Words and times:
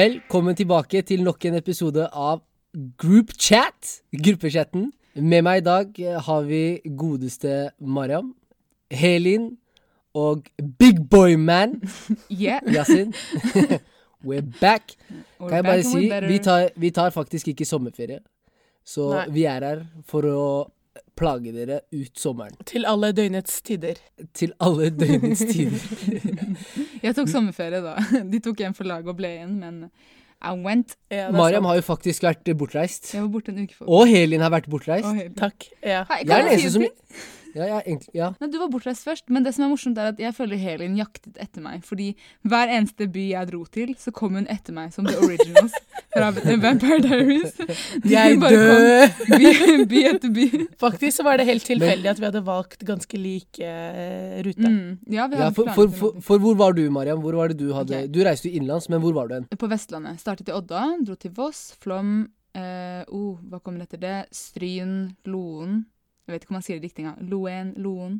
Velkommen 0.00 0.56
tilbake 0.56 1.00
til 1.02 1.24
nok 1.26 1.44
en 1.44 1.56
episode 1.58 2.04
av 2.16 2.38
Group 3.02 3.32
Chat, 3.36 3.88
gruppechatten. 4.24 4.86
Med 5.18 5.42
meg 5.44 5.60
i 5.60 5.64
dag 5.66 5.98
har 6.24 6.46
vi 6.46 6.60
godeste 6.96 7.56
Mariam, 7.82 8.30
Helin 8.88 9.50
og 10.16 10.46
Big 10.78 11.02
Boy 11.10 11.34
Man 11.34 11.82
Yeah. 12.30 12.64
Yasin. 12.64 13.12
We're 14.24 14.46
back. 14.60 14.94
We're 15.40 15.48
Kan 15.50 15.56
jeg 15.58 15.64
bare 15.68 15.84
si, 15.84 16.06
vi 16.28 16.38
tar, 16.38 16.70
vi 16.76 16.90
tar 16.90 17.10
faktisk 17.10 17.52
ikke 17.52 17.68
sommerferie. 17.68 18.22
Så 18.86 19.10
Nei. 19.12 19.26
vi 19.34 19.44
er 19.50 19.66
her 19.68 19.84
for 20.08 20.24
å 20.30 20.44
plage 21.18 21.52
dere 21.52 21.82
ut 21.92 22.16
sommeren. 22.16 22.56
Til 22.64 22.88
alle 22.88 23.12
døgnets 23.12 23.60
tider. 23.66 24.00
Til 24.32 24.54
alle 24.64 24.88
døgnets 24.94 25.44
tider. 25.50 25.82
Jeg 27.02 27.16
tok 27.16 27.28
sommerferie 27.32 27.82
da. 27.84 27.96
De 28.32 28.40
tok 28.44 28.60
en 28.66 28.76
for 28.76 28.88
laget 28.88 29.08
og 29.10 29.18
ble 29.20 29.34
igjen, 29.38 29.58
men 29.62 29.82
I 30.40 30.54
went. 30.56 30.96
Ja, 31.12 31.28
Mariam 31.34 31.66
har 31.68 31.76
jo 31.80 31.84
faktisk 31.84 32.24
vært 32.24 32.48
bortreist. 32.56 33.10
Jeg 33.14 33.26
var 33.26 33.32
borte 33.34 33.52
en 33.52 33.60
uke 33.64 33.76
for. 33.76 33.90
Og 33.92 34.08
Helin 34.08 34.40
har 34.44 34.52
vært 34.54 34.70
bortreist. 34.72 35.10
Takk. 35.36 35.68
Ja. 35.84 36.04
Hei, 36.10 36.22
Jeg 36.24 36.30
kan 36.30 36.48
er 36.48 36.56
den 36.56 36.86
ja, 37.54 37.66
jeg, 37.66 37.82
egentlig, 37.84 38.14
ja. 38.16 38.30
Nei, 38.40 38.48
du 38.52 38.58
var 38.60 38.70
bortreist 38.72 39.06
først, 39.06 39.26
men 39.32 39.46
det 39.46 39.52
som 39.56 39.66
er 39.66 39.72
morsomt 39.72 39.98
er 40.00 40.12
at 40.12 40.20
jeg 40.22 40.34
føler 40.36 40.60
Helin 40.60 40.96
jaktet 40.98 41.38
etter 41.40 41.64
meg. 41.64 41.82
Fordi 41.86 42.12
hver 42.48 42.72
eneste 42.72 43.08
by 43.10 43.26
jeg 43.32 43.50
dro 43.50 43.62
til, 43.72 43.94
så 44.00 44.12
kom 44.14 44.38
hun 44.38 44.48
etter 44.52 44.76
meg 44.76 44.94
som 44.94 45.08
the 45.08 45.16
originals 45.18 45.74
fra 46.10 46.30
Vampire 46.32 47.00
Diaries. 47.04 47.54
De 48.04 48.14
Jeg 48.14 48.40
dør! 48.42 49.06
By, 49.30 49.52
by 49.90 50.02
etter 50.12 50.34
by. 50.34 50.48
Faktisk 50.80 51.20
så 51.20 51.26
var 51.26 51.40
det 51.40 51.46
helt 51.50 51.66
tilfeldig 51.66 52.10
at 52.14 52.20
vi 52.22 52.28
hadde 52.28 52.44
valgt 52.46 52.84
ganske 52.86 53.20
like 53.20 53.62
eh, 53.62 54.40
rute. 54.46 54.66
Mm. 54.66 54.98
Ja, 55.12 55.28
vi 55.30 55.40
ja 55.40 55.52
for, 55.54 55.70
for, 55.76 55.94
for, 56.00 56.18
for 56.24 56.42
hvor 56.42 56.58
var 56.58 56.76
du, 56.76 56.84
Mariam? 56.92 57.22
Hvor 57.22 57.38
var 57.38 57.52
det 57.52 57.60
Du 57.60 57.70
hadde 57.76 58.04
okay. 58.04 58.10
Du 58.10 58.22
reiste 58.26 58.48
jo 58.48 58.56
innenlands, 58.56 58.88
men 58.90 59.02
hvor 59.02 59.14
var 59.16 59.30
du 59.30 59.38
hen? 59.38 59.48
På 59.60 59.70
Vestlandet. 59.70 60.20
Startet 60.22 60.50
i 60.50 60.56
Odda, 60.56 60.84
dro 61.06 61.16
til 61.20 61.34
Voss, 61.36 61.70
Flom 61.82 62.20
uh, 62.56 63.02
oh, 63.08 63.38
Hva 63.50 63.60
kommer 63.62 63.86
etter 63.86 64.00
det? 64.02 64.18
Stryn, 64.34 65.10
Loen 65.30 65.82
Jeg 66.30 66.38
vet 66.38 66.46
ikke 66.46 66.54
om 66.54 66.58
man 66.60 66.66
sier 66.66 66.78
det 66.78 66.88
riktig 66.88 67.04
engang. 67.04 67.28
Loen, 67.32 67.74
Loen. 67.82 68.16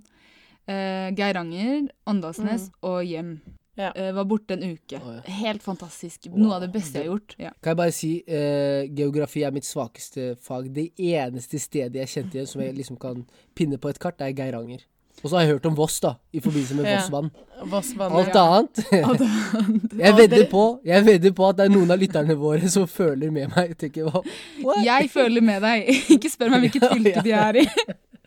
Eh, 0.66 1.08
Geiranger, 1.16 1.88
Åndalsnes 2.10 2.68
og 2.82 3.00
hjem. 3.06 3.38
Ja. 3.78 3.92
Eh, 3.94 4.10
var 4.12 4.26
borte 4.28 4.54
en 4.58 4.74
uke. 4.74 4.98
Oh, 4.98 5.14
ja. 5.16 5.22
Helt 5.40 5.62
fantastisk. 5.64 6.26
Noe 6.34 6.58
av 6.58 6.64
det 6.66 6.70
beste 6.74 6.98
jeg 6.98 7.06
har 7.06 7.14
gjort. 7.14 7.34
Ja. 7.40 7.52
Kan 7.62 7.72
jeg 7.72 7.80
bare 7.80 7.94
si 7.96 8.10
eh, 8.26 8.90
geografi 8.92 9.44
er 9.46 9.54
mitt 9.54 9.68
svakeste 9.68 10.34
fag. 10.42 10.68
Det 10.74 10.90
eneste 10.98 11.60
stedet 11.62 12.02
jeg 12.02 12.12
kjente 12.12 12.38
igjen 12.38 12.50
som 12.50 12.64
jeg 12.64 12.76
liksom 12.76 12.98
kan 13.00 13.22
pinne 13.56 13.80
på 13.80 13.92
et 13.92 14.02
kart, 14.02 14.20
er 14.20 14.34
Geiranger. 14.36 14.84
Og 15.22 15.28
så 15.28 15.36
har 15.36 15.42
jeg 15.44 15.52
hørt 15.54 15.66
om 15.68 15.76
Voss, 15.76 15.98
da, 16.00 16.14
i 16.32 16.40
forbindelse 16.40 16.74
med 16.78 16.86
Ja. 16.88 16.96
Vossvann. 17.00 17.30
Vossvannet. 17.70 18.16
Alt 18.20 18.36
annet 18.40 19.98
Jeg 20.04 20.16
vedder 20.16 20.46
på 20.48 20.62
Jeg 20.86 21.04
vedder 21.06 21.32
på 21.36 21.48
at 21.48 21.58
det 21.58 21.66
er 21.66 21.72
noen 21.74 21.90
av 21.92 22.00
lytterne 22.00 22.36
våre 22.40 22.70
som 22.72 22.86
føler 22.88 23.30
med 23.34 23.52
meg. 23.56 23.74
Tenker. 23.80 24.08
What? 24.08 24.80
jeg 24.84 25.10
føler 25.12 25.44
med 25.44 25.60
deg. 25.66 25.90
Ikke 26.16 26.30
spør 26.32 26.54
meg 26.54 26.66
hvilket 26.68 26.86
Ja, 26.88 26.94
fylke 26.94 27.24
de 27.26 27.34
er 27.36 27.60
i. 27.60 27.66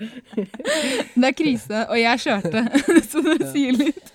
Det 0.04 1.28
er 1.30 1.36
krise, 1.38 1.84
og 1.88 2.00
jeg 2.00 2.20
kjørte, 2.20 2.64
så 3.08 3.22
det 3.24 3.50
sier 3.54 3.76
litt. 3.78 4.10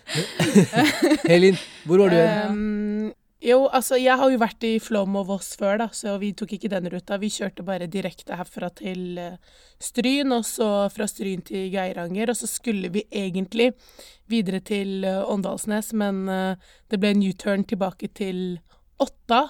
Helin, 1.25 1.57
hvor 1.87 2.03
var 2.03 2.13
du? 2.13 2.19
Um, 2.51 3.13
jo, 3.43 3.69
altså 3.71 3.97
jeg 4.01 4.17
har 4.19 4.31
jo 4.33 4.39
vært 4.41 4.65
i 4.67 4.79
Flåm 4.83 5.15
og 5.21 5.27
Voss 5.29 5.53
før, 5.61 5.79
da, 5.79 5.87
så 5.95 6.17
vi 6.19 6.33
tok 6.35 6.53
ikke 6.57 6.71
den 6.73 6.89
ruta. 6.91 7.19
Vi 7.23 7.29
kjørte 7.31 7.63
bare 7.67 7.87
direkte 7.87 8.35
herfra 8.39 8.71
til 8.75 9.19
eh, 9.19 9.37
Stryn, 9.79 10.33
og 10.35 10.45
så 10.45 10.89
fra 10.91 11.07
Stryn 11.07 11.45
til 11.47 11.69
Geiranger. 11.71 12.31
Og 12.33 12.37
så 12.41 12.49
skulle 12.51 12.91
vi 12.91 13.05
egentlig 13.13 13.73
videre 14.29 14.61
til 14.61 15.05
eh, 15.05 15.23
Åndalsnes, 15.31 15.93
men 15.95 16.25
eh, 16.29 16.57
det 16.91 16.99
ble 17.01 17.15
en 17.15 17.23
U-turn 17.31 17.65
tilbake 17.65 18.11
til 18.15 18.59
Åtta. 18.99 19.45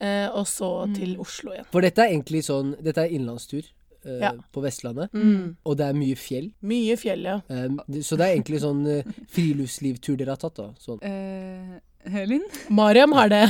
eh, 0.00 0.26
og 0.34 0.46
så 0.50 0.72
til 0.96 1.14
Oslo 1.22 1.52
igjen. 1.54 1.68
For 1.72 1.80
dette 1.86 2.02
er 2.02 2.10
egentlig 2.10 2.42
sånn 2.44 2.74
Dette 2.82 3.04
er 3.06 3.14
innlandstur. 3.14 3.62
eh, 4.04 4.18
Ja. 4.20 4.32
på 4.52 4.60
Vestlandet, 4.60 5.08
Mm. 5.14 5.56
og 5.64 5.76
det 5.78 5.86
er 5.86 5.94
mye 5.94 6.14
fjell. 6.16 6.50
Mye 6.60 6.96
fjell, 7.00 7.22
ja. 7.24 7.38
Um, 7.48 7.78
så 8.02 8.18
det 8.18 8.26
er 8.26 8.34
egentlig 8.36 8.60
sånn 8.60 8.82
uh, 8.86 9.02
friluftslivtur 9.32 10.16
dere 10.18 10.34
har 10.34 10.36
tatt, 10.42 10.56
da. 10.58 10.66
Sånn. 10.78 10.98
Eh, 11.00 11.78
Helin? 12.12 12.42
Mariam 12.68 13.12
har 13.16 13.28
det. 13.32 13.42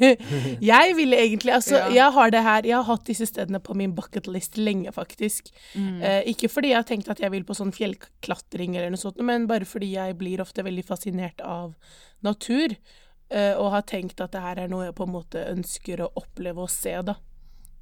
jeg 0.60 0.94
ville 0.96 1.16
egentlig 1.16 1.52
Altså, 1.54 1.76
Ja. 1.78 1.88
jeg 1.94 2.12
har 2.12 2.30
det 2.30 2.42
her 2.42 2.62
Jeg 2.68 2.76
har 2.76 2.84
hatt 2.84 3.04
disse 3.08 3.26
stedene 3.26 3.60
på 3.60 3.74
min 3.74 3.94
bucketlist 3.96 4.58
lenge, 4.58 4.92
faktisk. 4.92 5.48
Mm. 5.74 6.02
Eh, 6.02 6.22
ikke 6.32 6.48
fordi 6.52 6.68
jeg 6.74 6.76
har 6.80 6.88
tenkt 6.88 7.08
at 7.10 7.20
jeg 7.20 7.30
vil 7.32 7.44
på 7.48 7.56
sånn 7.56 7.72
fjellklatring 7.72 8.76
eller 8.76 8.90
noe 8.92 9.00
sånt, 9.00 9.20
men 9.24 9.46
bare 9.46 9.64
fordi 9.64 9.92
jeg 9.94 10.16
blir 10.18 10.40
ofte 10.44 10.64
veldig 10.66 10.84
fascinert 10.84 11.40
av 11.44 11.74
natur. 12.22 12.76
eh, 13.30 13.54
og 13.58 13.72
har 13.72 13.82
tenkt 13.82 14.20
at 14.22 14.30
det 14.36 14.40
her 14.40 14.58
er 14.62 14.68
noe 14.70 14.84
jeg 14.86 14.94
på 14.94 15.02
en 15.02 15.10
måte 15.16 15.40
ønsker 15.50 15.98
å 16.04 16.12
oppleve 16.14 16.62
og 16.62 16.70
se, 16.70 16.92
da. 17.02 17.16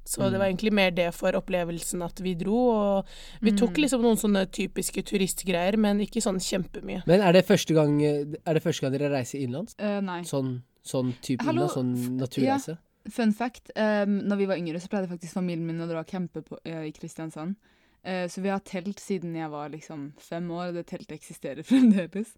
Så 0.05 0.29
det 0.29 0.37
var 0.37 0.45
egentlig 0.45 0.71
mer 0.77 0.91
det 0.93 1.07
for 1.17 1.33
opplevelsen 1.33 2.03
at 2.05 2.19
vi 2.21 2.35
dro, 2.37 2.59
og 2.69 3.15
vi 3.41 3.55
tok 3.57 3.79
liksom 3.81 4.03
noen 4.05 4.19
sånne 4.21 4.45
typiske 4.53 5.01
turistgreier, 5.09 5.79
men 5.81 6.03
ikke 6.05 6.21
sånn 6.21 6.37
kjempemye. 6.37 7.01
Men 7.09 7.23
er 7.25 7.33
det 7.33 7.45
første 7.47 7.73
gang, 7.73 7.97
det 7.99 8.63
første 8.63 8.85
gang 8.85 8.93
dere 8.93 9.09
reiser 9.15 9.41
innenlands? 9.41 9.73
Uh, 9.81 9.97
nei. 10.05 10.19
Sånn, 10.29 10.59
sånn 10.85 11.15
type 11.25 11.41
Hallo, 11.47 11.65
innenlands? 11.65 12.05
Sånn 12.05 12.19
naturreise? 12.21 12.77
Ja. 12.77 12.81
Fun 13.15 13.33
fact. 13.33 13.71
Um, 13.75 14.19
når 14.29 14.41
vi 14.41 14.49
var 14.49 14.61
yngre, 14.61 14.81
så 14.81 14.89
pleide 14.89 15.09
faktisk 15.09 15.37
familien 15.37 15.65
min 15.67 15.81
å 15.81 15.89
dra 15.89 16.01
og 16.01 16.09
campe 16.09 16.41
på, 16.45 16.57
uh, 16.57 16.83
i 16.85 16.93
Kristiansand. 16.93 17.57
Uh, 18.05 18.25
så 18.29 18.41
vi 18.45 18.53
har 18.53 18.61
telt 18.65 19.01
siden 19.01 19.33
jeg 19.37 19.49
var 19.53 19.73
liksom 19.73 20.11
fem 20.21 20.49
år, 20.53 20.69
og 20.69 20.79
det 20.79 20.87
teltet 20.89 21.17
eksisterer 21.17 21.65
fremdeles. 21.69 22.33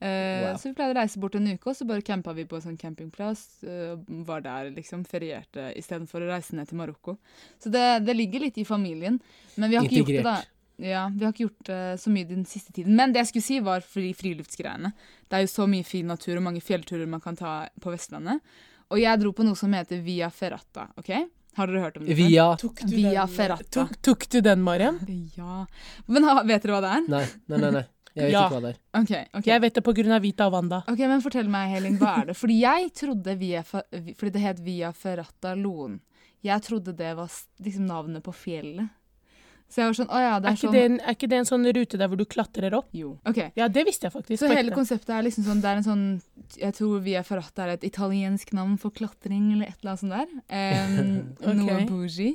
Eh, 0.00 0.42
Wow. 0.46 0.56
Så 0.56 0.70
vi 0.70 0.74
pleide 0.74 0.94
å 0.94 0.96
reise 0.96 1.18
bort 1.20 1.34
en 1.36 1.46
uke, 1.46 1.66
og 1.68 1.76
så 1.76 1.84
bare 1.86 2.00
campa 2.02 2.32
vi 2.34 2.44
på 2.48 2.56
en 2.56 2.62
sånn 2.62 2.78
campingplass. 2.80 3.62
eh, 3.64 3.96
var 4.24 4.40
der 4.40 4.70
liksom, 4.72 5.04
ferierte 5.04 5.72
istedenfor 5.76 6.22
å 6.24 6.30
reise 6.32 6.54
ned 6.56 6.68
til 6.68 6.78
Marokko. 6.78 7.18
Så 7.62 7.70
det, 7.70 8.04
det 8.06 8.14
ligger 8.16 8.40
litt 8.40 8.56
i 8.58 8.64
familien. 8.64 9.20
Men 9.56 9.70
vi 9.70 9.76
har 9.76 9.84
ikke 9.84 10.00
gjort 10.00 10.16
det, 10.16 10.24
da. 10.24 10.38
Ja, 10.80 11.02
vi 11.12 11.24
har 11.26 11.32
ikke 11.34 11.44
gjort 11.44 11.68
uh, 11.68 11.96
så 12.00 12.08
mye 12.08 12.24
den 12.24 12.46
siste 12.48 12.72
tiden. 12.72 12.94
Men 12.96 13.12
det 13.12 13.20
jeg 13.20 13.26
skulle 13.34 13.44
si, 13.44 13.58
var 13.60 13.80
fri, 13.84 14.14
friluftsgreiene. 14.16 14.94
Det 15.28 15.36
er 15.36 15.42
jo 15.44 15.50
så 15.52 15.66
mye 15.68 15.84
fin 15.84 16.06
natur 16.08 16.38
og 16.38 16.42
mange 16.46 16.62
fjellturer 16.64 17.06
man 17.06 17.20
kan 17.20 17.36
ta 17.36 17.68
på 17.84 17.92
Vestlandet. 17.92 18.40
Og 18.88 18.98
jeg 18.98 19.20
dro 19.20 19.34
på 19.36 19.44
noe 19.44 19.54
som 19.60 19.70
heter 19.76 20.00
Via 20.00 20.30
Ferrata. 20.32 20.88
ok? 20.96 21.10
Har 21.58 21.66
dere 21.68 21.82
hørt 21.84 21.98
om 22.00 22.06
det? 22.06 22.16
Via 22.16 22.56
Tok 22.56 22.80
Via 22.88 23.26
den, 23.26 23.34
Ferrata. 23.36 23.68
Tok, 23.84 23.96
tok 24.00 24.28
du 24.32 24.40
den, 24.40 24.62
Mariam? 24.64 24.96
Ja. 25.36 25.66
Men 26.08 26.24
ha- 26.24 26.42
vet 26.48 26.62
dere 26.64 26.72
hva 26.78 26.80
det 26.80 26.92
er? 26.96 27.08
Nei, 27.12 27.26
nei, 27.52 27.58
nei. 27.58 27.70
nei. 27.76 27.84
Jeg 28.14 28.24
vet 28.26 28.32
Ja. 28.32 28.44
ikke 28.46 28.56
hva 28.56 28.60
det 28.60 28.70
er. 28.70 28.78
Okay, 29.00 29.24
okay. 29.32 29.52
Jeg 29.52 29.60
vet 29.60 29.74
det 29.74 30.12
av 30.12 30.22
Vita 30.22 30.46
og 30.46 30.52
Wanda. 30.52 30.82
Ok, 30.88 30.98
men 30.98 31.20
Fortell 31.20 31.48
meg, 31.48 31.70
Helin, 31.70 31.98
hva 31.98 32.20
er 32.22 32.26
det? 32.26 32.36
Fordi 32.36 32.60
jeg 32.60 32.92
trodde 32.92 33.38
via, 33.38 33.62
Fordi 33.62 34.30
det 34.32 34.40
het 34.40 34.60
Via 34.60 34.92
Ferrata 34.92 35.54
Loen. 35.54 36.00
Jeg 36.42 36.62
trodde 36.62 36.96
det 36.96 37.16
var 37.16 37.28
liksom 37.62 37.86
navnet 37.86 38.22
på 38.22 38.32
fjellet. 38.32 38.88
Så 39.70 39.82
jeg 39.84 39.86
var 39.90 39.96
sånn 40.00 40.10
Å 40.10 40.20
ja, 40.20 40.32
det 40.40 40.48
Er 40.48 40.50
er, 40.50 40.56
ikke, 40.56 40.66
sånn 40.66 40.74
det 40.74 40.82
en, 40.88 40.96
er 41.00 41.14
ikke 41.14 41.28
det 41.30 41.38
en 41.38 41.48
sånn 41.48 41.68
rute 41.76 41.98
der 42.00 42.10
hvor 42.10 42.18
du 42.18 42.24
klatrer 42.26 42.74
opp? 42.74 42.88
Jo. 42.96 43.12
Ok. 43.28 43.38
Ja, 43.54 43.68
det 43.70 43.84
visste 43.86 44.08
jeg 44.08 44.14
faktisk. 44.16 44.42
Så 44.42 44.50
hele 44.50 44.74
konseptet 44.74 45.12
er 45.14 45.22
liksom 45.28 45.46
sånn 45.46 45.62
Det 45.62 45.70
er 45.70 45.78
en 45.78 45.86
sånn 45.86 46.04
Jeg 46.58 46.74
tror 46.80 47.04
Via 47.04 47.22
Ferrata 47.22 47.68
er 47.68 47.76
et 47.76 47.86
italiensk 47.86 48.50
navn 48.56 48.74
for 48.82 48.90
klatring, 48.90 49.52
eller 49.54 49.70
et 49.70 49.78
eller 49.78 49.94
annet 49.94 50.02
sånt 50.02 50.16
der. 50.16 50.34
Um, 50.50 51.12
okay. 51.44 51.54
Noe 51.60 51.86
bougie. 51.86 52.32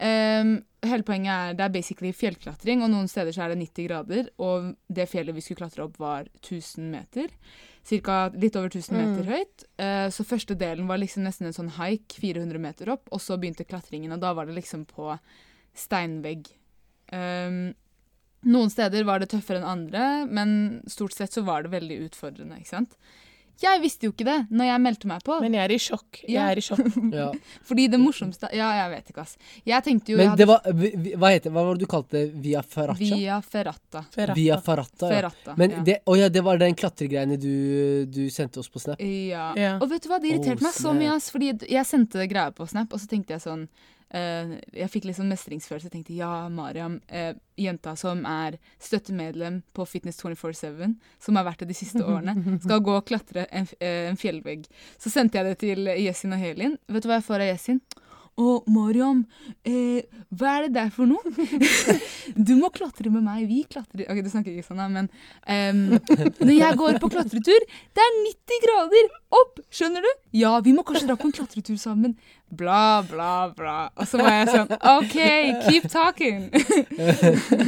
Um, 0.00 0.52
hele 0.80 1.04
poenget 1.04 1.28
er 1.34 1.56
det 1.58 1.64
er 1.66 1.72
basically 1.74 2.10
fjellklatring, 2.16 2.80
og 2.82 2.88
noen 2.88 3.08
steder 3.10 3.34
så 3.36 3.42
er 3.44 3.52
det 3.52 3.58
90 3.66 3.88
grader. 3.88 4.30
Og 4.40 4.70
det 4.88 5.08
fjellet 5.10 5.36
vi 5.36 5.42
skulle 5.44 5.60
klatre 5.60 5.84
opp, 5.84 5.98
var 6.00 6.30
1000 6.40 6.86
meter. 6.94 7.28
Cirka 7.84 8.30
litt 8.32 8.56
over 8.56 8.68
1000 8.72 8.96
meter 8.96 9.24
Mm. 9.24 9.28
høyt. 9.34 9.66
Uh, 9.80 10.08
så 10.12 10.24
første 10.24 10.56
delen 10.56 10.88
var 10.88 10.98
liksom 10.98 11.22
nesten 11.24 11.46
en 11.46 11.56
sånn 11.56 11.74
haik, 11.76 12.16
400 12.20 12.58
meter 12.58 12.88
opp. 12.96 13.08
Og 13.12 13.20
så 13.20 13.36
begynte 13.36 13.64
klatringen, 13.68 14.12
og 14.12 14.20
da 14.20 14.32
var 14.32 14.46
det 14.46 14.56
liksom 14.56 14.86
på 14.88 15.18
steinvegg. 15.76 16.48
Um, 17.12 17.74
noen 18.48 18.70
steder 18.72 19.04
var 19.04 19.20
det 19.20 19.28
tøffere 19.34 19.60
enn 19.60 19.68
andre, 19.68 20.26
men 20.30 20.82
stort 20.88 21.12
sett 21.12 21.32
så 21.36 21.44
var 21.44 21.62
det 21.62 21.72
veldig 21.74 22.06
utfordrende. 22.08 22.56
ikke 22.56 22.72
sant? 22.72 22.96
Jeg 23.60 23.80
visste 23.82 24.06
jo 24.08 24.12
ikke 24.14 24.24
det 24.24 24.36
når 24.50 24.64
jeg 24.70 24.80
meldte 24.86 25.08
meg 25.10 25.22
på. 25.26 25.36
Men 25.42 25.52
jeg 25.58 25.62
er 25.66 25.72
i 25.74 25.78
sjokk. 25.78 26.20
Jeg 26.24 26.34
Ja. 26.34 26.46
er 26.50 26.56
i 26.56 26.64
sjokk. 26.64 26.86
Ja. 27.20 27.26
fordi 27.66 27.88
det 27.90 27.98
morsomste 28.00 28.48
Ja, 28.56 28.70
jeg 28.78 28.90
vet 28.94 29.10
ikke, 29.12 29.20
ass. 29.26 29.36
Jeg 29.66 29.84
tenkte 29.84 30.12
jo 30.14 30.16
jeg 30.18 30.24
Men 30.24 30.30
hadde 30.30 30.38
det 30.38 30.48
var 30.48 31.18
Hva 31.20 31.30
heter 31.34 31.50
Hva 31.54 31.64
var 31.66 31.74
det 31.74 31.84
du 31.84 31.90
kalte 31.90 32.10
det? 32.16 32.24
Via 32.44 32.62
Ferraccia? 32.62 33.16
Via 33.16 33.40
Ferrata. 33.42 34.04
Ferrata. 34.14 34.34
Via 34.38 34.58
Ferrata, 34.60 35.06
ja. 35.10 35.14
Ferrata. 35.14 35.54
Men 35.60 35.70
ja. 35.70 35.82
det, 35.90 35.98
å 36.06 36.16
ja, 36.18 36.28
det 36.32 36.42
var 36.46 36.58
den 36.62 36.74
klatregreiene 36.78 37.36
du, 37.40 38.06
du 38.06 38.22
sendte 38.30 38.60
oss 38.62 38.68
på 38.72 38.80
Snap? 38.80 39.00
Ja. 39.00 39.50
Ja. 39.58 39.74
Og 39.80 39.90
vet 39.90 40.02
du 40.04 40.08
hva, 40.12 40.18
det 40.22 40.32
irriterte 40.34 40.60
Oh, 40.60 40.66
meg 40.70 40.76
så 40.80 40.92
mye, 40.96 41.14
ass. 41.16 41.30
Fordi 41.34 41.52
jeg 41.68 41.86
sendte 41.86 42.26
greier 42.30 42.52
på 42.56 42.66
Snap, 42.70 42.92
og 42.92 43.00
så 43.02 43.08
tenkte 43.10 43.36
jeg 43.36 43.44
sånn 43.44 43.66
Jeg 44.10 44.90
fikk 44.90 45.06
liksom 45.06 45.28
mestringsfølelse. 45.30 45.86
Jeg 45.86 45.94
tenkte 45.94 46.16
ja, 46.18 46.48
Mariam, 46.50 46.98
eh, 47.06 47.34
jenta 47.60 47.94
som 47.98 48.24
er 48.26 48.56
støttemedlem 48.82 49.60
på 49.76 49.86
Fitness 49.86 50.18
24-7, 50.22 50.96
som 51.22 51.38
har 51.38 51.46
vært 51.46 51.62
det 51.62 51.70
de 51.70 51.78
siste 51.78 52.02
årene, 52.02 52.34
skal 52.64 52.82
gå 52.82 52.96
og 52.98 53.06
klatre 53.06 53.46
en, 53.54 53.68
eh, 53.78 54.08
en 54.10 54.18
fjellvegg. 54.20 54.66
Så 54.98 55.12
sendte 55.14 55.38
jeg 55.38 55.50
det 55.50 55.58
til 55.62 55.92
Yesin 55.94 56.34
og 56.34 56.42
Helin. 56.42 56.78
Vet 56.90 57.06
du 57.06 57.10
hva 57.10 57.20
jeg 57.20 57.28
får 57.28 57.44
av 57.44 57.52
Yesin? 57.52 57.82
Å, 58.40 58.52
Mariam, 58.72 59.24
eh, 59.68 60.06
hva 60.32 60.52
er 60.56 60.66
det 60.66 60.74
der 60.78 60.90
for 60.94 61.08
noe? 61.10 61.20
du 62.48 62.54
må 62.56 62.70
klatre 62.72 63.10
med 63.12 63.24
meg. 63.26 63.42
Vi 63.50 63.64
klatrer 63.68 64.06
Ok, 64.06 64.22
du 64.24 64.30
snakker 64.32 64.54
ikke 64.54 64.68
sånn, 64.70 64.80
da, 64.80 64.86
men 64.88 65.10
um, 65.44 65.98
Når 66.38 66.54
jeg 66.54 66.78
går 66.80 67.00
på 67.02 67.10
klatretur, 67.12 67.66
det 67.66 68.04
er 68.06 68.16
90 68.22 68.62
grader 68.64 69.10
opp! 69.42 69.60
Skjønner 69.74 70.06
du? 70.06 70.10
Ja, 70.40 70.54
vi 70.64 70.72
må 70.76 70.86
kanskje 70.86 71.10
dra 71.10 71.18
på 71.20 71.28
en 71.28 71.36
klatretur 71.36 71.76
sammen. 71.80 72.16
Bla, 72.50 73.02
bla, 73.06 73.48
bla. 73.54 73.74
Og 73.94 74.08
så 74.10 74.18
var 74.18 74.32
jeg 74.40 74.48
sånn 74.50 74.72
OK, 74.74 75.12
keep 75.68 75.84
talking. 75.92 76.48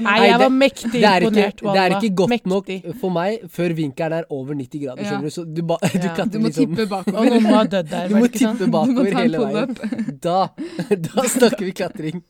Nei, 0.00 0.14
jeg 0.24 0.38
var 0.40 0.52
mektig 0.54 0.92
Det 0.94 1.04
er, 1.04 1.26
ikke, 1.26 1.28
imponert, 1.28 1.60
det 1.66 1.82
er 1.82 1.94
ikke 1.98 2.10
godt 2.22 2.32
Mektig. 2.32 2.48
nok 2.52 2.70
for 3.02 3.12
meg 3.14 3.44
før 3.52 3.74
vinkelen 3.76 4.16
er 4.20 4.24
over 4.32 4.56
90 4.56 4.82
grader. 4.84 5.02
Ja. 5.04 5.10
skjønner 5.10 5.28
Du 5.28 5.34
Så 5.36 5.44
du, 5.44 5.62
ba, 5.68 5.76
du 5.92 5.98
Ja. 6.00 6.24
Du 6.30 6.38
må 6.40 6.48
liksom 6.48 6.72
tippe 6.74 6.86
Og 6.86 6.90
bakover. 6.94 7.28
noen 7.30 7.44
må 7.44 7.54
ha 7.58 7.64
dødd 7.76 7.90
der, 7.92 8.08
Du 8.08 8.14
må 8.16 8.24
sånn? 8.24 8.56
tippe 8.56 8.70
må 8.70 8.72
bakover 8.78 9.20
hele 9.20 9.44
veien. 9.44 10.16
Da, 10.24 10.38
da 11.10 11.26
snakker 11.36 11.64
vi 11.68 11.76
klatring. 11.82 12.24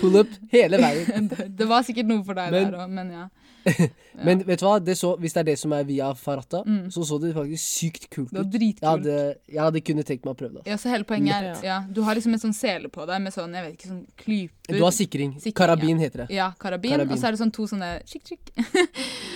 Pull 0.00 0.20
up 0.24 0.34
hele 0.52 0.82
veien. 0.82 1.30
Det 1.30 1.66
var 1.70 1.86
sikkert 1.86 2.10
noe 2.10 2.24
for 2.26 2.34
deg 2.38 2.50
Men- 2.54 2.70
der 2.72 2.78
òg, 2.84 2.90
men 2.90 3.10
ja. 3.14 3.28
Men 4.24 4.38
vet 4.46 4.60
du 4.60 4.64
hva, 4.66 4.76
det 4.84 4.94
så, 4.96 5.16
hvis 5.18 5.32
det 5.34 5.40
er 5.42 5.46
det 5.48 5.54
som 5.58 5.72
er 5.74 5.82
via 5.88 6.12
Farata, 6.14 6.60
Mm. 6.64 6.86
så 6.94 7.02
så 7.04 7.18
det 7.20 7.32
faktisk 7.34 7.64
sykt 7.80 8.04
kult 8.10 8.28
ut. 8.30 8.32
Det 8.32 8.38
var 8.44 8.50
dritkult. 8.52 8.82
Jeg 8.82 8.90
hadde, 8.90 9.36
jeg 9.50 9.60
hadde 9.64 9.80
kunnet 9.88 10.06
tenkt 10.06 10.24
meg 10.24 10.34
å 10.34 10.38
prøve 10.38 10.54
det. 10.60 10.66
Ja, 10.70 10.76
så 10.78 10.88
hele 10.92 11.04
poenget 11.04 11.34
er 11.34 11.42
Ja. 11.48 11.54
ja, 11.62 11.78
Du 11.92 12.02
har 12.02 12.14
liksom 12.14 12.32
en 12.36 12.38
sånn 12.44 12.54
sele 12.54 12.88
på 12.88 13.06
deg 13.06 13.20
med 13.22 13.32
sånn, 13.34 13.52
jeg 13.54 13.64
vet 13.64 13.74
ikke, 13.78 13.88
sånn 13.90 14.04
klyper. 14.16 14.76
Du 14.78 14.82
har 14.84 14.92
sikring. 14.92 15.34
Sikring, 15.40 15.52
Karabin 15.58 15.98
heter 15.98 16.24
det. 16.26 16.30
Ja, 16.36 16.52
karabin, 16.58 16.92
Karabin. 16.94 17.12
og 17.12 17.18
så 17.18 17.26
er 17.28 17.30
det 17.32 17.40
sånn 17.40 17.52
to 17.52 17.66
sånne 17.66 17.90
chikk. 18.06 18.52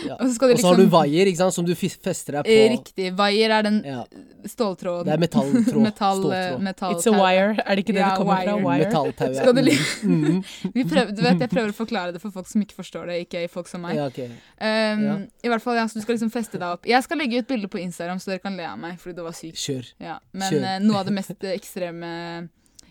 Ja. 0.06 0.14
Og 0.20 0.28
så 0.28 0.34
skal 0.38 0.48
liksom, 0.54 0.54
Og 0.54 0.58
så 0.62 0.69
har 0.69 0.76
du 0.78 0.82
liksom 0.84 0.94
vaier 0.94 1.26
ikke 1.26 1.36
sant, 1.42 1.54
som 1.54 1.64
du 1.66 1.75
fester 1.75 2.32
deg 2.38 2.46
Eh, 2.46 2.69
på. 2.69 2.76
Riktig. 2.78 3.08
Vaier 3.19 3.50
er 3.58 3.62
den 3.66 3.82
Ja, 3.84 4.04
ståltråden. 4.46 5.04
det 5.04 5.12
er 5.16 5.19
metalltråd. 5.19 5.82
Metall, 5.82 6.20
Ståltråd. 6.22 6.62
metall, 6.62 6.94
It's 6.94 7.06
a 7.06 7.12
wire. 7.19 7.58
Er 7.66 7.75
det 7.76 7.84
ikke 7.84 7.94
det 7.98 8.00
Ja, 8.04 8.10
det 8.14 8.19
kommer 8.22 8.38
fra? 8.44 8.54
wire. 8.56 8.64
Wire. 8.64 8.86
Metalltau. 8.86 9.28
ja. 9.34 9.42
Skal 9.42 9.54
du, 9.54 9.62
li- 9.62 9.76
Mm, 10.08 10.44
Vi 10.75 10.84
prøver, 10.84 11.10
du 11.16 11.22
vet, 11.22 11.38
jeg 11.40 11.50
prøver 11.50 11.70
å 11.72 11.76
forklare 11.76 12.12
det 12.12 12.20
for 12.22 12.30
folk 12.30 12.46
som 12.46 12.62
ikke 12.62 12.76
forstår 12.78 13.06
det, 13.10 13.16
ikke 13.28 13.48
folk 13.50 13.69
som 13.69 13.82
meg. 13.82 13.96
ja, 13.96 14.06
ok. 14.18 14.34
Um, 14.58 15.04
Ja. 15.08 15.14
I 15.46 15.52
hvert 15.52 15.62
fall, 15.64 15.78
ja, 15.78 15.86
så 15.88 15.98
Du 16.00 16.02
skal 16.04 16.16
liksom 16.18 16.32
feste 16.34 16.58
deg 16.58 16.66
opp. 16.76 16.86
Jeg 16.86 17.02
skal 17.06 17.18
legge 17.22 17.38
ut 17.38 17.48
bilde 17.48 17.70
på 17.70 17.80
Instagram, 17.80 18.18
så 18.18 18.32
dere 18.34 18.42
kan 18.42 18.56
le 18.58 18.66
av 18.66 18.78
meg, 18.78 18.98
fordi 18.98 19.14
det 19.16 19.24
var 19.24 19.36
sykt. 19.38 19.60
Kjør. 19.62 19.92
Ja. 20.02 20.18
Men 20.32 20.52
Kjør. 20.52 20.66
Uh, 20.66 20.78
noe 20.88 20.98
av 21.00 21.06
det 21.08 21.14
mest 21.16 21.30
eh, 21.44 21.54
ekstreme 21.54 22.10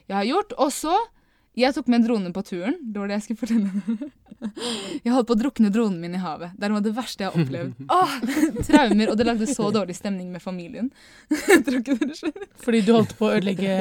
jeg 0.07 0.15
har 0.15 0.25
gjort. 0.29 0.53
Og 0.57 0.71
så 0.71 0.95
Jeg 1.57 1.74
tok 1.74 1.88
med 1.89 2.03
en 2.03 2.06
drone 2.06 2.29
på 2.35 2.44
turen. 2.45 2.75
Det 2.85 3.00
var 3.01 3.07
det 3.09 3.15
jeg 3.18 3.24
skulle 3.27 3.41
fortelle. 3.41 4.12
Jeg 5.03 5.09
holdt 5.09 5.25
på 5.25 5.33
å 5.33 5.39
drukne 5.39 5.71
dronen 5.74 5.97
min 5.97 6.13
i 6.13 6.19
havet. 6.21 6.51
Det 6.53 6.68
er 6.68 6.69
noe 6.69 6.77
av 6.77 6.85
det 6.85 6.91
verste 6.94 7.24
jeg 7.24 7.31
har 7.33 7.41
opplevd. 7.41 7.79
Åh, 7.97 8.12
traumer, 8.68 9.09
Og 9.09 9.18
det 9.18 9.25
lagde 9.25 9.47
så 9.50 9.71
dårlig 9.74 9.95
stemning 9.97 10.29
med 10.29 10.44
familien. 10.44 10.91
Tror 11.65 11.79
ikke 11.79 11.95
dere 11.97 12.18
skjønner. 12.19 12.45
Fordi 12.62 12.81
du 12.85 12.91
holdt 12.94 13.15
på 13.18 13.25
å 13.25 13.31
ødelegge 13.39 13.71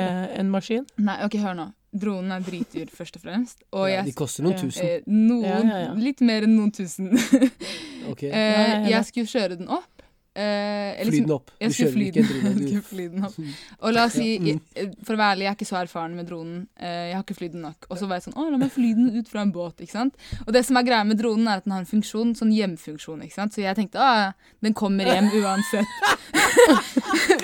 en 0.41 0.49
maskin? 0.49 0.87
Nei, 0.97 1.19
ok, 1.27 1.37
hør 1.45 1.59
nå. 1.59 1.67
Dronen 1.99 2.33
er 2.37 2.45
dritdyr, 2.47 2.91
først 2.93 3.17
og 3.19 3.23
fremst. 3.25 3.63
Og 3.73 3.89
Ja, 3.89 3.97
jeg 4.01 4.11
de 4.11 4.15
koster 4.19 4.45
noen 4.47 4.59
tusen. 4.61 4.85
eh, 4.87 5.01
noen, 5.07 5.45
Ja, 5.45 5.59
ja, 5.65 5.79
ja. 5.87 5.93
Litt 5.95 6.21
mer 6.21 6.47
enn 6.47 6.57
noen 6.59 6.73
tusen. 6.77 7.13
okay. 8.13 8.31
Eh, 8.31 8.89
jeg 8.91 9.05
skulle 9.11 9.27
kjøre 9.31 9.59
den 9.59 9.69
opp. 9.69 9.91
Eh, 10.37 11.05
Fly 11.09 11.21
den 11.25 11.31
opp. 11.33 11.47
Du 11.49 11.65
Jeg 11.65 11.73
kjører 11.73 12.03
ikke 12.07 12.21
en 12.21 12.27
drone. 12.29 12.67
Jeg 12.75 12.83
fly 12.85 13.05
den 13.09 13.25
opp. 13.25 13.37
Og 13.81 13.95
la 13.97 14.03
oss 14.05 14.13
si, 14.19 14.27
mm. 14.39 14.49
jeg- 14.77 14.91
for 15.07 15.15
å 15.15 15.21
være 15.21 15.33
ærlig, 15.37 15.45
jeg 15.47 15.51
er 15.53 15.57
ikke 15.57 15.69
så 15.71 15.79
erfaren 15.81 16.17
med 16.19 16.27
dronen. 16.29 16.59
Eh, 16.77 17.07
Jeg 17.07 17.15
har 17.17 17.23
ikke 17.25 17.37
flydd 17.39 17.53
den 17.57 17.63
nok. 17.65 17.87
Og 17.89 17.97
så 17.97 18.09
var 18.11 18.19
jeg 18.21 18.27
sånn, 18.27 18.37
å, 18.37 18.51
la 18.53 18.59
meg 18.61 18.71
fly 18.75 18.91
den 18.99 19.09
ut 19.17 19.29
fra 19.33 19.41
en 19.47 19.53
båt, 19.55 19.81
ikke 19.81 19.95
sant? 19.97 20.15
Og 20.47 20.53
det 20.53 20.65
som 20.69 20.77
er 20.77 20.83
greia 20.85 21.07
med 21.09 21.17
dronen, 21.23 21.49
er 21.49 21.63
at 21.63 21.65
den 21.65 21.73
har 21.73 21.81
en 21.81 21.89
funksjon, 21.89 22.35
sånn 22.37 22.53
hjemfunksjon, 22.53 23.23
ikke 23.25 23.39
sant? 23.39 23.57
Så 23.57 23.65
jeg 23.65 23.77
tenkte, 23.81 23.97
å, 23.97 24.35
den 24.61 24.75
kommer 24.77 25.09
hjem 25.09 25.31
uansett. 25.41 25.89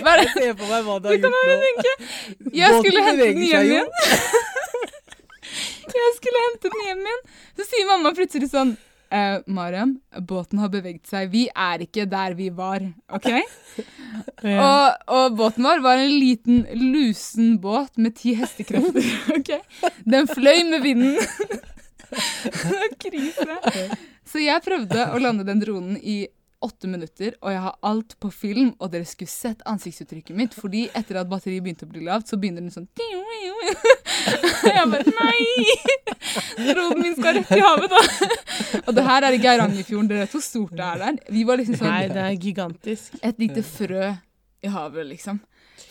Hva 0.03 0.13
er 0.13 0.25
det? 0.25 0.29
Se 0.37 0.53
på 0.59 0.69
meg 0.69 0.85
hva 0.85 0.99
du 1.01 1.09
har 1.09 1.17
gjort 1.17 1.33
nå. 1.33 1.43
Jeg 2.53 2.69
Båten 2.77 2.85
skulle 2.85 3.03
hente 3.09 3.27
den 3.33 3.45
hjem 3.49 3.73
igjen. 3.73 3.93
Jeg 5.93 6.13
skulle 6.17 6.41
hente 6.47 6.71
den 6.73 6.85
hjem 6.87 7.01
igjen. 7.05 7.23
Så 7.59 7.67
sier 7.69 7.89
mamma 7.89 8.13
plutselig 8.17 8.49
sånn 8.53 8.77
eh, 9.13 9.39
Mariam, 9.47 9.97
båten 10.29 10.61
har 10.63 10.71
beveget 10.73 11.07
seg. 11.09 11.31
Vi 11.33 11.45
er 11.53 11.85
ikke 11.85 12.07
der 12.11 12.37
vi 12.39 12.51
var, 12.57 12.85
OK? 13.13 13.31
Ja. 14.43 14.59
Og, 14.61 15.13
og 15.17 15.37
båten 15.39 15.65
vår 15.65 15.81
var 15.85 16.01
en 16.03 16.11
liten, 16.11 16.65
lusen 16.77 17.55
båt 17.63 17.97
med 17.97 18.17
ti 18.19 18.35
hestekrefter. 18.37 19.07
ok? 19.39 19.53
Den 20.05 20.29
fløy 20.29 20.67
med 20.69 20.83
vinden. 20.85 21.17
Krise. 23.03 23.57
Så 24.29 24.43
jeg 24.43 24.65
prøvde 24.67 25.07
å 25.15 25.21
lande 25.23 25.47
den 25.49 25.63
dronen 25.63 25.97
i 25.97 26.27
åtte 26.65 26.89
minutter, 26.91 27.35
og 27.43 27.53
jeg 27.53 27.63
har 27.65 27.77
alt 27.89 28.17
på 28.23 28.31
film, 28.35 28.73
og 28.79 28.93
dere 28.93 29.07
skulle 29.09 29.31
sett 29.33 29.63
ansiktsuttrykket 29.69 30.37
mitt, 30.39 30.57
fordi 30.57 30.85
etter 30.95 31.21
at 31.21 31.31
batteriet 31.31 31.65
begynte 31.65 31.89
å 31.89 31.93
bli 31.93 32.05
lavt, 32.07 32.31
så 32.31 32.39
begynner 32.41 32.65
den 32.65 32.75
sånn 32.75 32.89
Og 32.93 34.69
jeg 34.77 34.89
bare 34.93 35.15
Nei! 35.17 35.67
troden 36.73 37.03
min 37.03 37.17
skal 37.17 37.39
rett 37.41 37.55
i 37.57 37.63
havet, 37.63 37.93
da. 37.93 38.03
Og 38.87 38.93
det 38.97 39.07
her 39.07 39.27
er 39.29 39.37
i 39.37 39.41
Geirangerfjorden. 39.43 40.11
Dere 40.11 40.25
vet 40.25 40.37
hvor 40.37 40.45
stort 40.45 40.77
det 40.79 40.87
er 40.87 41.01
der. 41.03 41.19
Vi 41.35 41.47
var 41.49 41.61
liksom 41.61 41.79
sånn 41.81 41.91
Nei, 41.91 42.05
det 42.13 42.27
er 42.27 42.37
gigantisk. 42.41 43.17
et 43.23 43.43
lite 43.43 43.65
frø 43.67 44.13
i 44.63 44.71
havet, 44.71 45.09
liksom. 45.11 45.41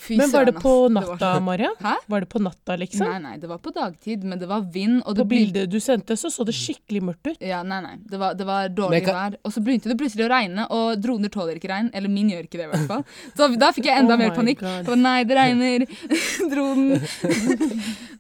Fy 0.02 0.16
Men 0.18 0.32
var 0.32 0.46
det 0.46 0.54
på 0.56 0.72
ass. 0.86 0.94
Det 0.94 0.96
var 0.96 1.58
natta, 1.58 1.76
så- 1.78 1.86
Hæ? 1.86 1.96
Var 2.08 2.20
det 2.20 2.30
på 2.30 2.40
natta, 2.42 2.76
liksom? 2.78 3.08
Nei, 3.08 3.20
nei, 3.20 3.38
det 3.38 3.48
var 3.50 3.58
på 3.60 3.72
dagtid, 3.74 4.24
men 4.24 4.40
det 4.40 4.48
var 4.48 4.62
vind, 4.62 5.04
og 5.06 5.16
det 5.16 5.24
På 5.24 5.30
bildet 5.30 5.70
du 5.70 5.78
sendte, 5.80 6.18
så 6.18 6.32
så 6.32 6.46
det 6.46 6.56
skikkelig 6.56 7.02
mørkt 7.02 7.28
ut. 7.32 7.38
Ja, 7.42 7.62
nei, 7.64 7.82
nei. 7.82 7.96
Det 8.10 8.18
var, 8.20 8.34
det 8.34 8.46
var 8.46 8.68
dårlig 8.70 9.04
kan- 9.06 9.14
vær. 9.16 9.38
Og 9.46 9.52
så 9.54 9.62
begynte 9.64 9.90
det 9.90 9.98
plutselig 10.00 10.26
å 10.26 10.30
regne, 10.30 10.66
og 10.72 11.02
droner 11.02 11.30
tåler 11.30 11.56
ikke 11.60 11.70
regn. 11.70 11.92
Eller 11.94 12.10
min 12.10 12.30
gjør 12.30 12.44
ikke 12.48 12.58
det, 12.58 12.66
i 12.66 12.72
hvert 12.74 12.88
fall. 12.88 13.06
Så 13.38 13.48
da 13.60 13.72
fikk 13.72 13.86
jeg 13.86 14.00
enda 14.00 14.14
Oh 14.14 14.18
mer 14.18 14.32
panikk. 14.32 14.60
For 14.86 14.96
nei, 14.96 15.24
det 15.24 15.38
regner. 15.38 15.86
Dronen. 16.52 17.02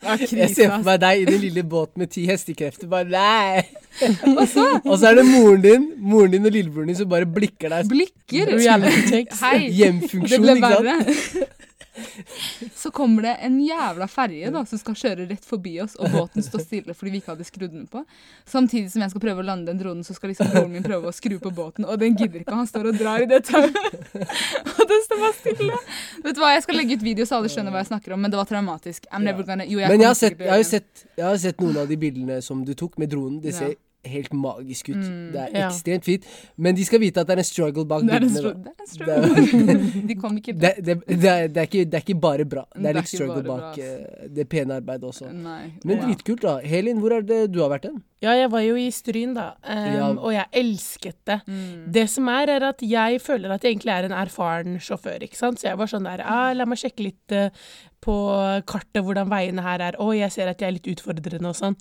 Det 0.02 0.18
krise, 0.18 0.38
Jeg 0.38 0.50
ser 0.56 0.70
for 0.72 0.84
meg 0.84 1.00
deg 1.00 1.20
i 1.22 1.26
den 1.26 1.42
lille 1.42 1.64
båten 1.64 1.98
med 2.02 2.10
ti 2.10 2.26
hestekrefter. 2.26 2.88
Bare 2.90 3.06
nei! 3.06 3.62
Og 4.40 4.46
så 4.48 4.66
Og 4.86 4.96
så 4.98 5.12
er 5.12 5.20
det 5.20 5.26
moren 5.28 5.62
din 5.64 5.88
moren 6.00 6.32
din 6.36 6.48
og 6.48 6.54
lillebroren 6.56 6.92
din 6.92 7.00
som 7.02 7.10
bare 7.12 7.28
blikker 7.28 7.74
deg. 7.74 7.90
blikker. 7.92 8.54
Hei. 9.42 9.68
Hjemfunksjon, 9.78 10.48
ikke 10.48 10.72
sant? 10.72 10.86
verre. 10.88 11.50
Så 12.76 12.92
kommer 12.96 13.26
det 13.26 13.34
en 13.46 13.58
jævla 13.64 14.08
ferje 14.12 14.52
da, 14.54 14.64
som 14.70 14.80
skal 14.82 14.98
kjøre 14.98 15.28
rett 15.30 15.46
forbi 15.48 15.76
oss, 15.84 15.96
og 16.00 16.12
båten 16.14 16.46
står 16.46 16.64
stille 16.66 16.96
fordi 16.98 17.14
vi 17.16 17.22
ikke 17.22 17.34
hadde 17.34 17.48
skrudd 17.48 17.74
den 17.74 17.88
på. 17.92 18.04
Samtidig 18.50 18.92
som 18.94 19.04
jeg 19.06 19.14
skal 19.14 19.24
prøve 19.24 19.44
å 19.44 19.48
lande 19.48 19.72
den 19.72 19.82
dronen, 19.82 20.06
så 20.08 20.16
skal 20.18 20.34
liksom 20.34 20.52
broren 20.54 20.72
min 20.74 20.86
prøve 20.86 21.12
å 21.12 21.16
skru 21.16 21.38
på 21.42 21.54
båten, 21.56 21.86
og 21.86 22.00
den 22.02 22.18
gidder 22.18 22.42
ikke. 22.44 22.58
Han 22.58 22.70
står 22.70 22.92
og 22.92 23.00
drar 23.00 23.26
i 23.26 23.30
det 23.30 23.44
tauet. 23.50 23.78
Og 24.82 24.84
den 24.90 25.04
står 25.06 25.20
bare 25.22 25.36
stille. 25.38 25.78
Vet 26.24 26.36
du 26.36 26.42
hva, 26.42 26.52
Jeg 26.56 26.64
skal 26.66 26.78
legge 26.80 26.98
ut 26.98 27.06
video 27.06 27.26
så 27.28 27.38
alle 27.38 27.52
skjønner 27.52 27.74
hva 27.74 27.84
jeg 27.84 27.92
snakker 27.92 28.16
om, 28.16 28.22
men 28.24 28.34
det 28.34 28.40
var 28.40 28.50
traumatisk. 28.50 29.06
I'm 29.12 29.26
never 29.28 29.46
gonna 29.48 29.66
Jo, 29.68 29.80
jeg 29.80 29.92
Men 29.94 30.04
jeg 30.04 30.10
har, 30.10 30.18
sett, 30.18 30.40
jeg, 30.40 30.52
har 30.52 30.68
sett, 30.68 31.06
jeg 31.18 31.26
har 31.28 31.40
sett 31.44 31.64
noen 31.64 31.82
av 31.84 31.90
de 31.92 31.98
bildene 32.02 32.42
som 32.46 32.66
du 32.66 32.74
tok 32.78 32.98
med 33.02 33.12
dronen. 33.14 33.40
Det 33.44 33.56
Ja. 33.56 33.74
Helt 34.06 34.34
magisk 34.34 34.90
ut. 34.90 34.96
Mm. 34.98 35.32
Det 35.34 35.42
er 35.42 35.60
Ja. 35.60 35.68
ekstremt 35.70 36.04
fint. 36.06 36.24
Men 36.58 36.76
de 36.76 36.86
skal 36.86 37.00
vite 37.00 37.18
at 37.22 37.28
det 37.28 37.34
er 37.36 37.42
en 37.44 37.44
struggle 37.44 37.86
bak 37.86 38.02
Det 38.02 38.14
en 38.14 38.22
bildene. 38.22 38.64
det 38.64 38.72
er 38.72 38.82
en 38.82 38.88
struggle. 38.88 40.08
De 40.08 40.16
kom 40.16 40.38
ikke 40.38 40.54
Det, 40.58 40.74
det, 40.84 40.96
det, 41.08 41.26
er, 41.30 41.48
det, 41.48 41.58
er 41.58 41.68
ikke, 41.70 41.86
det 41.86 41.94
er 41.94 42.06
ikke 42.06 42.20
bare 42.22 42.46
bra. 42.46 42.64
Det 42.76 42.86
er 42.90 42.94
litt 42.98 43.08
struggle 43.12 43.44
bak 43.44 43.76
bra, 43.76 43.84
eh, 43.84 44.28
det 44.30 44.48
pene 44.50 44.74
arbeidet 44.82 45.04
også. 45.04 45.32
Nei. 45.32 45.74
Men 45.86 46.02
dritkult, 46.06 46.42
da. 46.42 46.58
Helin, 46.66 46.98
hvor 47.00 47.12
er 47.18 47.22
det 47.22 47.52
du 47.54 47.62
har 47.62 47.70
vært 47.70 47.86
hen? 47.92 48.02
Ja, 48.22 48.34
jeg 48.38 48.52
var 48.54 48.62
jo 48.62 48.76
i 48.78 48.90
Stryn, 48.94 49.34
da, 49.34 49.56
Um, 49.66 49.94
Ja. 49.96 50.08
og 50.14 50.32
jeg 50.32 50.46
elsket 50.54 51.16
det. 51.26 51.42
Mm. 51.48 51.92
Det 51.92 52.08
som 52.10 52.28
er, 52.30 52.50
er 52.50 52.64
at 52.70 52.80
jeg 52.82 53.20
føler 53.22 53.52
at 53.52 53.64
jeg 53.64 53.76
egentlig 53.76 53.94
er 53.94 54.06
en 54.06 54.12
erfaren 54.12 54.78
sjåfør, 54.80 55.22
ikke 55.26 55.36
sant. 55.38 55.58
Så 55.60 55.70
jeg 55.70 55.78
var 55.78 55.88
sånn 55.88 56.04
der, 56.04 56.22
ah, 56.26 56.54
la 56.54 56.66
meg 56.66 56.78
sjekke 56.78 57.04
litt 57.04 57.32
eh, 57.32 57.50
på 58.02 58.16
kartet 58.70 59.04
hvordan 59.06 59.30
veiene 59.32 59.64
her 59.66 59.84
er. 59.92 59.98
Å, 60.02 60.08
jeg 60.18 60.34
ser 60.34 60.50
at 60.52 60.62
jeg 60.62 60.72
er 60.72 60.78
litt 60.80 60.90
utfordrende 60.90 61.52
og 61.52 61.58
sånn. 61.58 61.76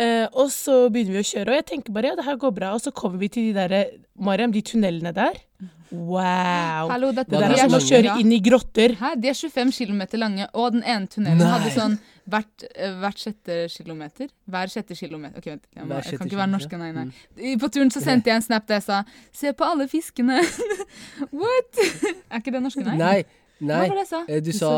Eh, 0.00 0.24
og 0.32 0.48
så 0.54 0.86
begynner 0.92 1.18
vi 1.18 1.24
å 1.24 1.28
kjøre, 1.32 1.52
og 1.52 1.58
jeg 1.60 1.66
tenker 1.72 1.94
bare 1.96 2.12
ja, 2.12 2.18
det 2.18 2.24
her 2.28 2.38
går 2.40 2.54
bra. 2.56 2.74
Og 2.76 2.84
så 2.84 2.92
kommer 2.96 3.20
vi 3.20 3.28
til 3.32 3.50
de 3.50 3.56
derre, 3.58 3.82
Mariam, 4.16 4.54
de 4.54 4.62
tunnelene 4.64 5.12
der. 5.16 5.40
Wow. 5.88 6.90
Hallo, 6.92 7.10
dette 7.16 7.32
Det 7.32 7.38
Hva 7.40 7.48
der 7.48 7.62
er 7.64 7.70
som 7.70 7.78
å 7.78 7.80
kjøre 7.80 8.16
inn 8.20 8.32
i 8.36 8.40
grotter. 8.44 8.92
Hæ? 9.00 9.14
De 9.20 9.30
er 9.30 9.36
25 9.38 9.72
km 9.76 10.02
lange, 10.20 10.48
og 10.52 10.76
den 10.76 10.84
ene 10.84 11.08
tunnelen 11.08 11.40
Nei. 11.40 11.48
hadde 11.54 11.72
sånn 11.72 11.96
hvert, 12.28 12.64
eh, 12.74 12.92
hvert 13.00 13.22
sjette 13.22 13.56
kilometer. 13.72 14.28
Hver 14.52 14.72
sjette 14.72 14.96
kilometer. 14.98 15.40
Ok, 15.40 15.48
vent. 15.54 15.64
Jeg, 15.72 15.88
må, 15.88 16.00
jeg 16.04 16.20
kan 16.20 16.28
ikke 16.28 16.40
være 16.42 16.52
norsk, 16.52 16.76
nei, 16.80 16.90
nei. 16.96 17.56
På 17.60 17.70
turen 17.72 17.92
så 17.92 18.04
sendte 18.04 18.28
jeg 18.32 18.40
en 18.42 18.44
snap 18.44 18.68
der 18.68 18.80
jeg 18.82 18.88
sa 18.88 19.02
'se 19.32 19.52
på 19.56 19.64
alle 19.64 19.88
fiskene'. 19.88 20.40
What? 21.40 21.84
er 22.30 22.40
ikke 22.42 22.52
det 22.52 22.62
norske, 22.64 22.84
nei? 22.84 22.96
Nei. 23.00 23.18
Hva 23.58 23.66
Nei. 23.72 23.88
var 23.88 23.96
det 23.96 24.04
jeg 24.04 24.12
sa? 24.12 24.24
Eh, 24.28 24.40
Du 24.44 24.52
sa 24.52 24.72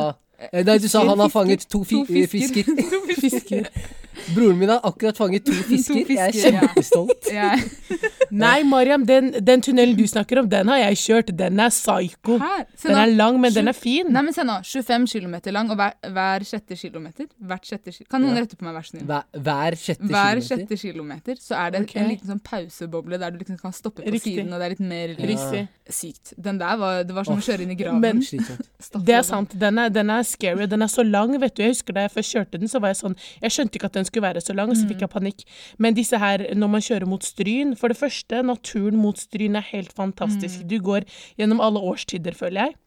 Nei, 0.53 0.79
du 0.79 0.89
sa 0.89 1.05
han 1.05 1.19
har 1.21 1.29
fanget 1.29 1.67
to, 1.69 1.85
fi 1.85 1.95
To 1.95 2.27
fisker. 2.29 2.65
fisker. 3.21 3.67
To 4.11 4.21
fisker. 4.21 4.35
Broren 4.35 4.59
min 4.59 4.69
har 4.69 4.81
akkurat 4.85 5.17
fanget 5.17 5.45
to 5.47 5.53
fisker. 5.71 6.05
Jeg 6.09 6.19
er 6.19 6.33
kjempestolt. 6.33 7.31
ja. 7.33 7.51
kjempestolt. 7.57 8.17
Nei, 8.31 8.63
Mariam, 8.63 9.03
den, 9.07 9.33
den 9.43 9.63
tunnelen 9.63 9.97
du 9.99 10.05
snakker 10.07 10.39
om, 10.39 10.49
den 10.51 10.69
har 10.71 10.79
jeg 10.79 10.99
kjørt. 11.03 11.31
Den 11.39 11.59
er 11.61 11.71
psycho. 11.75 12.37
Den 12.85 12.95
er 12.97 13.07
lang, 13.11 13.41
men 13.43 13.51
20, 13.51 13.57
den 13.59 13.69
er 13.73 13.75
fin. 13.75 14.11
Nei, 14.15 14.23
men 14.23 14.35
se 14.37 14.45
nå. 14.47 14.61
25 14.63 15.07
km 15.11 15.35
lang, 15.51 15.71
og 15.73 15.77
hver, 15.81 15.97
hver 16.15 16.45
sjette 16.47 16.77
kilometer 16.79 17.27
Hvert 17.43 17.67
sjette 17.67 17.91
kilometer 17.91 18.11
Kan 18.15 18.23
noen 18.23 18.37
Ja. 18.39 18.45
rette 18.45 18.57
på 18.61 18.65
meg, 18.69 18.77
vær 18.79 18.87
så 18.87 18.93
snill? 18.95 19.05
Hver, 19.09 19.25
hver 19.49 19.77
sjette 19.81 20.07
Hver 20.07 20.31
kilometer. 20.39 20.47
sjette 20.47 20.79
kilometer 20.85 21.41
så 21.43 21.59
er 21.59 21.71
det 21.75 21.81
okay. 21.89 22.03
en 22.05 22.09
liten 22.13 22.31
sånn 22.31 22.43
pauseboble 22.47 23.19
der 23.19 23.35
du 23.35 23.39
liksom 23.43 23.59
kan 23.59 23.75
stoppe 23.75 24.05
på 24.07 24.15
Riktig. 24.15 24.37
siden, 24.39 24.53
og 24.55 24.61
det 24.63 24.69
er 24.69 24.75
litt 24.77 24.85
mer 24.93 25.15
Ja. 25.17 25.27
Riktig. 25.33 25.65
sykt. 25.91 26.33
Den 26.39 26.59
der 26.63 26.77
var 26.79 27.03
Det 27.03 27.15
var 27.17 27.25
som 27.27 27.35
oh. 27.35 27.43
å 27.43 27.47
kjøre 27.49 27.67
inn 27.67 27.75
i 27.75 27.79
graven. 27.81 28.01
Men- 28.01 28.23
Det 29.11 29.15
er 29.15 29.23
sant. 29.27 29.53
Den 29.61 29.79
er, 29.79 29.89
den 29.93 30.09
er 30.11 30.23
scary. 30.25 30.67
Den 30.71 30.83
er 30.83 30.89
så 30.89 31.03
lang, 31.05 31.35
vet 31.41 31.55
du. 31.57 31.63
Jeg 31.63 31.75
husker 31.75 31.93
da 31.93 32.07
jeg 32.07 32.11
først 32.15 32.33
kjørte 32.37 32.59
den, 32.63 32.69
så 32.71 32.81
var 32.81 32.95
jeg 32.95 33.01
sånn 33.03 33.17
Jeg 33.43 33.51
skjønte 33.53 33.77
ikke 33.81 33.91
at 33.91 33.99
den 33.99 34.07
skulle 34.11 34.29
være 34.29 34.45
så 34.45 34.57
lang, 34.57 34.75
så 34.77 34.89
fikk 34.91 35.07
jeg 35.07 35.13
panikk. 35.15 35.47
Men 35.79 35.97
disse 35.97 36.19
her, 36.21 36.45
når 36.59 36.75
man 36.75 36.85
kjører 36.85 37.09
mot 37.09 37.25
Stryn 37.25 37.77
For 37.79 37.93
det 37.93 37.99
første, 38.01 38.43
naturen 38.47 38.99
mot 39.01 39.19
Stryn 39.19 39.59
er 39.59 39.67
helt 39.71 39.95
fantastisk. 39.97 40.67
Du 40.69 40.79
går 40.85 41.07
gjennom 41.41 41.63
alle 41.65 41.83
årstider, 41.91 42.37
føler 42.37 42.67
jeg. 42.67 42.79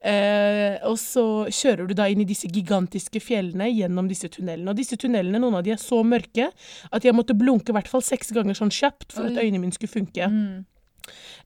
Eh, 0.00 0.78
og 0.88 0.96
så 0.96 1.24
kjører 1.52 1.90
du 1.90 1.92
da 1.96 2.06
inn 2.08 2.22
i 2.22 2.28
disse 2.28 2.48
gigantiske 2.48 3.20
fjellene 3.20 3.68
gjennom 3.68 4.08
disse 4.08 4.30
tunnelene. 4.32 4.72
Og 4.72 4.78
disse 4.78 4.96
tunnelene, 5.00 5.40
noen 5.42 5.58
av 5.58 5.66
de 5.66 5.74
er 5.74 5.82
så 5.82 6.00
mørke 6.06 6.48
at 6.88 7.04
jeg 7.04 7.16
måtte 7.16 7.36
blunke 7.36 7.72
i 7.72 7.76
hvert 7.76 7.90
fall 7.90 8.04
seks 8.04 8.32
ganger 8.36 8.56
sånn 8.56 8.72
kjapt 8.72 9.12
for 9.12 9.28
at 9.28 9.36
øynene 9.42 9.60
mine 9.66 9.76
skulle 9.76 9.92
funke. 9.92 10.30
Mm. 10.32 10.64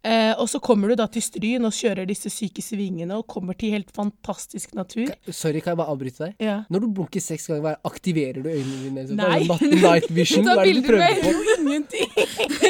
Eh, 0.04 0.34
og 0.36 0.48
så 0.52 0.58
kommer 0.60 0.90
du 0.92 0.98
da 1.00 1.06
til 1.08 1.22
Stryn 1.24 1.64
og 1.64 1.72
kjører 1.72 2.04
disse 2.04 2.28
syke 2.28 2.60
svingene 2.60 3.16
og 3.16 3.26
kommer 3.30 3.56
til 3.56 3.70
helt 3.72 3.88
fantastisk 3.96 4.74
natur. 4.76 5.08
Sorry, 5.32 5.62
kan 5.64 5.72
jeg 5.72 5.78
bare 5.80 5.94
avbryte 5.94 6.26
deg? 6.26 6.34
Ja. 6.44 6.56
Når 6.68 6.84
du 6.84 6.88
blunker 6.98 7.24
seks 7.24 7.46
ganger, 7.48 7.62
hva- 7.64 7.88
aktiverer 7.88 8.42
du 8.44 8.50
øynene 8.52 8.82
dine? 8.84 9.06
Så 9.08 9.16
Nei. 9.16 9.46
bare 9.48 9.70
Night, 9.86 10.10
vision? 10.12 10.44
Hva 10.44 10.58
er 10.60 10.68
det 10.68 10.82
du 10.82 10.88
prøver 10.90 11.22
på? 11.24 11.32
Ingenting. 11.64 12.10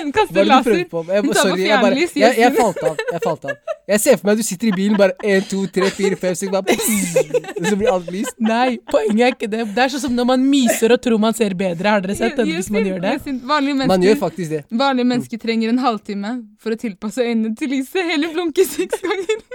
Hun 0.05 0.13
kaster 0.15 0.41
er 0.45 0.47
laser. 0.53 0.85
på? 0.93 1.03
Jeg, 1.11 1.25
Ta 1.25 1.29
på 1.29 1.35
sorry, 1.41 1.65
jeg, 1.67 1.81
fjernlys, 1.83 2.15
jeg, 2.23 2.39
jeg 2.45 2.55
falt 2.61 2.85
av. 2.87 3.03
Jeg 3.13 3.25
falt 3.27 3.49
av. 3.51 3.73
Jeg 3.85 4.01
ser 4.01 4.17
for 4.17 4.25
meg 4.31 4.39
at 4.39 4.41
du 4.41 4.47
sitter 4.47 4.69
i 4.71 4.73
bilen, 4.79 4.95
bare 4.97 5.13
én, 5.29 5.43
to, 5.45 5.59
tre, 5.75 5.91
fire, 5.93 6.17
fem, 6.17 6.39
bare 6.55 6.65
pss, 6.71 7.19
Så 7.69 7.75
blir 7.81 7.91
alt 7.93 8.07
lyst. 8.15 8.39
Nei, 8.41 8.79
poenget 8.89 9.27
er 9.27 9.35
ikke 9.35 9.49
det. 9.53 9.67
Det 9.75 9.83
er 9.85 9.93
sånn 9.93 10.03
som 10.07 10.15
når 10.17 10.29
man 10.31 10.47
myser 10.49 10.95
og 10.95 11.03
tror 11.05 11.21
man 11.21 11.35
ser 11.37 11.53
bedre. 11.59 11.91
Har 11.97 12.01
dere 12.05 12.17
sett 12.17 12.39
det 12.39 12.47
hvis 12.49 12.71
man 12.73 12.87
gjør 12.89 13.03
det? 13.05 13.13
Vanlige 13.27 13.77
mennesker, 13.83 13.91
Man 13.93 14.07
gjør 14.07 14.19
faktisk 14.23 14.55
det. 14.55 14.63
vanlige 14.71 15.11
mennesker 15.11 15.43
trenger 15.43 15.75
en 15.75 15.83
halvtime 15.85 16.33
for 16.65 16.73
å 16.73 16.81
tilpasse 16.81 17.24
øynene 17.29 17.55
til 17.59 17.73
lyset. 17.75 18.05
Heller 18.11 18.33
blunke 18.37 18.65
seks 18.69 19.01
ganger. 19.05 19.43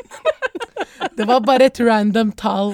Det 1.20 1.26
var 1.28 1.42
bare 1.44 1.66
et 1.68 1.80
random 1.84 2.32
tall. 2.40 2.74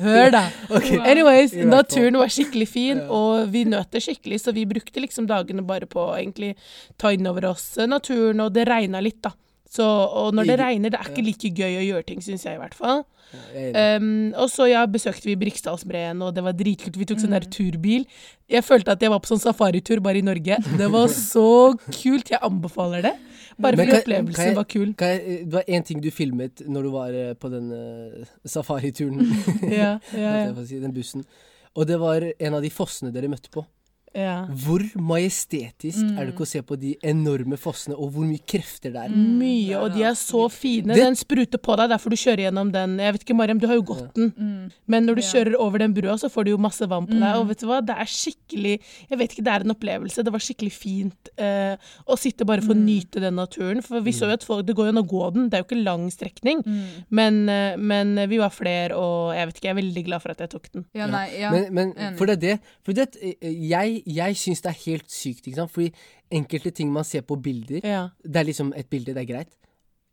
Hør, 0.00 0.30
da. 0.32 0.42
Okay. 0.76 0.98
Anyways, 1.08 1.52
naturen 1.68 2.16
var 2.20 2.30
skikkelig 2.32 2.66
fin, 2.68 3.00
og 3.12 3.50
vi 3.52 3.64
nøt 3.68 3.90
det 3.92 4.00
skikkelig, 4.04 4.38
så 4.40 4.52
vi 4.56 4.64
brukte 4.68 5.00
liksom 5.04 5.26
dagene 5.28 5.64
bare 5.68 5.88
på 5.88 6.00
å 6.00 6.14
egentlig 6.16 6.54
ta 7.00 7.12
inn 7.12 7.28
over 7.28 7.50
oss 7.52 7.66
eh, 7.78 7.88
naturen, 7.88 8.40
og 8.44 8.52
det 8.56 8.64
regna 8.68 9.00
litt, 9.04 9.20
da. 9.24 9.34
Så, 9.72 9.84
og 9.84 10.34
når 10.36 10.48
det 10.50 10.56
regner, 10.60 10.92
det 10.92 10.98
er 11.00 11.08
ikke 11.12 11.24
like 11.24 11.50
gøy 11.56 11.78
å 11.80 11.84
gjøre 11.86 12.04
ting, 12.10 12.20
syns 12.24 12.44
jeg 12.44 12.58
i 12.58 12.60
hvert 12.60 12.76
fall. 12.76 13.04
Um, 13.32 14.32
og 14.36 14.50
så 14.52 14.66
ja, 14.68 14.82
besøkte 14.84 15.30
vi 15.30 15.36
Briksdalsbreen, 15.40 16.20
og 16.24 16.34
det 16.36 16.42
var 16.44 16.52
dritkult. 16.58 16.98
Vi 17.00 17.06
tok 17.08 17.22
sånn 17.22 17.32
Mm. 17.32 17.38
der 17.38 17.46
turbil. 17.54 18.04
Jeg 18.52 18.64
følte 18.68 18.92
at 18.92 19.00
jeg 19.00 19.08
var 19.12 19.22
på 19.24 19.30
sånn 19.32 19.40
safaritur 19.40 20.02
bare 20.04 20.20
i 20.20 20.26
Norge. 20.26 20.58
Det 20.76 20.88
var 20.92 21.08
så 21.32 21.72
kult. 21.88 22.28
Jeg 22.34 22.42
anbefaler 22.44 23.06
det. 23.08 23.14
Bare 23.60 23.76
fordi 23.76 23.96
opplevelsen 23.98 24.56
var 24.56 24.66
kul. 24.70 24.94
Jeg, 25.00 25.38
det 25.46 25.54
var 25.54 25.68
én 25.68 25.84
ting 25.86 26.00
du 26.02 26.10
filmet 26.14 26.64
når 26.66 26.86
du 26.86 26.90
var 26.94 27.16
eh, 27.16 27.32
på 27.38 27.50
den 27.52 27.70
eh, 27.76 28.34
safarituren. 28.48 29.22
Ja, 29.72 29.96
ja, 30.16 30.32
ja. 30.46 30.64
si, 30.66 30.80
den 30.82 30.94
bussen. 30.94 31.26
Og 31.76 31.88
det 31.88 31.98
var 32.00 32.24
en 32.32 32.58
av 32.58 32.64
de 32.64 32.70
fossene 32.72 33.12
dere 33.14 33.30
møtte 33.32 33.52
på. 33.52 33.64
Ja. 34.14 34.46
Hvor 34.46 34.82
majestetisk 34.96 36.02
Mm. 36.02 36.18
er 36.18 36.24
det 36.26 36.34
ikke 36.34 36.44
å 36.44 36.48
se 36.48 36.60
på 36.62 36.76
de 36.78 36.96
enorme 37.02 37.56
fossene, 37.58 37.94
og 37.98 38.12
hvor 38.12 38.24
mye 38.26 38.40
krefter 38.46 38.92
det 38.92 38.96
er? 39.04 39.08
Mye, 39.14 39.74
og 39.80 39.94
de 39.94 40.02
er 40.04 40.14
så 40.18 40.50
fine. 40.50 40.86
Det- 40.94 40.96
Den 41.02 41.14
spruter 41.16 41.58
på 41.58 41.76
deg, 41.76 41.90
derfor 41.90 42.10
du 42.10 42.16
kjører 42.16 42.50
gjennom 42.50 42.72
den. 42.72 42.98
Jeg 42.98 43.12
vet 43.14 43.24
ikke, 43.24 43.36
Mariam, 43.36 43.58
du 43.58 43.66
har 43.66 43.74
jo 43.76 43.82
gått 43.82 44.14
den. 44.14 44.30
Mm. 44.38 44.70
Men 44.86 45.06
når 45.06 45.14
du 45.16 45.22
Ja. 45.22 45.32
kjører 45.32 45.54
over 45.58 45.78
den 45.78 45.94
brua, 45.94 46.14
så 46.18 46.30
får 46.30 46.44
du 46.44 46.50
jo 46.52 46.58
masse 46.58 46.86
vann 46.88 47.06
på 47.06 47.12
deg. 47.12 47.20
Mm. 47.22 47.40
Og 47.40 47.48
vet 47.48 47.58
du 47.60 47.66
hva, 47.66 47.80
det 47.84 47.96
er 47.96 48.04
skikkelig 48.04 48.80
Jeg 49.10 49.18
vet 49.18 49.30
ikke, 49.32 49.44
det 49.44 49.52
er 49.52 49.60
en 49.60 49.74
opplevelse. 49.74 50.22
Det 50.24 50.32
var 50.32 50.38
skikkelig 50.40 50.72
fint 50.72 51.28
uh, 51.38 51.76
å 52.08 52.16
sitte 52.18 52.44
bare 52.46 52.60
for 52.60 52.74
å 52.74 52.76
Mm. 52.76 52.84
nyte 52.86 53.20
den 53.20 53.34
naturen. 53.36 53.82
For 53.82 54.00
vi 54.00 54.10
så 54.12 54.26
jo 54.26 54.32
at 54.32 54.42
folk 54.44 54.66
Det 54.66 54.74
går 54.76 54.92
jo 54.92 54.98
an 54.98 55.04
å 55.04 55.08
gå 55.08 55.32
den, 55.34 55.48
det 55.48 55.54
er 55.58 55.62
jo 55.62 55.68
ikke 55.76 55.84
lang 55.84 56.10
strekning. 56.10 56.62
Mm. 56.62 56.84
Men, 57.10 57.48
uh, 57.48 57.76
men 57.76 58.28
vi 58.28 58.38
var 58.38 58.50
flere, 58.50 58.92
og 58.92 59.34
jeg 59.34 59.46
vet 59.46 59.54
ikke, 59.56 59.62
jeg 59.62 59.76
er 59.76 59.82
veldig 59.82 60.04
glad 60.04 60.22
for 60.22 60.30
at 60.30 60.38
jeg 60.38 60.50
tok 60.50 60.72
den. 60.72 60.84
Ja, 60.94 61.06
nei, 61.06 61.30
ja. 61.40 61.50
Men, 61.50 61.72
men 61.72 62.16
for 62.16 62.26
det 62.26 62.42
er 62.42 62.56
det. 62.56 62.60
For 62.84 62.92
det, 62.92 63.16
vet 63.16 63.36
jeg 63.42 64.01
jeg 64.06 64.36
syns 64.36 64.62
det 64.62 64.70
er 64.72 64.80
helt 64.86 65.10
sykt, 65.10 65.46
ikke 65.46 65.56
sant. 65.56 65.70
Fordi 65.70 65.92
enkelte 66.32 66.72
ting 66.74 66.90
man 66.92 67.04
ser 67.04 67.22
på 67.22 67.36
bilder, 67.42 67.80
Ja. 67.84 68.08
det 68.24 68.36
er 68.36 68.44
liksom 68.44 68.72
et 68.76 68.88
bilde, 68.90 69.14
det 69.14 69.22
er 69.22 69.32
greit. 69.34 69.52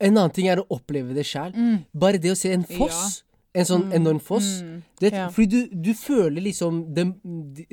En 0.00 0.16
annen 0.16 0.30
ting 0.32 0.46
er 0.48 0.56
å 0.62 0.66
oppleve 0.70 1.14
det 1.14 1.24
sjæl. 1.26 1.52
Mm. 1.54 1.84
Bare 1.94 2.18
det 2.18 2.30
å 2.32 2.36
se 2.36 2.52
en 2.52 2.64
foss, 2.64 3.22
en 3.54 3.64
sånn 3.66 3.92
enorm 3.92 4.20
foss 4.20 4.62
Mm. 4.62 4.82
det, 5.00 5.12
Ja. 5.12 5.28
Fordi 5.28 5.46
du, 5.48 5.68
du 5.74 5.92
føler 5.94 6.40
liksom 6.40 6.94
de, 6.94 7.04
de, 7.24 7.66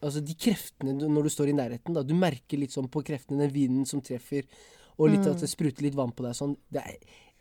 altså 0.00 0.20
de 0.24 0.34
kreftene 0.34 0.94
når 1.08 1.22
du 1.24 1.28
står 1.28 1.48
i 1.48 1.52
nærheten. 1.52 1.94
Da. 1.94 2.02
Du 2.02 2.14
merker 2.14 2.56
litt 2.58 2.70
sånn 2.72 2.88
på 2.88 3.02
kreftene, 3.04 3.38
den 3.44 3.50
vinden 3.52 3.86
som 3.86 4.00
treffer, 4.00 4.44
og 4.98 5.10
litt 5.10 5.26
at 5.26 5.38
det 5.40 5.48
spruter 5.50 5.82
litt 5.82 5.94
vann 5.94 6.12
på 6.12 6.22
deg. 6.24 6.32
Sånn. 6.34 6.56
Det, 6.72 6.80
er, 6.80 6.96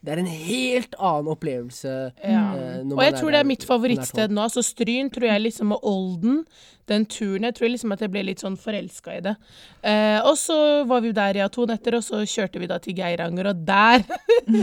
det 0.06 0.14
er 0.14 0.22
en 0.22 0.30
helt 0.30 0.96
annen 1.00 1.32
opplevelse. 1.34 1.94
Ja. 2.22 2.44
Uh, 2.54 2.94
Og 2.94 3.04
jeg 3.04 3.16
tror 3.18 3.34
det 3.34 3.40
er 3.42 3.48
mitt 3.50 3.66
favorittsted 3.66 4.34
nå. 4.34 4.44
Altså 4.46 4.62
Stryn 4.66 5.10
tror 5.14 5.32
jeg 5.32 5.42
liksom 5.48 5.74
og 5.74 5.88
Olden, 5.90 6.44
den 6.86 7.08
turen 7.10 7.48
Jeg 7.48 7.56
tror 7.58 7.72
liksom 7.74 7.96
at 7.96 8.04
jeg 8.04 8.12
ble 8.14 8.22
litt 8.28 8.44
sånn 8.44 8.58
forelska 8.62 9.16
i 9.18 9.24
det. 9.26 9.34
Uh, 9.82 10.22
og 10.30 10.38
så 10.38 10.58
var 10.86 11.02
vi 11.02 11.14
der 11.18 11.40
i 11.40 11.42
ja, 11.42 11.48
to 11.50 11.66
netter, 11.66 11.98
og 11.98 12.06
så 12.06 12.22
kjørte 12.22 12.62
vi 12.62 12.70
da 12.70 12.78
til 12.84 12.94
Geiranger, 13.00 13.50
og 13.50 13.66
der 13.66 14.06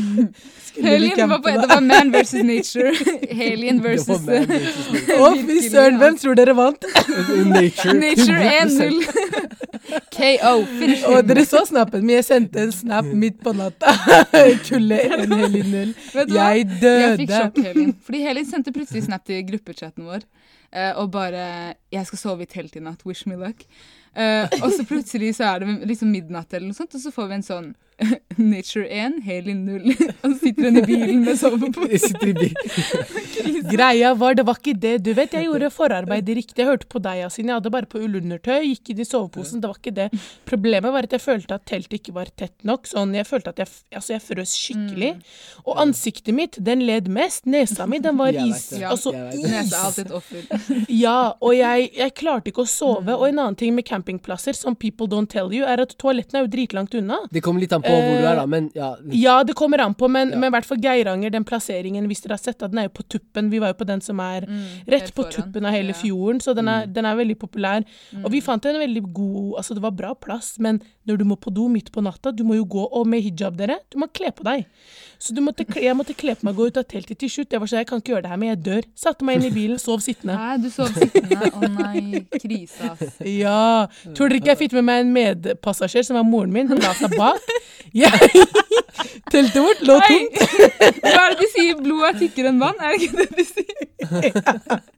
skulle 0.69 0.95
Helgen 0.95 1.35
var 1.35 1.43
på, 1.43 1.57
det 1.59 1.69
var 1.75 1.83
man 1.91 2.15
versus 2.15 2.47
nature. 2.47 2.95
Helien 3.43 3.83
versus. 3.83 4.23
Å, 5.23 5.33
fy 5.43 5.59
søren, 5.67 5.99
hvem 5.99 6.23
tror 6.23 6.39
dere 6.39 6.55
vant? 6.55 6.87
Nature. 7.51 7.99
Nature 7.99 8.57
1-0. 8.63 9.72
KO. 10.15 10.53
Finish 10.79 11.05
Og 11.09 11.27
dere 11.27 11.45
så 11.49 11.65
snappen 11.69 12.05
min. 12.05 12.17
Jeg 12.19 12.27
sendte 12.29 12.63
en 12.63 12.73
snap 12.75 13.09
midt 13.09 13.41
på 13.43 13.53
natta. 13.57 13.93
kulle 14.69 15.01
en 15.09 15.33
hel 15.33 15.57
i 15.59 15.63
null. 15.67 15.93
Vet 16.15 16.31
du? 16.31 16.37
Jeg 16.39 16.67
Jeg 16.69 17.19
fikk 17.19 17.29
døde. 17.29 17.41
sjokk, 17.41 17.61
Helin. 17.67 17.93
Fordi 18.07 18.23
Helin 18.27 18.49
sendte 18.49 18.75
plutselig 18.75 19.05
snap 19.09 19.25
til 19.29 19.43
gruppechatten 19.49 20.07
vår. 20.09 20.23
eh, 20.73 20.93
og 20.97 21.11
bare 21.13 21.75
'Jeg 21.93 22.07
skal 22.07 22.19
sove 22.19 22.43
i 22.43 22.47
telt 22.47 22.77
i 22.77 22.81
natt. 22.81 23.05
Wish 23.05 23.27
me 23.27 23.35
luck'. 23.37 23.67
Eh, 24.17 24.49
og 24.63 24.71
så 24.73 24.85
plutselig 24.89 25.35
så 25.37 25.45
er 25.55 25.59
det 25.61 25.89
liksom 25.89 26.11
midnatt, 26.13 26.53
eller 26.55 26.67
noe 26.69 26.75
sånt, 26.77 26.95
og 26.95 27.01
så 27.01 27.11
får 27.13 27.29
vi 27.29 27.35
en 27.35 27.43
sånn 27.43 27.75
Nature 28.37 28.87
1, 28.89 29.21
Heli 29.25 29.55
0. 29.55 29.95
og 30.23 30.27
så 30.27 30.33
sitter 30.41 30.69
hun 30.69 30.79
i 30.81 30.85
bilen 30.87 31.25
med 31.27 31.39
sovepose. 31.39 32.01
Sitter 32.07 32.31
i 32.31 32.35
bil. 32.37 33.59
Greia 33.71 34.13
var, 34.19 34.37
det 34.39 34.47
var 34.49 34.59
ikke 34.61 34.75
det. 34.79 34.95
Du 35.07 35.13
vet, 35.17 35.35
jeg 35.37 35.47
gjorde 35.47 35.71
forarbeidet 35.75 36.37
riktig. 36.41 36.59
Jeg 36.63 36.71
hørte 36.71 36.89
på 36.91 37.03
deg, 37.03 37.23
Yasin. 37.23 37.51
Jeg 37.51 37.61
hadde 37.61 37.73
bare 37.75 37.89
på 37.91 38.03
ullundertøy, 38.03 38.65
gikk 38.67 38.93
inn 38.95 39.03
i 39.03 39.09
soveposen. 39.09 39.63
Det 39.63 39.71
var 39.71 39.81
ikke 39.81 39.95
det. 39.97 40.09
Problemet 40.49 40.95
var 40.95 41.09
at 41.09 41.17
jeg 41.17 41.25
følte 41.25 41.59
at 41.59 41.67
teltet 41.69 41.99
ikke 42.01 42.17
var 42.17 42.33
tett 42.39 42.57
nok. 42.69 42.89
Sånn, 42.91 43.15
jeg 43.17 43.29
følte 43.29 43.55
at 43.55 43.63
jeg, 43.63 43.71
altså, 43.93 44.15
jeg 44.17 44.25
frøs 44.25 44.57
skikkelig. 44.59 45.13
Og 45.67 45.83
ansiktet 45.85 46.37
mitt, 46.37 46.59
den 46.59 46.85
led 46.89 47.11
mest. 47.13 47.47
Nesa 47.53 47.87
mi, 47.91 48.01
den 48.03 48.19
var 48.21 48.35
is. 48.37 48.69
Altså, 48.81 49.15
is. 49.33 49.45
vet 49.45 49.73
er 49.73 49.79
alltid 49.83 50.07
et 50.07 50.17
offer. 50.19 50.87
Ja, 50.93 51.35
og 51.41 51.57
jeg, 51.57 51.91
jeg 51.99 52.17
klarte 52.19 52.53
ikke 52.53 52.67
å 52.67 52.71
sove. 52.71 53.17
Og 53.17 53.29
en 53.29 53.43
annen 53.43 53.59
ting 53.59 53.77
med 53.77 53.87
campingplasser, 53.89 54.57
som 54.59 54.77
people 54.79 55.09
don't 55.11 55.31
tell 55.33 55.53
you, 55.55 55.67
er 55.69 55.83
at 55.85 55.95
toalettene 56.01 56.43
er 56.43 56.47
jo 56.49 56.53
dritlangt 56.57 56.97
unna. 56.99 57.23
Det 57.33 57.43
kommer 57.45 57.65
litt 57.65 57.75
an 57.77 57.82
på 57.83 57.93
hvor 57.93 58.19
du 58.23 58.27
er, 58.27 58.37
da, 58.37 58.47
men 58.47 58.71
ja. 58.75 58.95
Ja, 59.13 59.43
det 59.45 59.55
kommer 59.59 59.81
an 59.85 59.95
på, 59.95 60.09
men, 60.11 60.31
Ja. 60.31 60.39
men 60.39 60.49
i 60.49 60.55
hvert 60.57 60.65
fall 60.69 60.79
Geiranger, 60.83 61.31
den 61.31 61.45
plasseringen, 61.45 62.07
hvis 62.11 62.23
dere 62.23 62.37
har 62.39 62.43
sett, 62.43 62.59
da, 62.59 62.69
den 62.69 62.79
er 62.79 62.89
jo 62.89 62.95
på 62.97 63.05
tuppen. 63.09 63.51
Vi 63.51 63.59
var 63.59 63.69
jo 63.75 63.79
på 63.85 63.87
den 63.87 64.01
som 64.01 64.21
er 64.21 64.47
Mm, 64.47 64.63
rett 64.89 65.13
på 65.15 65.23
foran. 65.25 65.33
tuppen 65.53 65.67
av 65.67 65.73
hele 65.73 65.89
Ja. 65.93 65.95
fjorden, 66.03 66.41
så 66.41 66.55
den 66.55 66.69
er, 66.69 66.87
den 66.87 67.05
er 67.07 67.15
veldig 67.17 67.39
populær. 67.39 67.85
Og 68.15 68.31
Mm. 68.31 68.31
vi 68.33 68.41
fant 68.41 68.65
en 68.67 68.81
veldig 68.81 69.13
god 69.13 69.53
Altså, 69.59 69.75
det 69.75 69.83
var 69.83 69.91
bra 69.93 70.15
plass, 70.15 70.59
men 70.59 70.81
når 71.07 71.19
du 71.19 71.25
må 71.25 71.37
på 71.37 71.53
do 71.53 71.69
midt 71.69 71.91
på 71.93 72.03
natta, 72.03 72.31
du 72.35 72.45
må 72.45 72.55
jo 72.57 72.65
gå 72.65 72.89
Og 72.93 73.07
med 73.07 73.23
hijab, 73.23 73.57
dere, 73.57 73.79
du 73.91 73.99
må 73.99 74.07
kle 74.13 74.31
på 74.33 74.43
deg. 74.45 74.67
Så 75.19 75.33
du 75.35 75.41
måtte, 75.41 75.65
jeg 75.81 75.95
måtte 75.97 76.15
kle 76.17 76.35
på 76.35 76.43
meg 76.45 76.55
og 76.55 76.57
gå 76.59 76.67
ut 76.67 76.77
av 76.79 76.85
teltet 76.85 77.19
til 77.19 77.29
slutt. 77.29 77.51
Jeg 77.53 77.61
var 77.61 77.67
sånn, 77.67 77.79
jeg 77.79 77.87
kan 77.87 78.01
ikke 78.01 78.13
gjøre 78.13 78.23
det 78.23 78.31
her, 78.31 78.37
men 78.37 78.49
jeg 78.57 78.63
dør. 78.65 78.83
Satte 78.97 79.23
meg 79.23 79.37
inn 79.37 79.45
i 79.45 79.51
bilen, 79.55 79.79
sov 79.79 79.99
sittende. 80.01 80.37
Hæ, 80.37 80.63
du 80.63 80.69
sov 80.71 80.89
sittende? 80.89 81.51
Å 81.53 81.69
nei, 81.71 82.27
krise, 82.39 82.91
ass. 82.91 83.21
Ja. 83.25 83.87
Tror 84.15 84.29
dere 84.29 84.41
ikke 84.41 84.47
jeg 84.57 84.59
fikk 84.59 84.73
med 84.73 84.85
meg 84.85 85.01
en 85.07 85.13
medpassasjer 85.15 86.05
som 86.05 86.17
var 86.17 86.25
moren 86.25 86.53
min? 86.53 86.67
Hun 86.69 86.79
la 86.79 86.93
seg 86.95 87.17
bak. 87.17 87.41
Teltet 89.33 89.63
vårt 89.65 89.81
lå 89.87 89.97
Nei! 89.99 90.09
tomt. 90.09 90.33
Hva 91.05 91.23
er 91.27 91.35
det 91.35 91.39
de 91.41 91.49
sier? 91.55 91.79
Blod 91.81 92.03
er 92.09 92.19
tykkere 92.21 92.51
enn 92.53 92.61
vann? 92.61 92.79
Er 92.81 92.97
det 92.97 93.07
ikke 93.07 93.19
det 93.23 93.31
de 93.39 93.45
sier? 93.49 93.77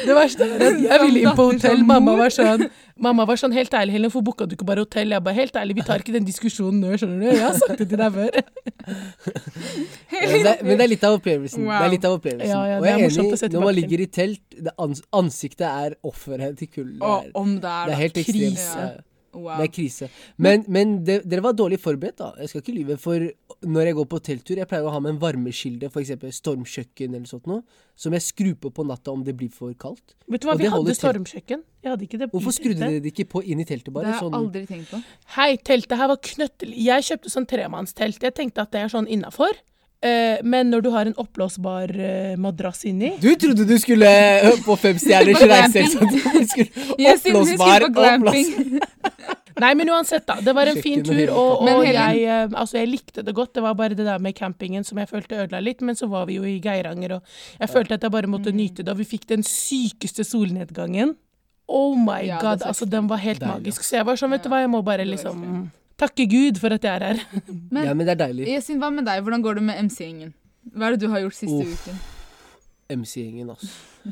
Det 0.00 0.14
verste 0.16 0.44
er 0.44 0.62
at 0.66 0.78
jeg 0.82 1.00
ville 1.04 1.20
inn 1.22 1.36
på 1.36 1.44
hotell. 1.50 1.82
Mamma 1.86 2.14
var 2.18 2.32
sånn 2.34 2.66
Mamma 3.00 3.24
var 3.28 3.38
sånn 3.40 3.52
helt 3.56 3.72
ærlig, 3.72 3.94
Helen, 3.94 4.10
hvorfor 4.12 4.24
booka 4.26 4.44
du 4.48 4.52
ikke 4.56 4.66
bare 4.68 4.82
hotell? 4.84 5.08
Jeg 5.14 5.22
bare 5.24 5.36
helt 5.38 5.54
ærlig, 5.56 5.76
vi 5.78 5.84
tar 5.88 6.02
ikke 6.02 6.12
den 6.12 6.26
diskusjonen 6.28 6.82
nå, 6.84 6.90
skjønner 7.00 7.22
du. 7.22 7.26
Jeg 7.30 7.40
har 7.46 7.54
sagt 7.56 7.78
det 7.80 7.86
til 7.88 8.00
deg 8.00 8.10
før. 8.12 8.30
Men 10.10 10.44
det, 10.44 10.52
men 10.66 10.74
det 10.76 10.84
er 10.84 10.90
litt 10.92 11.06
av 11.08 11.16
opplevelsen. 11.16 11.62
Det 11.64 11.70
Wow. 11.70 11.84
er 11.86 11.92
litt 11.94 12.04
av 12.04 12.16
opplevelsen. 12.18 12.50
Ja, 12.52 12.60
ja, 12.68 12.76
og 12.82 12.88
jeg 12.90 12.92
er 12.98 13.04
morsomt 13.06 13.32
å 13.32 13.38
enig, 13.40 13.52
når 13.56 13.64
man 13.70 13.76
ligger 13.78 14.02
i 14.04 14.08
telt, 14.18 14.42
det 14.68 14.74
ans 14.84 15.00
ansiktet 15.22 15.66
er 15.70 15.96
offeret 16.10 16.58
til 16.60 16.68
kulden. 16.74 16.98
Det 17.00 17.14
er- 17.14 17.30
om 17.40 17.54
det 17.56 17.64
er, 17.72 17.86
Det 17.86 17.94
er 17.94 17.96
da. 17.96 18.00
helt 18.02 18.20
ekstremt. 18.24 18.60
Ja. 18.60 18.90
Wow. 19.32 19.60
Det 19.60 19.68
er 19.68 19.72
krise. 19.72 20.08
Men, 20.42 20.64
men 20.66 20.96
det, 21.06 21.20
dere 21.30 21.44
var 21.44 21.54
dårlig 21.54 21.78
forberedt, 21.80 22.16
da. 22.18 22.32
Jeg 22.42 22.50
skal 22.50 22.64
ikke 22.64 22.74
lyve. 22.74 22.96
For 22.98 23.26
når 23.70 23.90
jeg 23.90 23.96
går 24.00 24.08
på 24.10 24.20
telttur, 24.26 24.58
jeg 24.58 24.68
pleier 24.70 24.88
å 24.88 24.94
ha 24.94 25.00
med 25.04 25.14
en 25.14 25.20
varmekilde, 25.22 25.90
f.eks. 25.90 26.40
stormkjøkken 26.40 27.14
eller 27.14 27.30
sånt 27.30 27.46
noe, 27.50 27.62
som 27.94 28.16
jeg 28.16 28.26
skrur 28.26 28.56
på 28.64 28.72
på 28.74 28.86
natta 28.88 29.14
om 29.14 29.22
det 29.26 29.36
blir 29.38 29.52
for 29.54 29.72
kaldt. 29.78 30.16
Vet 30.26 30.42
du 30.42 30.50
hva, 30.50 30.58
vi 30.58 30.70
hadde 30.72 30.96
stormkjøkken. 30.98 31.64
Hvorfor 32.32 32.56
skrudde 32.56 32.82
dere 32.82 33.00
det 33.04 33.14
ikke 33.14 33.28
på 33.36 33.44
inn 33.46 33.62
i 33.62 33.68
teltet, 33.68 33.92
Det 33.94 34.02
har 34.02 34.12
jeg 34.16 34.20
Sånn, 34.24 34.36
aldri 34.36 34.66
tenkt 34.68 34.90
på. 34.90 35.00
Hei, 35.38 35.50
teltet 35.56 35.96
her 36.00 36.10
var 36.10 36.20
knøttelig. 36.26 36.76
Jeg 36.90 37.06
kjøpte 37.12 37.32
sånn 37.32 37.48
tremannstelt. 37.48 38.22
Jeg 38.26 38.36
tenkte 38.36 38.66
at 38.66 38.74
det 38.74 38.82
er 38.82 38.92
sånn 38.92 39.08
innafor. 39.08 39.62
Men 40.42 40.70
når 40.72 40.80
du 40.80 40.90
har 40.94 41.08
en 41.10 41.16
oppblåsbar 41.20 41.90
uh, 41.92 42.36
madrass 42.40 42.86
inni 42.88 43.10
du 43.20 43.34
trodde 43.36 43.66
du 43.68 43.74
skulle 43.82 44.08
uh, 44.08 44.54
på 44.64 44.76
femstjerners 44.80 45.42
reise! 45.52 45.84
glamping. 45.84 45.90
sånn 45.92 47.04
Oppblåsbar 47.12 47.84
skulle. 47.90 48.80
Nei, 49.60 49.74
men 49.76 49.90
uansett, 49.92 50.24
da. 50.24 50.38
Det 50.40 50.54
var 50.56 50.70
en 50.70 50.78
fin 50.80 51.02
tur, 51.04 51.18
og, 51.34 51.66
og 51.68 51.82
jeg, 51.84 52.22
altså, 52.48 52.78
jeg 52.78 52.88
likte 52.88 53.24
det 53.26 53.34
godt. 53.36 53.52
Det 53.58 53.64
var 53.64 53.74
bare 53.76 53.96
det 53.98 54.06
der 54.06 54.22
med 54.22 54.32
campingen 54.38 54.86
som 54.86 55.00
jeg 55.02 55.10
følte 55.10 55.42
ødela 55.42 55.60
litt. 55.60 55.82
Men 55.84 55.98
så 55.98 56.08
var 56.08 56.28
vi 56.30 56.38
jo 56.38 56.46
i 56.48 56.56
Geiranger, 56.64 57.18
og 57.18 57.34
jeg 57.60 57.72
følte 57.72 57.98
at 57.98 58.06
jeg 58.06 58.14
bare 58.14 58.30
måtte 58.30 58.54
nyte 58.56 58.86
det. 58.86 58.94
Og 58.94 59.02
vi 59.02 59.08
fikk 59.10 59.26
den 59.28 59.44
sykeste 59.44 60.24
solnedgangen. 60.24 61.12
Oh 61.70 61.92
my 61.98 62.22
Ja, 62.26 62.40
god, 62.40 62.64
altså 62.66 62.88
den 62.88 63.06
var 63.10 63.20
helt 63.22 63.42
Deilig, 63.42 63.52
magisk. 63.60 63.84
Så 63.86 64.00
jeg 64.00 64.08
var 64.08 64.18
sånn, 64.18 64.32
vet 64.34 64.46
du 64.46 64.50
hva, 64.50 64.64
jeg 64.64 64.72
må 64.72 64.80
bare 64.86 65.04
liksom 65.06 65.44
takke 66.00 66.26
Gud 66.32 66.60
for 66.62 66.74
at 66.76 66.84
jeg 66.88 66.96
er 66.96 67.04
her. 67.10 67.20
Men 67.74 67.84
Ja, 67.86 67.94
men 67.94 68.06
det 68.08 68.14
er 68.16 68.22
deilig. 68.26 68.48
Yasin, 68.50 68.80
hva 68.82 68.88
med 68.94 69.06
deg? 69.08 69.20
Hvordan 69.26 69.44
går 69.44 69.60
det 69.60 69.66
med 69.68 69.82
MC-gjengen? 69.88 70.32
Hva 70.74 70.88
er 70.90 70.96
det 70.96 71.04
du 71.04 71.10
har 71.12 71.22
gjort 71.24 71.36
siste 71.38 71.60
Uff. 71.60 71.84
uken? 71.84 72.00
MC-gjengen, 72.90 73.50
altså. 73.52 73.68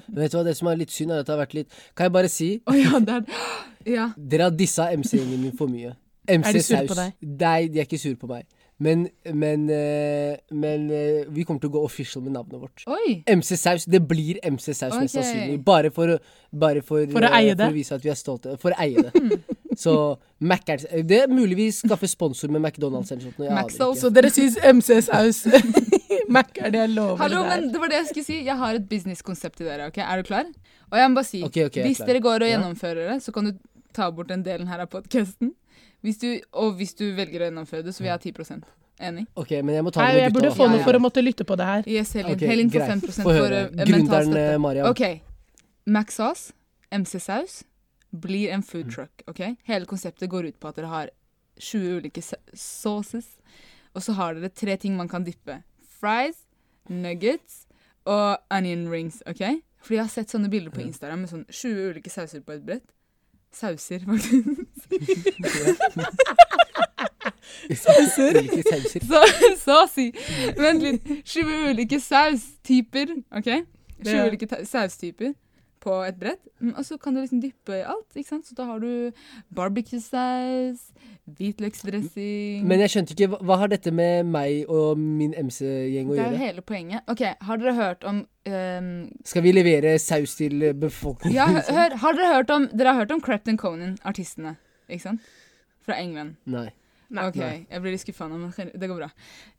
Men 0.07 0.21
vet 0.23 0.33
du 0.33 0.37
hva, 0.39 0.45
det 0.47 0.55
som 0.59 0.69
er 0.71 0.77
litt 0.79 0.93
synd, 0.95 1.11
er 1.15 1.23
at 1.25 1.27
det 1.27 1.33
har 1.35 1.41
vært 1.41 1.55
litt 1.57 1.73
Kan 1.97 2.07
jeg 2.07 2.13
bare 2.15 2.29
si 2.31 2.49
oh, 2.69 2.77
ja, 2.77 2.99
det 3.01 3.15
er 3.17 3.41
Ja. 3.97 4.05
Dere 4.21 4.51
har 4.51 4.55
dissa 4.55 4.91
MC-gjengen 4.93 5.41
min 5.47 5.55
for 5.57 5.71
mye. 5.73 5.95
MC 6.29 6.49
Er 6.51 6.57
de 6.59 6.63
sur 6.67 6.89
på 6.91 6.97
deg? 6.99 7.15
Nei, 7.41 7.59
de 7.73 7.81
er 7.81 7.87
ikke 7.89 7.99
sur 8.03 8.15
på 8.21 8.29
meg. 8.29 8.45
Men, 8.85 9.07
men, 9.35 9.65
eh, 9.75 10.37
men 10.55 10.85
eh, 10.95 11.25
vi 11.35 11.43
kommer 11.49 11.63
til 11.65 11.71
å 11.73 11.75
gå 11.79 11.81
official 11.89 12.23
med 12.23 12.37
navnet 12.37 12.61
vårt. 12.63 12.85
Oi! 12.87 13.17
MC 13.33 13.57
Saus. 13.59 13.87
Det 13.91 13.99
blir 14.07 14.39
MC 14.45 14.69
Saus 14.77 14.95
mest 15.01 15.17
sannsynlig. 15.17 15.57
Bare 15.67 15.91
for, 15.95 16.13
å- 16.15 16.21
bare 16.53 16.85
for, 16.87 17.09
For 17.11 17.27
å 17.27 17.33
eh, 17.33 17.39
eie 17.41 17.57
det? 17.59 17.65
For 17.65 17.75
å 17.75 17.79
vise 17.81 17.97
at 17.99 18.05
vi 18.07 18.13
er 18.13 18.21
stolte. 18.21 18.55
For 18.63 18.77
å 18.77 18.79
eie 18.85 19.09
det. 19.09 19.41
Så 19.79 19.93
Mac 20.41 20.67
er 20.71 20.83
Det 21.07 21.21
er 21.25 21.31
mulig 21.31 21.57
vi 21.59 21.69
skaffer 21.75 22.11
sponsor 22.11 22.51
med 22.51 22.65
McDonald's 22.65 23.13
eller 23.15 23.29
noe 23.29 23.35
sånt. 23.35 23.45
Jeg 23.45 23.53
aner 23.53 23.63
McSauce. 23.63 24.01
Så 24.03 24.11
dere 24.15 24.31
syns 24.35 24.59
MC-saus 24.59 25.45
Mac 26.37 26.59
er 26.59 26.75
det 26.75 26.83
jeg 26.83 26.95
lover 26.97 27.23
Hallo, 27.23 27.45
der. 27.45 27.53
men 27.55 27.71
det 27.73 27.83
var 27.83 27.93
det 27.93 28.01
jeg 28.03 28.11
skulle 28.11 28.27
si. 28.27 28.41
Jeg 28.47 28.59
har 28.59 28.81
et 28.81 28.89
businesskonsept 28.91 29.61
til 29.61 29.71
dere. 29.71 29.89
ok? 29.93 30.01
Er 30.03 30.23
du 30.23 30.29
klar? 30.29 30.51
Og 30.91 30.99
jeg 30.99 31.11
må 31.11 31.21
bare 31.21 31.29
si, 31.29 31.45
okay, 31.45 31.69
okay, 31.69 31.85
hvis 31.87 32.03
dere 32.05 32.21
går 32.25 32.45
og 32.47 32.51
gjennomfører 32.53 33.13
det, 33.13 33.21
så 33.23 33.33
kan 33.33 33.49
du 33.49 33.55
ta 33.95 34.11
bort 34.11 34.31
den 34.33 34.43
delen 34.45 34.69
her 34.69 34.83
av 34.85 34.91
podkasten. 34.93 35.55
Og 36.53 36.75
hvis 36.79 36.95
du 36.99 37.07
velger 37.17 37.43
å 37.43 37.49
gjennomføre 37.49 37.87
det, 37.87 37.95
så 37.95 38.05
vil 38.05 38.13
jeg 38.13 38.19
ha 38.19 38.23
10% 38.43 38.69
Enig? 38.99 39.29
Ok, 39.39 39.53
men 39.63 39.77
jeg 39.77 39.85
må 39.87 39.93
ta 39.95 40.03
Nei, 40.03 40.09
det 40.11 40.19
med 40.19 40.25
jeg 40.25 40.35
burde 40.35 40.51
få 40.57 40.67
noe 40.67 40.81
ja. 40.81 40.85
for 40.89 40.99
å 40.99 41.01
måtte 41.03 41.23
lytte 41.23 41.45
på 41.47 41.55
det 41.59 41.67
her. 41.69 41.85
Yes, 41.87 42.11
Helin. 42.19 42.35
Okay, 42.35 42.49
Helin 42.51 42.71
får 42.73 42.87
5 42.89 43.03
Få 43.07 43.27
for 43.29 43.55
uh, 43.55 43.69
mental 43.79 44.25
støtte. 44.27 44.41
eh, 44.43 44.59
Mariam. 44.59 44.89
OK. 44.91 45.03
Max 45.87 46.19
Sauce, 46.19 46.53
MC 46.91 47.21
Saus, 47.23 47.61
blir 48.13 48.49
en 48.51 48.61
Mm. 48.61 48.63
food 48.63 48.91
truck. 48.91 49.23
ok? 49.27 49.57
Hele 49.65 49.87
konseptet 49.87 50.29
går 50.31 50.45
ut 50.49 50.61
på 50.61 50.69
at 50.69 50.77
dere 50.77 50.87
har 50.89 51.11
20 51.61 51.97
ulike 51.99 52.23
sauces, 52.55 53.27
og 53.95 54.03
så 54.03 54.13
har 54.15 54.35
dere 54.35 54.49
tre 54.49 54.77
ting 54.77 54.97
man 54.97 55.09
kan 55.09 55.25
dippe. 55.25 55.63
Fries, 56.01 56.37
nuggets 56.89 57.67
og 58.07 58.39
onion 58.51 58.89
rings. 58.91 59.23
ok? 59.27 59.61
Fordi 59.83 59.95
jeg 59.95 60.05
har 60.05 60.09
sett 60.09 60.31
sånne 60.31 60.49
bilder 60.51 60.71
på 60.71 60.81
Instagram 60.81 61.19
med 61.19 61.29
sånn 61.31 61.45
20 61.51 61.91
ulike 61.91 62.11
sauser 62.11 62.41
på 62.41 62.53
et 62.53 62.65
brett. 62.67 62.85
Sauser, 63.53 63.99
faktisk. 64.05 64.45
Sauser. 67.75 68.35
Så, 69.09 69.23
så 69.65 69.77
si. 69.95 70.13
Vent 70.59 70.83
litt. 70.83 71.09
20 71.25 71.71
ulike 71.71 71.99
saustyper, 72.01 73.15
OK? 73.37 73.49
20 74.05 74.27
ulike 74.29 74.49
saustyper 74.69 75.33
på 75.81 75.95
et 76.07 76.17
brett. 76.21 76.41
Mm, 76.61 76.75
Og 76.77 76.85
så 76.87 76.97
kan 77.01 77.15
du 77.15 77.21
liksom 77.21 77.41
dyppe 77.43 77.77
i 77.79 77.85
alt, 77.87 78.07
ikke 78.17 78.29
sant? 78.29 78.47
Så 78.49 78.55
da 78.59 78.67
har 78.69 78.81
du 78.83 79.11
barbecue-saus, 79.55 80.89
hvitløksdressing 81.39 82.67
Men 82.69 82.81
jeg 82.83 82.93
skjønte 82.93 83.15
ikke, 83.15 83.29
hva, 83.33 83.41
hva 83.45 83.59
har 83.63 83.71
dette 83.73 83.93
med 83.95 84.29
meg 84.31 84.71
og 84.73 84.99
min 84.99 85.35
MC-gjeng 85.37 86.11
å 86.11 86.17
gjøre? 86.17 86.25
Det 86.25 86.35
er 86.35 86.39
jo 86.39 86.47
hele 86.47 86.65
poenget. 86.67 87.05
OK, 87.13 87.25
har 87.51 87.63
dere 87.63 87.75
hørt 87.79 88.07
om 88.09 88.23
um, 88.25 88.91
Skal 89.29 89.45
vi 89.47 89.53
levere 89.55 89.95
saus 90.03 90.37
til 90.41 90.63
eh, 90.71 90.75
befolkningen? 90.77 91.37
Ja, 91.37 91.47
hør, 91.79 91.97
har 92.03 92.19
dere 92.19 92.35
hørt 92.39 92.51
om 92.55 92.69
Dere 92.73 92.95
har 92.95 93.03
hørt 93.05 93.15
om 93.15 93.23
Crepton 93.25 93.59
Conan, 93.61 93.97
artistene, 94.09 94.57
ikke 94.89 95.07
sant? 95.11 95.33
Fra 95.85 95.97
England. 96.01 96.37
Nei. 96.51 96.69
Ok, 97.09 97.39
jeg 97.41 97.81
blir 97.81 97.95
litt 97.95 98.03
skuffa 98.03 98.27
nå, 98.29 98.37
men 98.37 98.73
det 98.75 98.89
går 98.89 98.99
bra. 98.99 99.09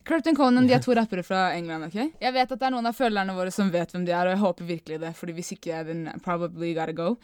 Crepton 0.05 0.35
Conan 0.37 0.67
de 0.69 0.75
er 0.77 0.83
to 0.85 0.93
rappere 0.93 1.23
fra 1.25 1.47
England. 1.57 1.87
ok? 1.87 1.97
Jeg 2.21 2.33
vet 2.35 2.51
at 2.51 2.59
det 2.59 2.67
er 2.67 2.73
noen 2.75 2.89
av 2.89 2.97
følgerne 2.97 3.33
våre 3.33 3.53
som 3.53 3.71
vet 3.73 3.95
hvem 3.95 4.05
de 4.05 4.13
er, 4.13 4.27
og 4.27 4.35
jeg 4.35 4.43
håper 4.43 4.69
virkelig 4.69 4.99
det, 5.01 5.13
fordi 5.17 5.35
hvis 5.39 5.55
ikke, 5.57 5.81
then 5.87 6.05
probably 6.25 6.75
gotta 6.77 6.93
go. 6.93 7.15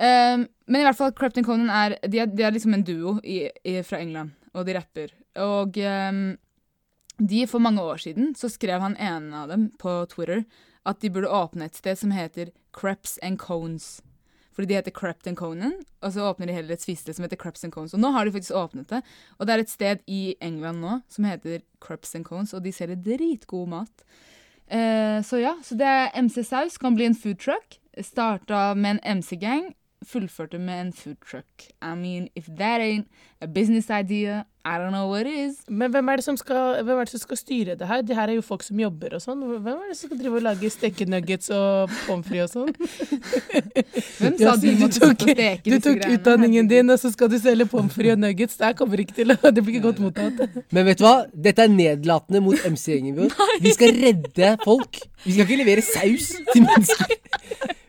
Um, 0.00 0.48
men 0.66 0.80
i 0.80 0.86
hvert 0.88 0.98
fall, 0.98 1.14
Crepton 1.14 1.46
Conan 1.46 1.70
er 1.70 1.98
de, 2.02 2.22
er 2.22 2.30
de 2.32 2.46
er 2.46 2.56
liksom 2.56 2.74
en 2.74 2.86
duo 2.86 3.18
i, 3.22 3.44
i, 3.62 3.78
fra 3.86 4.00
England, 4.02 4.34
og 4.56 4.66
de 4.66 4.74
rapper. 4.74 5.14
Og 5.38 5.78
um, 5.78 6.24
de, 7.20 7.46
for 7.46 7.62
mange 7.62 7.84
år 7.84 8.02
siden, 8.02 8.34
så 8.34 8.50
skrev 8.50 8.82
han 8.82 8.98
ene 8.98 9.44
av 9.44 9.52
dem 9.52 9.70
på 9.78 10.00
Twitter 10.10 10.42
at 10.88 11.02
de 11.04 11.10
burde 11.12 11.30
åpne 11.30 11.68
et 11.68 11.76
sted 11.76 11.98
som 12.00 12.14
heter 12.16 12.50
Creps 12.74 13.18
and 13.22 13.38
Cones. 13.38 14.00
Fordi 14.54 14.66
de 14.70 14.74
heter 14.74 14.94
Crept 14.94 15.28
and 15.30 15.38
Conan, 15.38 15.76
og 16.02 16.12
så 16.12 16.26
åpner 16.26 16.50
de 16.50 16.56
heller 16.56 16.74
et 16.74 16.82
spisested 16.82 17.16
som 17.16 17.24
heter 17.24 17.38
Creps 17.38 17.64
and 17.64 17.72
Cones. 17.72 17.94
Og 17.94 18.02
nå 18.02 18.10
har 18.14 18.26
de 18.26 18.34
faktisk 18.34 18.56
åpnet 18.58 18.90
det. 18.90 19.02
Og 19.38 19.46
det 19.46 19.54
er 19.54 19.62
et 19.62 19.72
sted 19.72 20.02
i 20.10 20.34
England 20.42 20.82
nå 20.82 21.00
som 21.08 21.28
heter 21.28 21.62
Creps 21.80 22.14
and 22.18 22.26
Cones, 22.26 22.54
og 22.54 22.64
de 22.64 22.72
selger 22.74 22.98
dritgod 23.04 23.70
mat. 23.70 24.04
Eh, 24.70 25.22
så 25.26 25.40
ja, 25.42 25.56
så 25.62 25.74
det 25.78 25.86
er 25.86 26.22
MC 26.22 26.42
Saus 26.46 26.78
kan 26.78 26.94
bli 26.98 27.08
en 27.10 27.18
food 27.18 27.38
truck. 27.42 27.78
Starta 28.00 28.74
med 28.74 28.98
en 28.98 29.18
MC-gang, 29.18 29.72
fullførte 30.06 30.58
med 30.58 30.80
en 30.80 30.92
food 30.92 31.18
truck. 31.30 31.70
I 31.82 31.94
mean, 31.94 32.28
if 32.34 32.46
that 32.46 32.80
ain't 32.80 33.08
a 33.40 33.46
business 33.46 33.90
idea, 33.90 34.44
I 34.62 34.76
don't 34.76 34.90
know 34.92 35.08
what 35.08 35.24
it 35.26 35.32
is. 35.32 35.54
Men 35.72 35.88
hvem 35.90 36.08
er, 36.12 36.16
det 36.20 36.24
som 36.26 36.36
skal, 36.36 36.82
hvem 36.84 36.98
er 37.00 37.06
det 37.08 37.14
som 37.14 37.20
skal 37.22 37.38
styre 37.40 37.74
det 37.80 37.86
her? 37.88 38.02
Det 38.04 38.16
her 38.16 38.28
er 38.28 38.36
jo 38.36 38.42
folk 38.44 38.60
som 38.66 38.76
jobber 38.82 39.14
og 39.16 39.22
sånn. 39.24 39.40
Hvem 39.40 39.68
er 39.72 39.86
det 39.88 39.96
som 39.96 40.10
skal 40.10 40.18
drive 40.20 40.36
og 40.36 40.44
lage 40.44 40.68
stekenuggets 40.74 41.48
og 41.56 41.94
pommes 42.04 42.28
frites 42.28 42.56
og 42.60 42.68
sånn? 42.68 42.74
Hvem 44.20 44.36
sa 44.36 44.44
Ja, 44.44 44.52
du 44.60 44.66
du 44.68 44.82
måtte 44.82 45.00
tok- 45.00 45.64
Du 45.64 45.76
tok 45.80 46.04
utdanningen 46.12 46.68
din, 46.68 46.92
og 46.92 47.00
så 47.00 47.08
skal 47.14 47.30
du 47.32 47.38
selge 47.40 47.66
pommes 47.72 47.94
frites 47.96 48.18
og 48.18 48.22
nuggets. 48.26 48.58
Det 48.60 48.74
kommer 48.76 49.00
ikke 49.00 49.16
til 49.22 49.32
å 49.32 49.38
Det 49.56 49.64
blir 49.64 49.78
ikke 49.78 49.86
godt 49.88 50.02
mottatt. 50.04 50.60
Men 50.76 50.86
vet 50.90 51.00
du 51.00 51.06
hva? 51.08 51.14
Dette 51.32 51.64
er 51.64 51.72
nedlatende 51.72 52.44
mot 52.44 52.60
MC-gjengen 52.68 53.16
vår. 53.16 53.34
Vi 53.64 53.72
skal 53.78 53.96
redde 54.04 54.52
folk. 54.64 55.00
Vi 55.24 55.34
skal 55.38 55.46
ikke 55.48 55.60
levere 55.64 55.84
saus 55.84 56.34
til 56.52 56.66
mennesker. 56.68 57.16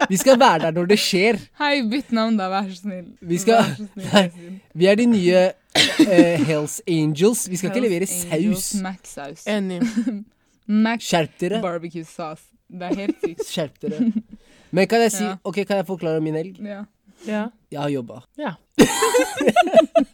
Vi 0.10 0.18
skal 0.20 0.40
være 0.42 0.66
der 0.70 0.80
når 0.80 0.88
det 0.96 0.98
skjer. 1.04 1.38
Hei, 1.60 1.82
bytt 1.88 2.16
navn 2.16 2.40
da, 2.40 2.48
vær 2.52 2.72
så 2.72 2.80
snill. 2.86 3.10
Vi 3.22 3.38
skal 3.44 3.60
Vær 3.62 3.76
så 3.76 3.90
snill, 3.92 4.08
Nei, 4.16 4.62
Vi 4.76 4.88
er 4.90 4.98
de 5.00 5.06
nye 5.12 5.44
eh, 5.76 6.42
Hells 6.48 6.82
Angels. 6.88 7.46
Vi 7.50 7.58
skal 7.60 7.72
ikke 7.72 7.84
levere 7.88 8.08
Angels 8.32 8.66
saus. 8.72 8.82
Mac-saus. 8.82 9.44
Enig. 9.48 9.82
Mac 10.86 11.02
Skjerp 11.04 11.34
dere. 11.42 11.62
barbecue 11.64 12.06
sauce. 12.06 12.44
Det 12.72 12.88
er 12.92 12.96
helt 12.96 13.18
sykt. 13.26 13.46
Skjerp 13.50 13.80
dere. 13.84 14.12
Men 14.72 14.88
kan 14.88 15.02
jeg 15.04 15.12
si 15.12 15.24
Ja. 15.30 15.36
Ok, 15.44 15.62
kan 15.68 15.82
jeg 15.82 15.88
forklare 15.90 16.18
om 16.22 16.24
min 16.24 16.36
helg? 16.40 16.60
Ja. 16.64 16.84
Ja. 17.28 17.46
Jeg 17.72 17.80
har 17.82 17.90
jobba. 17.90 18.22
ja. 18.40 18.54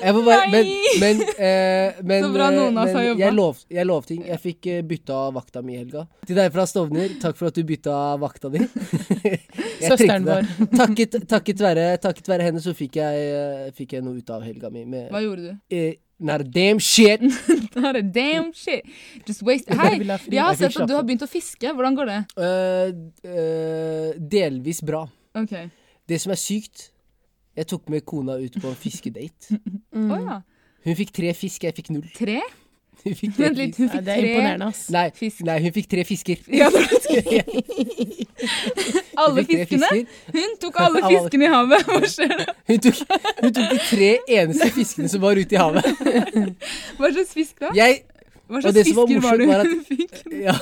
Bare, 0.00 0.50
men, 0.50 0.66
men, 1.00 1.20
eh, 1.22 1.94
men, 2.04 2.24
Så 2.24 2.30
bra 2.32 2.48
eh, 2.50 2.56
noen 2.56 2.78
av 2.78 2.86
oss 2.86 2.94
har 2.96 3.04
jobbet. 3.08 3.22
Jeg, 3.24 3.34
lov, 3.36 3.60
jeg 3.72 3.88
lovting. 3.88 4.22
Jeg 4.28 4.42
fikk 4.42 4.68
eh, 4.70 4.80
bytta 4.86 5.18
vakta 5.34 5.62
mi 5.64 5.76
i 5.76 5.80
helga. 5.80 6.06
Til 6.28 6.38
deg 6.38 6.52
fra 6.54 6.66
Stovner, 6.68 7.16
takk 7.22 7.38
for 7.38 7.50
at 7.50 7.58
du 7.58 7.64
bytta 7.66 7.96
vakta 8.20 8.50
di. 8.52 8.62
Søsteren 9.86 10.26
vår. 10.26 10.50
Takket, 10.80 11.20
takket, 11.28 11.62
være, 11.62 11.86
takket 12.02 12.28
være 12.30 12.48
henne 12.50 12.62
så 12.62 12.74
fikk 12.76 12.98
jeg, 13.00 13.28
eh, 13.36 13.70
fikk 13.76 13.96
jeg 13.96 14.04
noe 14.04 14.20
ut 14.20 14.34
av 14.34 14.44
helga 14.46 14.70
mi. 14.72 14.84
Med, 14.88 15.08
Hva 15.14 15.22
gjorde 15.24 15.48
du? 15.48 15.54
eh, 15.74 15.96
not 16.18 16.44
a 16.44 16.48
damn 16.48 16.80
shit. 16.80 17.22
Not 17.76 17.96
a 17.96 18.02
damn 18.02 18.52
shit. 18.56 18.84
Just 19.26 19.42
waste 19.44 19.72
Hei, 19.76 19.98
jeg 20.00 20.40
har 20.40 20.56
sett 20.56 20.76
at 20.80 20.88
du 20.88 20.94
har 20.96 21.04
begynt 21.04 21.24
å 21.26 21.30
fiske. 21.30 21.72
Hvordan 21.76 21.98
går 21.98 22.12
det? 22.12 22.20
Uh, 22.40 22.92
uh, 23.26 24.10
delvis 24.16 24.80
bra. 24.84 25.04
Okay. 25.36 25.68
Det 26.08 26.20
som 26.22 26.32
er 26.32 26.40
sykt 26.40 26.90
Jeg 27.56 27.66
tok 27.72 27.88
med 27.88 28.04
kona 28.04 28.36
ut 28.42 28.58
på 28.60 28.68
en 28.68 28.76
fiskedate. 28.76 29.58
Mm. 29.96 30.10
Oh, 30.12 30.20
ja. 30.20 30.40
Hun 30.84 30.94
fikk 30.98 31.10
tre 31.16 31.30
fisk, 31.34 31.62
jeg 31.64 31.74
fikk 31.74 31.88
null. 31.94 32.04
Tre? 32.14 32.40
Hun 33.06 33.14
fikk 33.16 33.32
tre 33.36 33.44
Vent 33.46 33.56
litt, 33.58 33.76
fisk. 33.76 33.78
hun 33.78 33.86
Ja, 33.86 33.92
fikk 33.96 34.04
det 34.04 34.12
er 34.12 34.20
tre 34.20 34.30
imponerende, 34.32 34.66
ass. 34.66 34.82
Nei, 34.90 35.30
nei, 35.46 35.56
hun 35.64 35.72
fikk 35.76 35.88
tre 35.92 36.04
fisker. 36.08 36.36
Ja, 36.60 36.68
det 36.70 36.80
alle 39.16 39.44
fiskene. 39.44 39.88
fisker. 39.90 40.06
Hun 40.34 40.56
tok 40.60 40.78
alle 40.82 41.02
fiskene 41.06 41.46
i 41.48 41.50
havet. 41.52 41.86
Hva 41.88 42.10
skjer 42.12 42.34
da? 42.40 42.54
Hun 42.68 42.80
tok, 42.84 43.00
hun 43.40 43.52
tok 43.56 43.70
de 43.72 43.80
tre 43.88 44.10
eneste 44.40 44.68
fiskene 44.74 45.08
som 45.12 45.22
var 45.24 45.38
ute 45.40 45.56
i 45.56 45.60
havet. 45.60 45.86
Hva 46.98 47.12
slags 47.14 47.32
fisk 47.36 47.60
da? 47.62 47.72
Jeg 47.76 48.02
Hva 48.46 48.60
slags 48.62 48.74
det 48.76 48.84
var 48.96 49.06
fisker 49.10 49.22
var 49.24 49.40
det 49.40 49.46
morsomt 49.46 49.52
var 49.52 49.60
at- 49.60 49.70
hun 49.72 49.82
fikk? 49.84 50.14
Ja. 50.44 50.54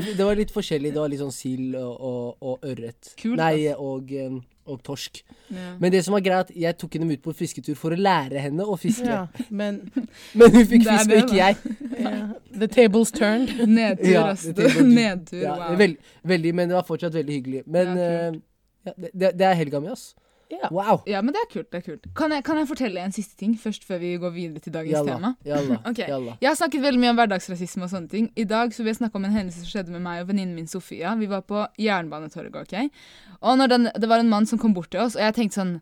Det 0.00 0.24
var 0.24 0.34
litt 0.38 0.50
forskjellig. 0.54 0.92
Det 0.94 1.00
var 1.02 1.08
litt 1.12 1.20
sånn 1.20 1.34
sild 1.34 1.74
og, 1.76 1.92
og, 2.00 2.36
og 2.40 2.64
ørret. 2.70 3.12
Kult, 3.20 3.36
Nei, 3.40 3.68
og, 3.76 4.12
eh, 4.12 4.36
og 4.70 4.78
torsk. 4.86 5.22
Ja. 5.50 5.72
Men 5.82 5.90
det 5.92 6.04
som 6.06 6.14
var 6.14 6.22
greit, 6.22 6.52
jeg 6.54 6.76
tok 6.78 6.94
henne 6.98 7.12
ut 7.12 7.22
på 7.24 7.34
fisketur 7.34 7.74
for 7.76 7.92
å 7.92 7.98
lære 7.98 8.38
henne 8.44 8.62
å 8.64 8.76
fiske. 8.78 9.08
Ja, 9.08 9.24
men 9.50 9.80
Men 10.38 10.54
hun 10.54 10.64
fikk 10.70 10.86
fisk, 10.86 11.10
og 11.10 11.18
ikke 11.24 11.36
jeg. 11.40 11.76
ja, 12.06 12.14
The 12.62 12.68
tables 12.68 13.10
turned. 13.12 13.50
Nedtur, 13.78 14.12
Ja, 14.14 14.24
ass. 14.32 14.46
det 14.48 14.70
var- 14.74 14.86
Nedtur, 14.86 15.42
Ja, 15.42 15.56
wow. 15.58 15.76
veld, 15.82 15.96
veldig, 16.24 16.54
men 16.54 16.70
det 16.72 16.78
var 16.78 16.86
fortsatt 16.88 17.14
veldig 17.18 17.38
hyggelig. 17.40 17.62
Men 17.66 17.92
Ja, 17.98 18.08
eh, 18.30 18.40
ja, 18.86 18.92
det, 18.98 19.10
det 19.14 19.32
det 19.38 19.46
er 19.50 19.54
helga 19.64 19.80
mi, 19.82 19.88
ass. 19.92 20.12
Ja. 20.52 20.68
Wow. 20.70 21.02
Ja, 21.08 21.22
men 21.24 21.32
det 21.34 21.40
er 21.40 21.48
kult. 21.52 21.70
det 21.72 21.80
er 21.80 21.84
kult. 21.86 22.06
Kan 22.16 22.34
jeg, 22.34 22.44
kan 22.44 22.58
jeg 22.60 22.68
fortelle 22.68 23.00
en 23.00 23.14
siste 23.14 23.36
ting 23.40 23.54
først, 23.58 23.86
før 23.88 24.02
vi 24.02 24.12
går 24.20 24.34
videre 24.34 24.60
til 24.60 24.74
dagens 24.74 24.92
Jalla. 24.98 25.14
tema? 25.14 25.32
Jalla. 25.48 25.78
okay. 25.90 26.08
jalla. 26.10 26.36
Jeg 26.42 26.50
har 26.50 26.58
snakket 26.60 26.84
veldig 26.84 27.02
mye 27.02 27.12
om 27.14 27.20
hverdagsrasisme 27.20 27.86
og 27.86 27.92
sånne 27.92 28.12
ting. 28.12 28.28
I 28.36 28.44
dag 28.48 28.74
så 28.76 28.84
vil 28.84 28.92
jeg 28.92 29.00
snakke 29.00 29.20
om 29.20 29.28
en 29.28 29.36
hendelse 29.36 29.64
som 29.64 29.72
skjedde 29.72 29.94
med 29.94 30.04
meg 30.04 30.22
og 30.22 30.30
venninnen 30.30 30.54
min 30.58 30.68
Sofia. 30.70 31.14
Vi 31.18 31.30
var 31.30 31.46
på 31.48 31.64
Jernbanetorget, 31.80 32.58
OK? 32.62 33.02
Og 33.42 33.58
når 33.58 33.72
den, 33.72 33.88
det 33.98 34.08
var 34.10 34.22
en 34.22 34.30
mann 34.30 34.46
som 34.46 34.60
kom 34.60 34.74
bort 34.76 34.92
til 34.92 35.02
oss, 35.02 35.16
og 35.18 35.24
jeg 35.24 35.34
tenkte 35.34 35.58
sånn 35.58 35.72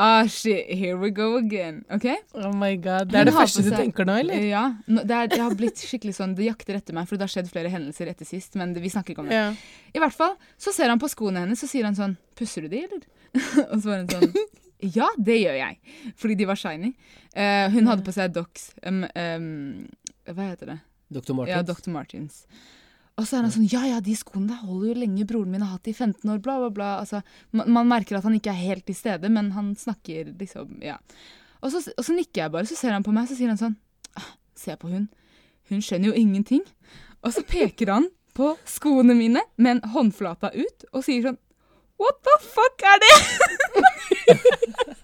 Ah, 0.00 0.24
shit, 0.30 0.70
here 0.72 0.96
we 1.00 1.10
go 1.14 1.34
again. 1.36 1.82
OK? 1.92 2.06
Oh 2.38 2.54
my 2.56 2.76
god. 2.80 3.10
Det 3.10 3.18
Hun 3.18 3.20
er 3.20 3.30
det 3.30 3.36
første 3.36 3.64
du 3.66 3.70
tenker 3.74 4.08
nå, 4.08 4.16
eller? 4.22 4.46
Ja. 4.48 4.64
Det, 4.86 5.04
er, 5.10 5.28
det 5.34 5.40
har 5.42 5.56
blitt 5.58 5.82
skikkelig 5.84 6.16
sånn 6.16 6.36
Det 6.38 6.46
jakter 6.48 6.78
etter 6.78 6.96
meg, 6.96 7.08
for 7.10 7.20
det 7.20 7.26
har 7.26 7.34
skjedd 7.34 7.50
flere 7.52 7.72
hendelser 7.72 8.08
etter 8.12 8.28
sist, 8.28 8.56
men 8.60 8.72
det, 8.76 8.82
vi 8.84 8.92
snakker 8.92 9.14
ikke 9.14 9.26
om 9.26 9.32
det. 9.32 9.40
Ja. 9.42 9.50
I 9.94 10.02
hvert 10.02 10.16
fall 10.16 10.38
så 10.60 10.72
ser 10.74 10.92
han 10.92 11.02
på 11.02 11.10
skoene 11.12 11.44
hennes, 11.44 11.60
så 11.60 11.68
sier 11.70 11.86
han 11.88 11.98
sånn 11.98 12.16
Pusser 12.34 12.64
du 12.64 12.72
de, 12.72 12.80
eller? 12.88 13.04
og 13.70 13.76
så 13.80 13.90
var 13.90 14.02
hun 14.02 14.12
sånn 14.12 14.32
Ja, 14.94 15.08
det 15.16 15.38
gjør 15.40 15.56
jeg. 15.56 16.00
Fordi 16.20 16.34
de 16.36 16.46
var 16.48 16.58
shiny. 16.60 16.90
Uh, 17.32 17.66
hun 17.72 17.88
hadde 17.88 18.04
på 18.04 18.12
seg 18.12 18.34
Docs 18.34 18.74
um, 18.84 19.04
um, 19.08 19.86
Hva 20.28 20.50
heter 20.50 20.74
det? 20.74 20.78
Dr. 21.14 21.36
Martins. 21.36 21.54
Ja, 21.54 21.62
Dr. 21.64 21.90
Martins. 21.94 22.42
Og 23.14 23.28
så 23.28 23.38
er 23.38 23.46
han 23.46 23.54
sånn 23.54 23.68
Ja, 23.70 23.84
ja, 23.86 24.00
de 24.02 24.16
skoene 24.18 24.50
der 24.50 24.66
holder 24.66 24.90
jo 24.90 24.98
lenge. 25.04 25.26
Broren 25.28 25.52
min 25.54 25.62
har 25.62 25.76
hatt 25.76 25.90
i 25.90 25.94
15 25.94 26.26
år, 26.30 26.42
bla, 26.42 26.58
bla, 26.62 26.70
bla. 26.74 26.90
Altså, 27.04 27.22
man, 27.54 27.70
man 27.76 27.90
merker 27.90 28.18
at 28.18 28.26
han 28.26 28.36
ikke 28.36 28.52
er 28.52 28.60
helt 28.60 28.86
til 28.88 28.98
stede, 28.98 29.30
men 29.32 29.52
han 29.56 29.72
snakker 29.78 30.34
liksom 30.34 30.80
Ja. 30.84 30.98
Og 31.64 31.72
så, 31.72 31.80
og 31.94 32.04
så 32.04 32.12
nikker 32.12 32.42
jeg 32.42 32.52
bare, 32.52 32.68
så 32.68 32.76
ser 32.76 32.92
han 32.92 33.06
på 33.06 33.14
meg, 33.14 33.24
så 33.30 33.38
sier 33.38 33.48
han 33.48 33.60
sånn 33.60 33.78
ah, 34.20 34.34
Se 34.58 34.74
på 34.76 34.90
hun. 34.90 35.06
Hun 35.70 35.80
skjønner 35.80 36.10
jo 36.10 36.18
ingenting. 36.18 36.60
Og 37.24 37.32
så 37.32 37.44
peker 37.48 37.94
han 37.94 38.10
på 38.36 38.50
skoene 38.68 39.14
mine 39.16 39.40
med 39.56 39.76
en 39.76 39.94
håndflata 39.94 40.50
ut 40.52 40.84
og 40.90 41.06
sier 41.06 41.24
sånn 41.24 41.38
What 42.00 42.16
the 42.26 42.36
fuck 42.42 42.82
er 42.82 42.98
det? 43.04 43.14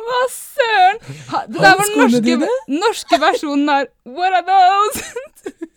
Hva 0.00 0.20
søren? 0.32 1.00
Det 1.52 1.60
der 1.60 1.74
var 1.76 1.84
den 1.84 1.98
norske, 2.00 2.20
dine? 2.24 2.48
norske 2.72 3.18
versjonen 3.20 3.68
av 3.68 3.88
What 4.08 4.32
are 4.38 4.44
those? 4.48 5.04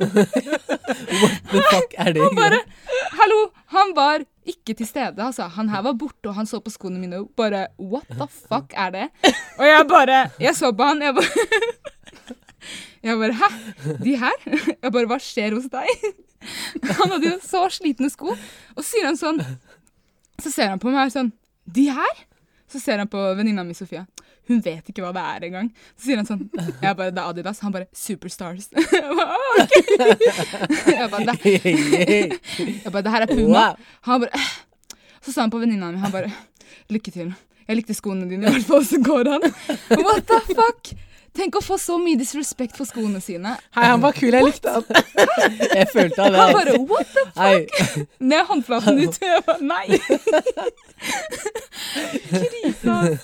What 1.19 1.41
the 1.51 1.63
fuck 1.69 1.95
er 1.99 2.13
det? 2.15 2.23
Han 2.23 2.37
bare 2.37 2.59
Hallo! 3.19 3.39
Han 3.75 3.91
var 3.97 4.23
ikke 4.47 4.73
til 4.77 4.87
stede, 4.87 5.23
altså. 5.23 5.47
Han 5.55 5.69
her 5.71 5.81
var 5.85 5.93
borte, 5.99 6.27
og 6.29 6.35
han 6.35 6.47
så 6.47 6.59
på 6.63 6.71
skoene 6.73 6.99
mine 7.01 7.19
og 7.23 7.29
bare 7.39 7.67
What 7.79 8.07
the 8.11 8.27
fuck 8.31 8.73
er 8.75 8.89
det? 8.95 9.07
Og 9.59 9.65
jeg 9.67 9.87
bare 9.91 10.19
Jeg 10.39 10.55
så 10.55 10.71
på 10.71 10.83
han, 10.87 11.01
jeg 11.03 11.15
bare 11.19 11.47
Jeg 13.03 13.17
bare 13.19 13.33
Hæ? 13.35 13.49
De 14.03 14.15
her? 14.23 14.37
Jeg 14.83 14.91
bare 14.91 15.07
Hva 15.11 15.19
skjer 15.19 15.55
hos 15.57 15.67
deg? 15.71 15.87
Han 16.99 17.11
hadde 17.13 17.27
jo 17.29 17.37
så 17.43 17.61
slitne 17.71 18.09
sko. 18.11 18.33
Og 18.75 18.81
så 18.83 18.89
sier 18.89 19.05
han 19.07 19.15
sånn 19.19 19.37
Så 20.41 20.51
ser 20.51 20.71
han 20.73 20.79
på 20.81 20.91
meg 20.93 21.11
sånn 21.13 21.31
De 21.69 21.87
her? 21.93 22.23
Så 22.71 22.79
ser 22.81 22.97
han 22.97 23.09
på 23.11 23.19
venninna 23.37 23.63
mi 23.63 23.75
Sofia. 23.77 24.05
Hun 24.49 24.59
vet 24.65 24.87
ikke 24.89 25.03
hva 25.05 25.11
det 25.15 25.21
er 25.23 25.45
engang. 25.47 25.69
Så 25.95 26.07
sier 26.07 26.19
han 26.19 26.27
sånn 26.27 26.47
Jeg 26.81 26.97
bare 26.97 27.13
Det 27.13 27.21
er 27.21 27.29
Adidas. 27.29 27.61
Han 27.63 27.75
bare 27.75 27.87
Superstars. 27.95 28.69
Jeg 28.73 29.15
bare, 29.19 29.37
«Å, 29.37 29.53
ok». 29.63 29.77
Jeg 30.93 31.09
bare, 31.13 31.23
det, 31.29 31.37
jeg 32.83 32.91
bare, 32.91 33.03
det 33.05 33.13
her 33.13 33.25
er 33.27 33.31
Puma. 33.31 33.65
Han 34.09 34.23
bare 34.25 34.43
Så 35.23 35.31
sa 35.31 35.43
han 35.45 35.53
på 35.53 35.61
venninna 35.61 35.91
mi, 35.93 36.01
han 36.01 36.11
bare 36.13 36.31
Lykke 36.91 37.13
til. 37.15 37.29
Jeg 37.67 37.77
likte 37.79 37.95
skoene 37.95 38.25
dine, 38.27 38.43
i 38.49 38.51
hvert 38.57 38.67
fall, 38.67 38.83
så 38.83 38.97
går 38.99 39.29
han. 39.31 39.45
What 40.03 40.25
the 40.27 40.39
fuck? 40.49 40.89
Tenk 41.33 41.55
å 41.57 41.61
få 41.65 41.77
så 41.81 41.95
mye 41.97 42.17
disrespekt 42.19 42.75
for 42.77 42.85
skoene 42.85 43.17
sine. 43.23 43.55
Hei, 43.73 43.87
han 43.89 44.01
var 44.03 44.13
kul. 44.13 44.29
Jeg 44.35 44.45
likte 44.45 44.69
han. 44.75 44.83
Jeg 45.79 45.87
følte 45.89 46.27
han 46.27 46.35
Han 46.37 46.53
bare 46.53 46.75
what 46.91 47.09
the 47.15 47.23
Hei. 47.39 48.05
Ned 48.21 48.45
håndflaten 48.51 48.99
ut. 49.01 49.17
Jeg 49.21 49.41
bare 49.47 49.65
nei. 49.65 49.97
Krise. 52.29 53.19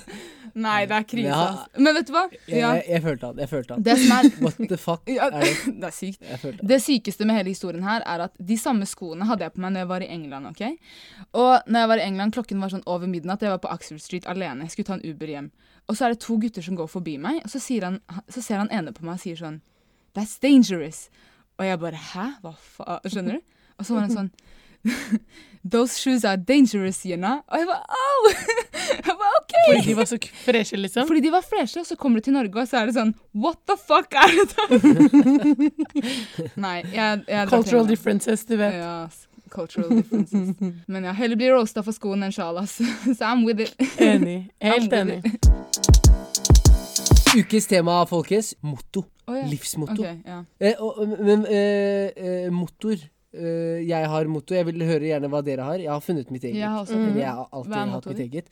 Nei, 0.59 0.79
det 0.89 0.95
er 0.97 1.03
krise, 1.07 1.29
Ja. 1.29 1.65
Men 1.77 1.93
vet 1.95 2.07
du 2.09 2.11
hva? 2.15 2.23
Ja, 2.49 2.71
Jeg, 2.75 2.83
jeg 2.89 3.01
følte 3.05 3.27
han. 3.29 3.37
Jeg 3.39 3.49
følte 3.51 3.73
han. 3.75 3.83
det 3.85 3.95
som 4.01 4.11
er 4.17 4.29
What 4.43 4.57
the 4.71 4.79
fuck 4.81 5.05
ja, 5.07 5.27
er 5.29 5.45
det? 5.45 5.51
Det 5.79 5.87
er 5.87 5.93
sykt. 5.95 6.63
Det 6.73 6.79
sykeste 6.83 7.27
med 7.29 7.37
hele 7.37 7.53
historien 7.53 7.85
her 7.85 8.01
er 8.01 8.25
at 8.25 8.33
de 8.51 8.57
samme 8.59 8.87
skoene 8.89 9.27
hadde 9.29 9.45
jeg 9.45 9.53
på 9.55 9.61
meg 9.63 9.75
når 9.75 9.85
jeg 9.85 9.91
var 9.93 10.03
i 10.03 10.09
England. 10.17 10.49
ok? 10.49 10.63
Og 11.37 11.53
når 11.69 11.79
jeg 11.85 11.91
var 11.93 12.01
i 12.01 12.07
England, 12.09 12.33
klokken 12.35 12.59
var 12.65 12.73
sånn 12.73 12.83
over 12.89 13.07
midnatt, 13.07 13.45
jeg 13.45 13.53
var 13.53 13.61
på 13.63 13.71
Axel 13.71 14.01
Street 14.03 14.25
alene. 14.27 14.65
Jeg 14.65 14.73
skulle 14.75 14.89
ta 14.89 14.97
en 14.97 15.05
Uber 15.05 15.31
hjem. 15.35 15.51
Og 15.89 15.97
så 15.97 16.05
er 16.05 16.13
det 16.13 16.21
to 16.21 16.37
gutter 16.37 16.61
som 16.65 16.77
går 16.77 16.89
forbi 16.91 17.17
meg, 17.21 17.41
og 17.43 17.49
så, 17.49 17.61
sier 17.63 17.87
han, 17.87 17.99
så 18.29 18.43
ser 18.45 18.61
han 18.61 18.69
ene 18.73 18.93
på 18.93 19.05
meg 19.05 19.17
og 19.17 19.23
sier 19.23 19.39
sånn 19.39 19.59
That's 20.17 20.37
dangerous. 20.41 21.07
Og 21.59 21.65
jeg 21.65 21.79
bare 21.81 21.99
Hæ? 22.13 22.25
Hva 22.43 22.53
faen? 22.55 23.09
Skjønner 23.09 23.39
du? 23.39 23.59
Og 23.79 23.87
så 23.87 23.95
var 23.95 24.07
han 24.07 24.15
sånn 24.15 24.31
Those 25.73 25.99
shoes 25.99 26.23
are 26.23 26.37
dangerous, 26.37 27.01
you 27.05 27.17
know? 27.17 27.41
Og 27.49 27.59
jeg 27.59 27.67
bare 27.67 27.83
Au! 27.99 28.19
Jeg 28.99 29.15
bare, 29.15 29.33
OK! 29.39 29.53
Fordi 29.67 29.81
de 29.85 29.95
var 29.95 30.07
så 30.09 30.17
freshe, 30.45 30.77
liksom. 30.77 31.07
Fordi 31.07 31.21
de 31.21 31.31
var 31.31 31.43
freshe, 31.45 31.79
og 31.79 31.85
så 31.85 31.95
kommer 31.99 32.19
du 32.19 32.25
til 32.25 32.33
Norge, 32.33 32.61
og 32.61 32.67
så 32.67 32.79
er 32.79 32.89
det 32.89 32.95
sånn 32.95 33.11
What 33.37 33.59
the 33.69 33.75
fuck 33.77 34.15
er 34.17 34.33
det 34.33 34.45
da? 34.53 34.65
Nei, 36.65 36.77
jeg, 36.93 37.21
jeg 37.29 37.51
Cultural 37.51 37.87
differences, 37.89 38.45
du 38.49 38.55
vet. 38.59 38.79
Ja, 38.79 38.95
cultural 39.49 39.89
differences. 39.89 40.55
Men 40.87 41.03
ja, 41.03 41.13
heller 41.17 41.39
bli 41.39 41.51
roasta 41.51 41.83
for 41.85 41.95
skoen 41.95 42.23
enn 42.25 42.33
sjal, 42.35 42.57
ass. 42.61 42.79
Så 42.79 43.25
I'm 43.25 43.45
with 43.45 43.61
it. 43.65 43.75
Enig. 43.99 44.49
Helt 44.71 44.93
enig. 44.93 45.23
Ukes 47.37 47.67
tema, 47.69 48.01
folkens. 48.09 48.55
Motto. 48.61 49.05
Oh, 49.29 49.35
ja. 49.37 49.45
Livsmotto. 49.45 50.01
Okay, 50.01 50.17
ja. 50.25 50.43
Eh, 50.59 50.79
og, 50.81 51.03
men 51.21 51.45
eh, 51.45 52.09
eh, 52.17 52.51
motor 52.53 52.97
eh, 53.33 53.79
Jeg 53.87 54.07
har 54.09 54.25
motto. 54.27 54.55
Jeg 54.55 54.65
vil 54.65 54.81
høre 54.85 54.99
gjerne 55.09 55.29
hva 55.29 55.41
dere 55.45 55.61
har. 55.63 55.77
Jeg 55.79 55.89
har 55.89 55.99
funnet 56.01 56.31
mitt 56.31 56.43
eget. 56.43 56.55
Jeg 56.61 56.69
har 56.69 56.79
også 56.85 56.97
Mm. 56.97 57.15
Jeg 57.17 57.25
har 57.27 57.47
alltid 57.51 57.73
hatt 57.93 58.05
mitt 58.05 58.19
eget. 58.19 58.47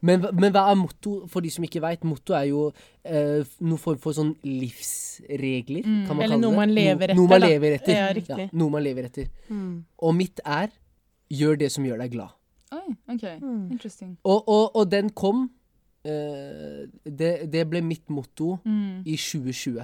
Men, 0.00 0.20
men 0.32 0.52
hva 0.52 0.70
er 0.70 0.74
motto, 0.76 1.26
for 1.28 1.40
de 1.40 1.50
som 1.50 1.64
ikke 1.64 1.80
veit? 1.82 2.04
Motto 2.04 2.32
er 2.34 2.44
jo 2.50 2.66
uh, 2.70 3.44
noen 3.60 3.78
form 3.78 3.98
for 3.98 4.12
sånn 4.12 4.34
livsregler, 4.44 5.82
Mm. 5.84 6.06
kan 6.06 6.16
man 6.16 6.24
Eller 6.24 6.36
kalle 6.36 6.40
noe 6.42 6.50
det. 6.50 6.56
man 6.56 6.74
lever 6.74 7.14
no, 7.14 7.14
Noe 7.22 7.28
man 7.28 7.42
etter, 7.42 7.46
da. 7.46 7.46
lever 7.54 7.74
etter. 7.78 7.94
Ja, 7.94 8.12
riktig. 8.12 8.50
noe 8.52 8.70
man 8.70 8.82
lever 8.82 9.04
etter. 9.04 9.26
Mm. 9.50 9.84
Og 9.98 10.14
mitt 10.14 10.40
er 10.44 10.68
gjør 11.30 11.58
det 11.58 11.70
som 11.72 11.84
gjør 11.84 11.98
deg 11.98 12.10
glad. 12.12 12.30
Oi, 12.72 12.96
OK. 13.08 13.24
Mm. 13.42 13.70
Interesting. 13.72 14.16
Og, 14.24 14.48
og, 14.48 14.76
og 14.76 14.90
den 14.90 15.10
kom 15.10 15.50
Uh, 16.00 16.86
det, 17.04 17.50
det 17.52 17.66
ble 17.68 17.82
mitt 17.84 18.06
motto 18.08 18.54
Mm. 18.64 19.02
i 19.04 19.16
2020. 19.20 19.82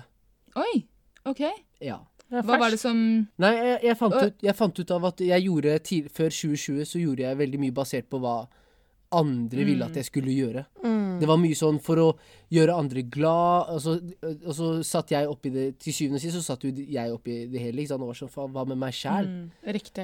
Oi, 0.56 0.86
OK. 1.28 1.42
Ja. 1.84 1.98
Hva 2.32 2.58
var 2.58 2.72
det 2.74 2.80
som 2.80 2.98
Nei, 3.38 3.52
jeg, 3.54 3.80
jeg, 3.86 3.96
fant 4.00 4.14
ut, 4.16 4.40
jeg 4.42 4.58
fant 4.58 4.78
ut 4.80 4.92
av 4.96 5.04
at 5.12 5.20
jeg 5.22 5.44
gjorde 5.46 5.74
tid, 5.86 6.08
Før 6.14 6.32
2020 6.34 6.88
så 6.90 7.02
gjorde 7.02 7.22
jeg 7.22 7.38
veldig 7.38 7.60
mye 7.62 7.76
basert 7.76 8.08
på 8.10 8.20
hva 8.22 8.40
andre 9.16 9.62
ville 9.64 9.86
at 9.86 9.94
jeg 9.96 10.08
skulle 10.08 10.32
gjøre. 10.34 10.64
Mm. 10.82 11.20
Det 11.20 11.28
var 11.30 11.38
mye 11.38 11.56
sånn 11.56 11.76
for 11.80 12.00
å 12.02 12.06
gjøre 12.52 12.74
andre 12.74 13.04
glad, 13.06 13.70
og 13.76 13.78
så, 13.84 13.94
og 14.34 14.50
så 14.56 14.70
satt 14.84 15.12
jeg 15.14 15.30
oppi 15.30 15.52
det 15.54 15.66
Til 15.82 15.94
syvende 15.94 16.18
og 16.18 16.24
sist 16.24 16.36
så 16.36 16.42
satt 16.42 16.66
jo 16.66 16.72
jeg 16.74 17.14
oppi 17.14 17.36
det 17.52 17.62
hele. 17.62 17.84
Ikke 17.84 17.92
sant? 17.94 18.02
Og 18.02 18.10
var 18.10 18.18
sånn, 18.18 18.32
faen, 18.32 18.50
hva 18.56 18.66
med 18.68 18.80
meg 18.82 18.96
sjæl? 18.96 19.30
Mm. 19.30 19.46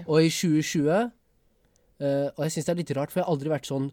Og 0.07 0.23
i 0.23 0.31
2020 0.31 0.87
uh, 0.93 1.03
Og 2.31 2.41
jeg 2.47 2.55
syns 2.55 2.69
det 2.69 2.73
er 2.73 2.81
litt 2.81 2.95
rart, 2.97 3.13
for 3.13 3.21
jeg 3.21 3.27
har 3.27 3.35
aldri 3.35 3.53
vært 3.53 3.69
sånn 3.69 3.91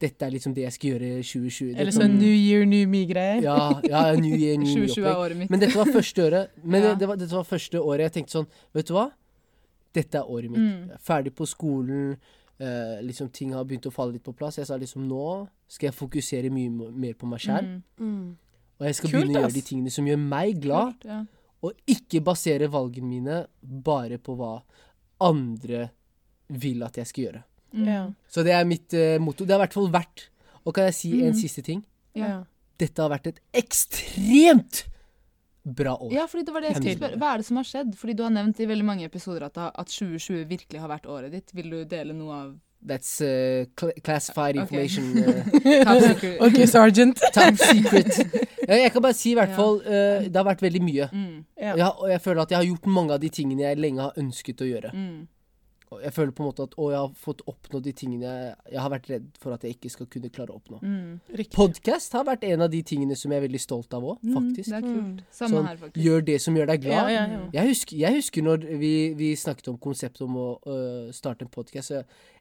Dette 0.00 0.24
er 0.24 0.30
liksom 0.32 0.54
det 0.56 0.62
jeg 0.64 0.72
skal 0.72 0.90
gjøre 0.94 1.08
i 1.20 1.22
2020. 1.28 1.74
Eller 1.76 1.92
sånn 1.92 2.14
New 2.16 2.32
Year, 2.32 2.62
New 2.64 2.86
Me-greier. 2.88 3.42
Ja, 3.44 3.56
ja, 3.84 4.02
new 4.16 4.32
year, 4.36 4.56
new 4.56 4.64
me 4.80 4.86
2020 4.88 5.04
er 5.04 5.10
opplegg. 5.10 5.24
året 5.24 5.36
mitt. 5.42 5.50
Men 5.52 5.60
dette 5.60 5.76
var 5.76 5.90
første 5.92 6.24
året 6.24 6.50
Men 6.64 6.82
Ja. 6.82 6.88
det, 6.94 6.98
det 7.02 7.08
var, 7.10 7.16
dette 7.20 7.36
var 7.36 7.44
første 7.44 7.82
året 7.84 8.06
jeg 8.08 8.12
tenkte 8.16 8.32
sånn 8.38 8.46
Vet 8.72 8.86
du 8.88 8.94
hva? 8.96 9.10
Dette 9.92 10.14
er 10.22 10.30
året 10.30 10.50
mitt. 10.54 10.60
Mm. 10.62 10.86
Jeg 10.88 10.96
er 10.96 11.02
ferdig 11.04 11.34
på 11.36 11.46
skolen. 11.50 12.16
eh, 12.60 13.00
liksom 13.02 13.28
Ting 13.32 13.52
har 13.52 13.64
begynt 13.64 13.86
å 13.88 13.92
falle 13.92 14.12
litt 14.16 14.24
på 14.24 14.32
plass. 14.36 14.56
Jeg 14.56 14.66
sa 14.70 14.76
liksom 14.80 15.04
nå 15.08 15.48
skal 15.68 15.90
jeg 15.90 15.94
fokusere 15.98 16.50
mye 16.52 16.70
mer 16.92 17.14
på 17.14 17.26
meg 17.28 17.40
sjæl. 17.44 17.64
Mm. 17.66 17.82
Mm. 18.00 18.36
Og 18.80 18.86
jeg 18.86 18.94
skal 18.94 19.10
Kult, 19.10 19.20
begynne 19.24 19.38
å 19.38 19.42
gjøre 19.44 19.52
de 19.58 19.62
tingene 19.68 19.90
som 19.92 20.06
gjør 20.08 20.20
meg 20.22 20.60
glad. 20.64 20.94
Kult, 21.02 21.04
ja. 21.12 21.20
Og 21.60 21.72
ikke 21.92 22.22
basere 22.24 22.70
valgene 22.72 23.08
mine 23.10 23.46
bare 23.60 24.16
på 24.16 24.32
hva 24.38 24.54
andre 25.20 25.90
vil 26.48 26.82
at 26.86 26.96
jeg 26.96 27.06
skal 27.10 27.24
gjøre. 27.26 27.42
Mm. 27.72 27.86
Ja. 27.86 28.02
Så 28.28 28.42
det 28.46 28.52
er 28.56 28.64
mitt 28.66 28.92
uh, 28.94 29.18
motto. 29.22 29.44
Det 29.46 29.54
har 29.54 29.60
i 29.60 29.66
hvert 29.66 29.74
fall 29.78 29.90
vært 29.94 30.28
Og 30.66 30.74
kan 30.74 30.84
jeg 30.90 30.94
si 30.94 31.10
en 31.22 31.32
Mhm. 31.32 31.38
siste 31.40 31.62
ting? 31.64 31.82
Ja. 32.14 32.42
Dette 32.78 33.00
har 33.02 33.08
vært 33.10 33.26
et 33.30 33.40
ekstremt 33.52 34.84
bra 35.64 35.94
år. 36.00 36.12
Ja, 36.12 36.26
fordi 36.26 36.44
det 36.46 36.52
var 36.54 36.60
det 36.64 36.70
jeg 36.72 36.76
skulle 36.80 36.96
spørre. 36.98 37.18
Hva 37.20 37.34
er 37.34 37.36
det 37.42 37.46
som 37.46 37.56
har 37.60 37.64
skjedd? 37.68 37.94
Fordi 38.00 38.14
du 38.16 38.22
har 38.24 38.30
nevnt 38.32 38.60
i 38.60 38.66
veldig 38.66 38.84
mange 38.84 39.04
episoder 39.04 39.44
at, 39.46 39.56
at 39.58 39.86
2020 39.92 40.44
virkelig 40.48 40.80
har 40.80 40.88
vært 40.88 41.06
året 41.06 41.30
ditt. 41.32 41.52
Vil 41.54 41.70
du 41.70 41.84
dele 41.84 42.12
noe 42.16 42.32
av 42.42 42.50
That's 42.82 43.20
uh, 43.20 43.66
cl 43.76 43.90
classified 44.02 44.56
information. 44.56 45.10
Uh, 45.18 45.84
Top 45.84 46.00
secret? 46.00 46.38
OK, 46.40 46.62
sergeant. 46.66 47.20
top 47.36 47.58
secret. 47.60 48.20
Ja, 48.66 48.78
Jeg 48.86 48.92
kan 48.94 49.02
bare 49.04 49.12
si 49.18 49.32
i 49.32 49.36
hvert 49.36 49.52
fall 49.54 49.82
uh, 49.84 50.24
Det 50.24 50.32
har 50.36 50.46
vært 50.48 50.62
veldig 50.64 50.80
mye. 50.86 51.10
Mm, 51.12 51.44
Yeah. 51.60 51.76
Jeg, 51.76 51.90
og 52.00 52.08
jeg 52.08 52.20
føler 52.24 52.40
at 52.40 52.50
jeg 52.54 52.56
har 52.56 52.64
gjort 52.70 52.86
mange 52.88 53.12
av 53.12 53.20
de 53.20 53.28
tingene 53.28 53.66
jeg 53.66 53.76
lenge 53.76 54.00
har 54.00 54.14
ønsket 54.16 54.62
å 54.64 54.68
gjøre. 54.70 54.94
mm, 54.96 55.26
jeg 55.98 56.12
føler 56.14 56.30
på 56.30 56.44
en 56.44 56.48
måte 56.52 56.62
at 56.68 56.74
å, 56.78 56.84
jeg 56.92 56.98
har 57.00 57.14
fått 57.18 57.40
oppnådd 57.50 57.82
de 57.82 57.92
tingene 57.98 58.22
jeg, 58.30 58.50
jeg 58.76 58.80
har 58.84 58.90
vært 58.92 59.08
redd 59.10 59.24
for 59.42 59.54
at 59.56 59.64
jeg 59.66 59.74
ikke 59.74 59.90
skal 59.90 60.06
kunne 60.06 60.30
klare 60.30 60.54
å 60.54 60.60
oppnå. 60.60 60.78
mm. 60.82 61.16
Podkast 61.30 61.56
Podcast 61.56 62.12
har 62.14 62.24
vært 62.28 62.44
en 62.46 62.62
av 62.62 62.70
de 62.70 62.82
tingene 62.86 63.16
som 63.18 63.32
jeg 63.34 63.40
er 63.42 63.46
veldig 63.48 63.60
stolt 63.64 63.96
av 63.98 64.06
òg, 64.12 64.20
Mm, 64.22 64.34
faktisk. 64.36 64.70
Det 64.70 64.78
er. 64.78 64.86
Mm. 64.86 65.18
Samme 65.34 65.50
Sånn, 65.56 65.66
her, 65.66 65.76
faktisk. 65.80 66.04
Gjør 66.06 66.24
det 66.30 66.36
som 66.44 66.54
gjør 66.60 66.66
deg 66.70 66.80
glad. 66.86 67.10
ja, 67.10 67.26
ja. 67.26 67.40
Jeg, 67.58 67.68
husker, 67.72 67.96
jeg 68.04 68.14
husker 68.20 68.42
når 68.46 68.68
vi, 68.78 68.92
vi 69.18 69.32
snakket 69.34 69.68
om 69.74 69.78
konseptet 69.78 70.22
om 70.28 70.36
å 70.36 70.48
øh, 70.66 71.10
starte 71.12 71.42
en 71.48 71.50
podkast. 71.50 71.92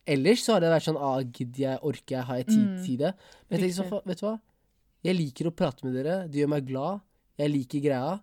Ellers 0.06 0.44
så 0.46 0.54
har 0.54 0.62
det 0.62 0.70
vært 0.76 0.86
sånn 0.92 0.98
ah, 1.02 1.20
Gidder 1.26 1.60
jeg, 1.66 1.80
orker 1.82 2.16
jeg, 2.20 2.24
har 2.30 2.38
jeg 2.44 2.48
tid 2.54 2.66
Mm. 2.70 2.80
til 2.86 2.98
det? 2.98 3.14
Men 3.50 3.60
jeg 3.60 3.74
tenker 3.74 3.90
sånn, 3.90 4.02
vet 4.06 4.20
du 4.22 4.26
hva? 4.30 4.40
Jeg 5.10 5.16
liker 5.16 5.48
å 5.50 5.56
prate 5.56 5.86
med 5.88 5.94
dere. 5.96 6.28
Det 6.30 6.42
gjør 6.44 6.50
meg 6.54 6.66
glad. 6.68 7.02
Jeg 7.40 7.50
liker 7.56 7.80
greia. 7.90 8.20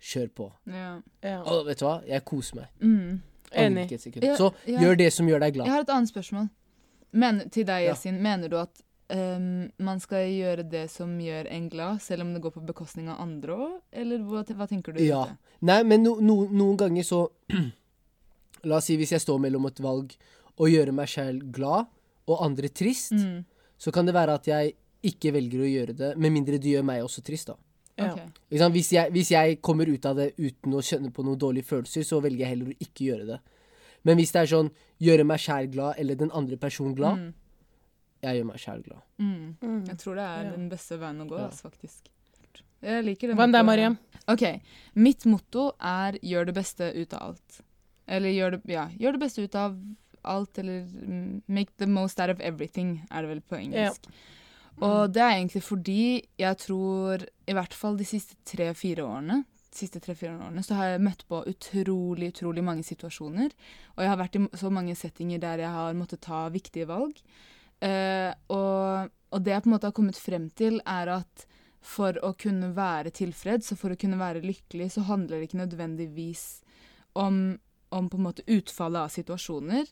Kjør 0.00 0.28
på. 0.32 0.52
Ja. 0.72 1.00
Ja. 1.22 1.42
Og 1.44 1.66
vet 1.66 1.78
du 1.82 1.84
hva? 1.84 1.98
Jeg 2.08 2.24
koser 2.24 2.56
meg. 2.62 2.68
Mm. 2.80 3.20
Enig. 3.52 3.90
Ja, 4.22 4.36
Så 4.36 4.52
ja. 4.66 4.78
gjør 4.80 4.96
det 4.96 5.12
som 5.12 5.26
gjør 5.28 5.40
deg 5.40 5.54
glad. 5.54 5.66
Jeg 5.66 5.74
har 5.74 5.80
et 5.86 5.88
annet 5.96 6.08
spørsmål. 6.12 6.48
Men, 7.12 7.40
til 7.50 7.64
deg. 7.66 7.88
Yasin. 7.88 8.20
Mener 8.22 8.48
du 8.48 8.56
at 8.60 8.82
um, 9.10 9.70
man 9.82 9.98
skal 10.00 10.28
gjøre 10.30 10.62
det 10.70 10.84
som 10.90 11.16
gjør 11.18 11.48
en 11.50 11.68
glad, 11.68 11.98
selv 12.02 12.22
om 12.22 12.32
det 12.34 12.42
går 12.44 12.52
på 12.54 12.62
bekostning 12.68 13.08
av 13.10 13.18
andre 13.24 13.56
òg? 13.56 13.72
Eller 13.92 14.18
hva, 14.22 14.44
hva 14.44 14.68
tenker 14.70 14.94
du? 14.94 15.02
Ja. 15.02 15.24
Nei, 15.60 15.82
men 15.82 16.04
no, 16.06 16.16
no, 16.22 16.44
noen 16.46 16.76
ganger 16.78 17.02
så 17.06 17.24
La 18.68 18.76
oss 18.76 18.84
si 18.90 18.96
hvis 19.00 19.14
jeg 19.14 19.22
står 19.24 19.38
mellom 19.40 19.64
et 19.70 19.78
valg 19.80 20.12
å 20.60 20.66
gjøre 20.68 20.92
meg 20.92 21.08
selv 21.08 21.46
glad 21.54 21.86
og 22.28 22.42
andre 22.44 22.68
trist, 22.68 23.12
Mm. 23.16 23.44
så 23.80 23.90
kan 23.90 24.04
det 24.06 24.12
være 24.14 24.34
at 24.36 24.46
jeg 24.46 24.74
ikke 25.02 25.32
velger 25.32 25.62
å 25.64 25.70
gjøre 25.70 25.94
det, 25.96 26.10
med 26.20 26.30
mindre 26.34 26.58
det 26.60 26.74
gjør 26.74 26.84
meg 26.84 27.00
også 27.02 27.22
trist, 27.24 27.48
da. 27.48 27.56
Ja. 28.00 28.12
ok. 28.12 28.20
Ikke 28.50 28.58
sant? 28.58 28.74
Hvis, 28.74 28.90
jeg, 28.92 29.10
hvis 29.12 29.30
jeg 29.30 29.60
kommer 29.62 29.88
ut 29.88 30.06
av 30.06 30.16
det 30.16 30.32
uten 30.38 30.72
å 30.72 30.82
kjenne 30.82 31.10
på 31.12 31.24
noen 31.24 31.38
dårlige 31.38 31.64
følelser, 31.68 32.02
så 32.02 32.20
velger 32.22 32.38
jeg 32.46 32.48
heller 32.54 32.66
å 32.72 32.76
ikke 32.80 33.04
gjøre 33.10 33.26
det. 33.26 33.40
Men 34.04 34.16
hvis 34.16 34.32
det 34.32 34.40
er 34.42 34.46
sånn 34.56 34.70
gjøre 35.00 35.24
meg 35.26 35.38
sjæl 35.38 35.70
glad 35.72 35.94
eller 35.98 36.14
den 36.16 36.30
andre 36.32 36.56
personen 36.56 36.94
glad, 36.96 37.18
Mm. 37.18 37.34
jeg 38.22 38.36
gjør 38.40 38.46
meg 38.46 38.56
sjæl 38.56 38.82
glad. 38.84 39.02
Mm. 39.18 39.56
Mm. 39.60 39.84
Jeg 39.88 39.98
tror 39.98 40.14
det 40.14 40.24
er 40.24 40.44
Ja. 40.44 40.50
den 40.56 40.68
beste 40.70 40.98
veien 40.98 41.20
å 41.20 41.28
gå, 41.28 41.38
Ja. 41.38 41.48
faktisk. 41.50 42.08
Jeg 42.82 43.04
liker 43.04 43.28
det. 43.28 43.36
Hva 43.36 43.46
med 43.46 43.54
er. 43.60 43.62
Mariam? 43.62 43.98
OK. 44.28 44.60
Mitt 44.94 45.26
motto 45.26 45.72
er 45.80 46.12
'gjør 46.22 46.46
det 46.46 46.54
beste 46.54 46.92
ut 46.96 47.12
av 47.12 47.20
alt'. 47.34 47.60
Eller 48.08 48.30
gjør 48.30 48.50
det, 48.52 48.62
ja, 48.72 48.88
gjør 48.88 49.12
det 49.12 49.20
beste 49.20 49.42
ut 49.44 49.54
av 49.54 49.76
alt, 50.24 50.58
eller 50.58 50.86
'make 51.48 51.68
the 51.76 51.86
most 51.86 52.18
out 52.20 52.30
of 52.30 52.38
everything', 52.40 53.06
er 53.10 53.20
det 53.22 53.28
vel 53.28 53.40
på 53.42 53.56
engelsk. 53.60 54.06
Og 54.78 55.12
det 55.12 55.22
er 55.22 55.36
egentlig 55.36 55.62
fordi 55.66 56.02
jeg 56.40 56.58
tror, 56.62 57.24
i 57.46 57.56
hvert 57.56 57.74
fall 57.76 57.98
de 57.98 58.06
siste 58.08 58.38
tre-fire 58.48 59.04
årene, 59.04 59.42
siste 59.74 60.00
tre-fire 60.02 60.34
årene, 60.34 60.62
så 60.66 60.78
har 60.78 60.92
jeg 60.92 61.04
møtt 61.04 61.22
på 61.30 61.42
utrolig, 61.50 62.32
utrolig 62.32 62.64
mange 62.64 62.86
situasjoner. 62.86 63.52
Og 63.96 64.02
jeg 64.04 64.12
har 64.12 64.18
vært 64.20 64.38
i 64.38 64.42
så 64.58 64.72
mange 64.72 64.96
settinger 64.98 65.42
der 65.42 65.64
jeg 65.64 65.74
har 65.74 65.98
måttet 65.98 66.24
ta 66.26 66.46
viktige 66.52 66.88
valg. 66.90 67.20
Eh, 67.80 68.32
og, 68.52 69.12
og 69.30 69.44
det 69.44 69.54
jeg 69.54 69.64
på 69.64 69.70
en 69.70 69.76
måte 69.76 69.90
har 69.90 69.96
kommet 69.96 70.20
frem 70.20 70.50
til, 70.58 70.80
er 70.84 71.14
at 71.20 71.46
for 71.80 72.18
å 72.26 72.34
kunne 72.36 72.74
være 72.76 73.12
tilfreds 73.16 73.72
og 73.72 73.80
for 73.80 73.94
å 73.94 74.00
kunne 74.00 74.20
være 74.20 74.44
lykkelig, 74.44 74.90
så 74.96 75.06
handler 75.08 75.38
det 75.38 75.48
ikke 75.48 75.62
nødvendigvis 75.62 76.44
om, 77.18 77.56
om 77.88 78.10
på 78.10 78.20
en 78.20 78.26
måte 78.26 78.44
utfallet 78.50 79.06
av 79.06 79.14
situasjoner, 79.14 79.88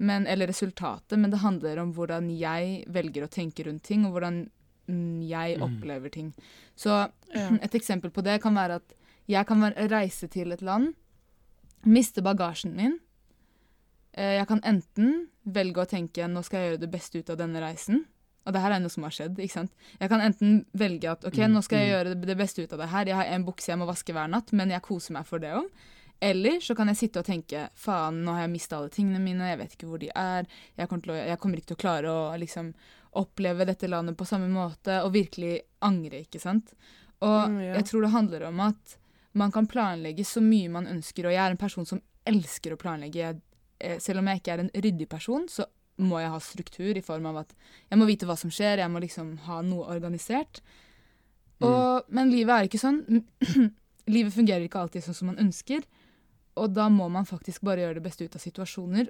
men, 0.00 0.26
eller 0.26 0.48
resultatet, 0.50 1.18
men 1.20 1.30
det 1.30 1.42
handler 1.42 1.78
om 1.82 1.92
hvordan 1.94 2.30
jeg 2.32 2.84
velger 2.88 3.26
å 3.26 3.30
tenke 3.32 3.66
rundt 3.66 3.82
ting, 3.84 4.06
og 4.08 4.14
hvordan 4.16 4.46
jeg 4.88 5.58
Mm. 5.58 5.62
opplever 5.62 6.10
ting. 6.10 6.32
Så 6.76 7.10
et 7.62 7.74
eksempel 7.78 8.10
på 8.10 8.24
det 8.26 8.40
kan 8.42 8.54
være 8.56 8.80
at 8.80 8.94
jeg 9.28 9.46
kan 9.46 9.62
reise 9.92 10.26
til 10.32 10.50
et 10.52 10.62
land, 10.62 10.94
miste 11.86 12.20
bagasjen 12.24 12.74
min. 12.74 12.98
Eh, 14.12 14.38
Jeg 14.40 14.48
kan 14.48 14.60
enten 14.66 15.28
velge 15.46 15.84
å 15.84 15.86
tenke 15.88 16.26
nå 16.28 16.42
skal 16.44 16.58
jeg 16.60 16.72
gjøre 16.72 16.80
det 16.80 16.90
beste 16.90 17.18
ut 17.22 17.30
av 17.30 17.38
denne 17.38 17.60
reisen. 17.62 18.04
Og 18.46 18.52
det 18.56 18.60
her 18.64 18.72
er 18.72 18.80
noe 18.80 18.90
som 18.90 19.04
har 19.04 19.12
skjedd. 19.14 19.36
ikke 19.38 19.52
sant? 19.52 19.70
Jeg 20.00 20.08
kan 20.08 20.20
enten 20.20 20.64
velge 20.74 21.10
at 21.10 21.24
ok, 21.24 21.36
Mm, 21.46 21.52
nå 21.54 21.62
skal 21.62 21.78
jeg 21.78 21.88
mm. 21.88 21.92
gjøre 21.94 22.14
det- 22.14 22.26
det 22.26 22.36
beste 22.38 22.62
ut 22.64 22.72
av 22.72 22.78
det 22.78 22.88
her. 22.88 23.04
Jeg 23.06 23.14
har 23.14 23.24
en 23.24 23.44
bukse 23.44 23.68
jeg 23.68 23.78
må 23.78 23.86
vaske 23.86 24.12
hver 24.12 24.28
natt, 24.28 24.52
men 24.52 24.70
jeg 24.70 24.82
koser 24.82 25.12
meg 25.12 25.26
for 25.26 25.38
det 25.38 25.52
òg. 25.54 25.68
Eller 26.20 26.60
så 26.60 26.74
kan 26.76 26.90
jeg 26.92 26.98
sitte 27.00 27.22
og 27.22 27.26
tenke 27.26 27.68
faen, 27.80 28.18
nå 28.24 28.34
har 28.36 28.44
jeg 28.44 28.52
mista 28.52 28.76
alle 28.76 28.92
tingene 28.92 29.22
mine, 29.22 29.46
jeg 29.48 29.58
vet 29.62 29.76
ikke 29.76 29.88
hvor 29.88 30.00
de 30.02 30.10
er. 30.12 30.48
Jeg 30.76 30.90
kommer, 30.90 31.14
å, 31.14 31.20
jeg 31.30 31.40
kommer 31.40 31.60
ikke 31.60 31.70
til 31.72 31.78
å 31.78 31.84
klare 31.84 32.12
å 32.12 32.24
liksom 32.40 32.74
oppleve 33.20 33.64
dette 33.66 33.88
landet 33.88 34.18
på 34.20 34.26
samme 34.28 34.50
måte, 34.52 35.00
og 35.02 35.14
virkelig 35.16 35.54
angre, 35.86 36.20
ikke 36.26 36.42
sant. 36.42 36.74
Og 37.24 37.48
Mm, 37.50 37.56
ja. 37.64 37.74
jeg 37.78 37.88
tror 37.88 38.04
det 38.04 38.12
handler 38.12 38.44
om 38.48 38.60
at 38.68 38.96
man 39.32 39.52
kan 39.52 39.66
planlegge 39.66 40.24
så 40.24 40.42
mye 40.44 40.68
man 40.72 40.86
ønsker, 40.90 41.26
og 41.26 41.32
jeg 41.32 41.40
er 41.42 41.54
en 41.54 41.60
person 41.60 41.86
som 41.86 42.00
elsker 42.28 42.74
å 42.74 42.80
planlegge. 42.80 43.18
Jeg, 43.24 43.40
eh, 43.80 43.98
selv 43.98 44.20
om 44.20 44.28
jeg 44.28 44.40
ikke 44.40 44.52
er 44.52 44.64
en 44.64 44.72
ryddig 44.74 45.08
person, 45.08 45.48
så 45.48 45.64
må 46.00 46.20
jeg 46.20 46.32
ha 46.32 46.40
struktur 46.40 46.96
i 46.96 47.02
form 47.04 47.26
av 47.26 47.42
at 47.42 47.54
jeg 47.90 47.98
må 48.00 48.06
vite 48.08 48.28
hva 48.28 48.36
som 48.36 48.50
skjer, 48.52 48.80
jeg 48.80 48.92
må 48.92 49.00
liksom 49.00 49.34
ha 49.48 49.60
noe 49.62 49.88
organisert. 49.92 50.60
Og, 51.60 52.04
Men 52.08 52.30
livet 52.32 52.54
er 52.54 52.68
ikke 52.68 52.80
sånn. 52.80 53.24
livet 54.14 54.32
fungerer 54.32 54.64
ikke 54.64 54.80
alltid 54.80 55.04
sånn 55.04 55.14
som 55.18 55.28
man 55.32 55.40
ønsker, 55.42 55.84
og 56.56 56.72
da 56.74 56.88
må 56.88 57.08
man 57.10 57.24
faktisk 57.24 57.60
bare 57.62 57.76
gjøre 57.84 57.94
det 57.94 58.02
beste 58.02 58.24
ut 58.24 58.34
av 58.36 58.40
situasjoner 58.40 59.08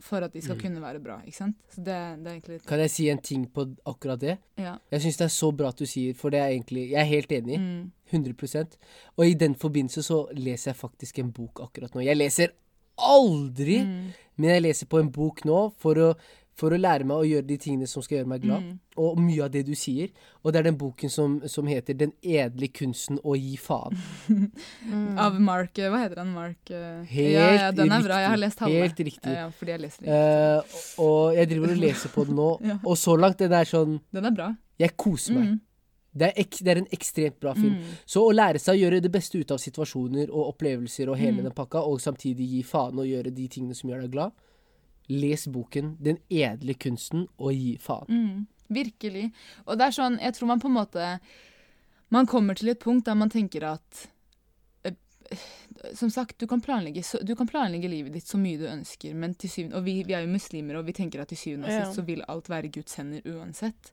for 0.00 0.22
at 0.22 0.32
de 0.32 0.40
skal 0.40 0.54
Mm. 0.56 0.60
kunne 0.62 0.80
være 0.80 1.00
bra, 1.02 1.16
ikke 1.26 1.34
sant? 1.36 1.56
Så 1.74 1.82
det, 1.82 1.94
det 2.22 2.26
er 2.26 2.34
egentlig 2.40 2.66
Kan 2.66 2.78
jeg 2.78 2.90
si 2.90 3.08
en 3.10 3.18
ting 3.18 3.46
på 3.50 3.64
akkurat 3.84 4.20
det? 4.20 4.38
Ja. 4.56 4.76
Jeg 4.92 5.00
syns 5.02 5.16
det 5.18 5.24
er 5.24 5.34
så 5.34 5.50
bra 5.56 5.68
at 5.68 5.76
du 5.76 5.86
sier, 5.86 6.14
for 6.14 6.30
det 6.30 6.38
er 6.40 6.48
egentlig 6.54 6.90
Jeg 6.90 7.00
er 7.00 7.04
helt 7.04 7.28
enig. 7.32 7.58
Mm. 7.58 7.92
100% 8.12 8.76
Og 9.18 9.26
i 9.26 9.34
den 9.34 9.54
forbindelse 9.54 10.02
så 10.02 10.28
leser 10.32 10.70
jeg 10.70 10.76
faktisk 10.76 11.18
en 11.18 11.32
bok 11.32 11.60
akkurat 11.60 11.92
nå. 11.94 12.04
Jeg 12.04 12.16
leser 12.16 12.48
aldri, 12.98 13.80
Mm. 13.84 14.12
men 14.38 14.50
jeg 14.50 14.62
leser 14.62 14.86
på 14.86 14.98
en 15.00 15.10
bok 15.10 15.44
nå 15.44 15.72
for 15.78 15.94
å, 15.94 16.14
for 16.58 16.74
å 16.74 16.78
lære 16.80 17.06
meg 17.06 17.16
å 17.22 17.26
gjøre 17.28 17.46
de 17.46 17.56
tingene 17.62 17.86
som 17.86 18.02
skal 18.02 18.16
gjøre 18.18 18.30
meg 18.32 18.42
glad. 18.42 18.64
Mm. 18.66 18.78
Og 18.98 19.18
mye 19.22 19.44
av 19.44 19.52
det 19.54 19.60
du 19.68 19.74
sier. 19.78 20.10
Og 20.42 20.50
det 20.52 20.58
er 20.58 20.66
den 20.66 20.78
boken 20.80 21.10
som, 21.14 21.36
som 21.46 21.68
heter 21.70 21.94
'Den 21.94 22.12
edle 22.22 22.66
kunsten 22.74 23.20
å 23.22 23.36
gi 23.38 23.54
faen'. 23.56 23.94
Mm. 24.28 25.18
Av 25.18 25.38
Mark 25.40 25.78
eh, 25.78 25.88
Hva 25.92 26.00
heter 26.02 26.18
han? 26.22 26.32
Mark 26.34 26.70
eh, 26.74 27.04
Helt 27.12 27.32
ja, 27.36 27.46
ja, 27.54 27.70
den 27.72 27.92
er 27.92 28.02
bra. 28.02 28.18
Jeg 28.24 28.32
har 28.34 28.40
lest 28.42 28.58
halve. 28.64 28.80
Helt 28.82 28.98
riktig. 29.06 29.36
Ja, 29.38 29.46
fordi 29.54 29.70
jeg 29.76 29.80
leser 29.84 30.02
den. 30.04 30.12
Eh, 30.18 30.76
og 31.04 31.34
jeg 31.38 31.48
driver 31.52 31.70
og 31.76 31.80
leser 31.84 32.08
på 32.14 32.24
den 32.26 32.36
nå, 32.40 32.50
Ja. 32.72 32.78
og 32.84 32.96
så 32.98 33.14
langt 33.16 33.38
den 33.38 33.52
er 33.52 33.64
sånn 33.64 34.00
Den 34.12 34.24
er 34.26 34.34
bra. 34.34 34.50
Jeg 34.78 34.96
koser 34.96 35.34
meg. 35.38 35.46
Mm. 35.54 35.60
Det, 36.18 36.26
er 36.32 36.40
ek, 36.42 36.56
det 36.64 36.70
er 36.72 36.78
en 36.82 36.88
ekstremt 36.90 37.38
bra 37.40 37.52
film. 37.54 37.76
Mm. 37.78 37.96
Så 38.08 38.22
å 38.26 38.32
lære 38.34 38.58
seg 38.58 38.74
å 38.74 38.80
gjøre 38.80 39.00
det 39.04 39.10
beste 39.14 39.38
ut 39.38 39.50
av 39.54 39.58
situasjoner 39.62 40.30
og 40.32 40.54
opplevelser 40.56 41.08
og 41.12 41.18
hele 41.20 41.38
Mm. 41.38 41.44
den 41.44 41.52
pakka, 41.54 41.78
og 41.86 42.00
samtidig 42.02 42.48
gi 42.50 42.62
faen 42.66 42.98
og 42.98 43.06
gjøre 43.06 43.30
de 43.34 43.46
tingene 43.48 43.74
som 43.76 43.90
gjør 43.90 44.02
deg 44.02 44.10
glad, 44.16 44.32
les 45.08 45.46
boken 45.48 45.96
'Den 46.00 46.18
edle 46.28 46.74
kunsten 46.74 47.26
å 47.38 47.50
gi 47.52 47.78
faen'. 47.78 48.08
Mm, 48.08 48.46
virkelig. 48.68 49.32
Og 49.66 49.78
det 49.78 49.86
er 49.86 49.90
sånn, 49.96 50.18
jeg 50.20 50.34
tror 50.34 50.46
man 50.46 50.60
på 50.60 50.68
en 50.68 50.78
måte 50.78 51.20
Man 52.10 52.26
kommer 52.26 52.54
til 52.56 52.68
et 52.70 52.78
punkt 52.80 53.04
der 53.04 53.14
man 53.14 53.28
tenker 53.28 53.62
at 53.64 54.08
eh, 54.84 54.94
Som 55.94 56.08
sagt, 56.10 56.38
du 56.38 56.46
kan, 56.46 56.60
planlegge, 56.60 57.02
så, 57.02 57.18
du 57.22 57.34
kan 57.36 57.46
planlegge 57.46 57.88
livet 57.88 58.12
ditt 58.12 58.26
så 58.26 58.38
mye 58.38 58.56
du 58.58 58.64
ønsker, 58.66 59.14
men 59.14 59.34
til 59.34 59.50
syvende 59.50 59.76
Og 59.76 59.84
vi, 59.84 60.02
vi 60.04 60.14
er 60.14 60.24
jo 60.24 60.32
muslimer, 60.32 60.78
og 60.78 60.86
vi 60.86 60.92
tenker 60.92 61.20
at 61.20 61.28
til 61.28 61.36
syvende 61.36 61.66
og 61.66 61.72
Ja. 61.72 61.84
sist 61.84 61.96
så 62.00 62.06
vil 62.06 62.24
alt 62.28 62.48
være 62.48 62.70
Guds 62.72 62.94
hender 62.94 63.20
uansett. 63.26 63.92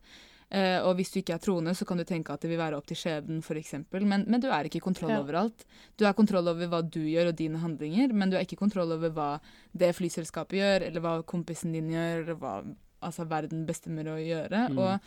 Eh, 0.51 0.77
og 0.85 0.95
hvis 0.99 1.09
du 1.11 1.19
ikke 1.19 1.33
er 1.35 1.41
troende, 1.41 1.73
så 1.75 1.85
kan 1.89 1.97
du 1.97 2.03
tenke 2.05 2.31
at 2.33 2.41
det 2.45 2.51
vil 2.51 2.59
være 2.61 2.77
opp 2.77 2.85
til 2.87 2.97
skjebnen, 2.99 3.41
f.eks. 3.41 3.73
Men, 3.91 4.25
men 4.29 4.41
du 4.41 4.47
er 4.53 4.67
ikke 4.69 4.77
i 4.77 4.85
kontroll 4.85 5.11
Ja. 5.11 5.19
over 5.23 5.39
alt. 5.41 5.65
Du 5.97 6.05
har 6.05 6.13
kontroll 6.13 6.47
over 6.47 6.67
hva 6.69 6.81
du 6.85 7.01
gjør 7.01 7.31
og 7.31 7.35
dine 7.39 7.57
handlinger, 7.63 8.13
men 8.13 8.29
du 8.29 8.37
har 8.37 8.45
ikke 8.45 8.59
kontroll 8.61 8.91
over 8.93 9.09
hva 9.09 9.29
det 9.73 9.93
flyselskapet 9.97 10.59
gjør, 10.59 10.85
eller 10.89 11.01
hva 11.01 11.15
kompisen 11.25 11.73
din 11.73 11.89
gjør, 11.89 12.21
eller 12.23 12.35
hva 12.39 12.53
altså, 13.01 13.25
verden 13.27 13.65
bestemmer 13.65 14.05
å 14.13 14.19
gjøre. 14.21 14.69
Mm. 14.71 14.77
Og 14.77 14.99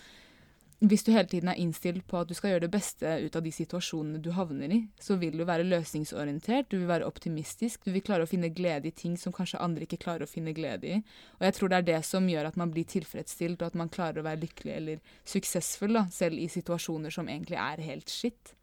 hvis 0.78 1.02
du 1.02 1.08
hele 1.10 1.26
tiden 1.26 1.48
er 1.50 1.58
innstilt 1.58 2.04
på 2.06 2.20
at 2.20 2.28
du 2.30 2.36
skal 2.38 2.52
gjøre 2.52 2.62
det 2.68 2.70
beste 2.70 3.14
ut 3.24 3.34
av 3.34 3.42
de 3.42 3.50
situasjonene 3.50 4.20
du 4.22 4.28
havner 4.36 4.70
i, 4.70 4.76
så 5.02 5.16
vil 5.18 5.34
du 5.34 5.42
være 5.46 5.66
løsningsorientert, 5.66 6.68
du 6.70 6.76
vil 6.78 6.90
være 6.90 7.08
optimistisk, 7.08 7.82
du 7.82 7.90
vil 7.96 8.04
klare 8.06 8.22
å 8.22 8.30
finne 8.30 8.52
glede 8.54 8.92
i 8.92 8.94
ting 8.94 9.16
som 9.18 9.34
kanskje 9.34 9.58
andre 9.64 9.88
ikke 9.88 9.98
klarer 10.04 10.22
å 10.22 10.30
finne 10.30 10.54
glede 10.54 10.86
i. 10.86 11.00
Og 11.40 11.48
jeg 11.48 11.56
tror 11.56 11.72
det 11.72 11.80
er 11.80 11.88
det 11.88 11.98
som 12.06 12.28
gjør 12.30 12.52
at 12.52 12.60
man 12.62 12.70
blir 12.70 12.86
tilfredsstilt, 12.86 13.58
og 13.58 13.72
at 13.72 13.80
man 13.80 13.90
klarer 13.90 14.22
å 14.22 14.26
være 14.28 14.44
lykkelig 14.44 14.76
eller 14.76 15.18
suksessfull, 15.26 15.98
da, 15.98 16.04
selv 16.14 16.38
i 16.38 16.46
situasjoner 16.52 17.16
som 17.16 17.26
egentlig 17.26 17.58
er 17.58 17.82
helt 17.88 18.14
shit. 18.14 18.54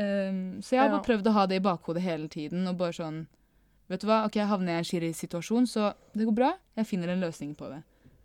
Um, 0.00 0.62
så 0.64 0.78
jeg 0.78 0.80
har 0.80 0.94
bare 0.96 1.04
prøvd 1.04 1.28
å 1.28 1.36
ha 1.36 1.46
det 1.50 1.60
i 1.60 1.66
bakhodet 1.68 2.06
hele 2.08 2.32
tiden, 2.32 2.64
og 2.70 2.80
bare 2.80 2.96
sånn 2.96 3.24
Vet 3.84 4.00
du 4.00 4.06
hva, 4.08 4.22
ok, 4.24 4.38
jeg 4.40 4.48
havner 4.48 4.78
i 4.78 4.80
en 4.80 4.86
skirig 4.88 5.10
situasjon, 5.12 5.66
så 5.68 5.90
det 6.16 6.24
går 6.24 6.32
bra. 6.38 6.54
Jeg 6.80 6.88
finner 6.88 7.10
en 7.12 7.20
løsning 7.20 7.50
på 7.52 7.68
det. 7.68 7.82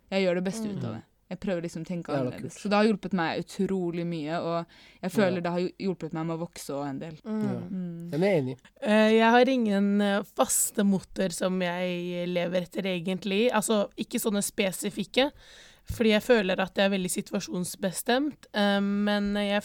Jeg 0.08 0.24
gjør 0.24 0.38
det 0.38 0.44
beste 0.46 0.70
ut 0.72 0.86
av 0.88 0.94
det. 0.96 1.02
Jeg 1.30 1.38
prøver 1.38 1.62
liksom 1.62 1.84
å 1.84 1.86
tenke 1.86 2.10
annerledes. 2.12 2.56
Så 2.58 2.68
det 2.68 2.74
har 2.74 2.84
hjulpet 2.88 3.12
meg 3.14 3.44
utrolig 3.44 4.04
mye, 4.04 4.38
og 4.42 4.66
jeg 5.02 5.10
føler 5.14 5.36
Ja. 5.38 5.40
det 5.46 5.50
har 5.54 5.60
hjulpet 5.78 6.12
meg 6.12 6.26
med 6.26 6.36
å 6.36 6.40
vokse 6.42 6.74
òg 6.74 6.88
en 6.88 6.98
del. 6.98 7.14
Ja. 7.24 7.30
Mm. 7.70 8.10
Jeg 8.10 8.20
er 8.20 8.40
enig. 8.42 8.56
Eh, 8.82 9.10
Jeg 9.14 9.30
har 9.30 9.44
ingen 9.48 10.00
eh, 10.00 10.22
faste 10.36 10.82
moter 10.84 11.30
som 11.30 11.60
jeg 11.62 12.26
lever 12.28 12.62
etter, 12.62 12.82
egentlig. 12.82 13.50
Altså 13.52 13.88
ikke 13.96 14.18
sånne 14.18 14.42
spesifikke, 14.42 15.30
fordi 15.90 16.10
jeg 16.16 16.22
føler 16.22 16.58
at 16.60 16.74
det 16.74 16.84
er 16.84 16.90
veldig 16.98 17.10
situasjonsbestemt. 17.10 18.46
Eh, 18.54 18.80
Men 18.80 19.34
jeg 19.34 19.62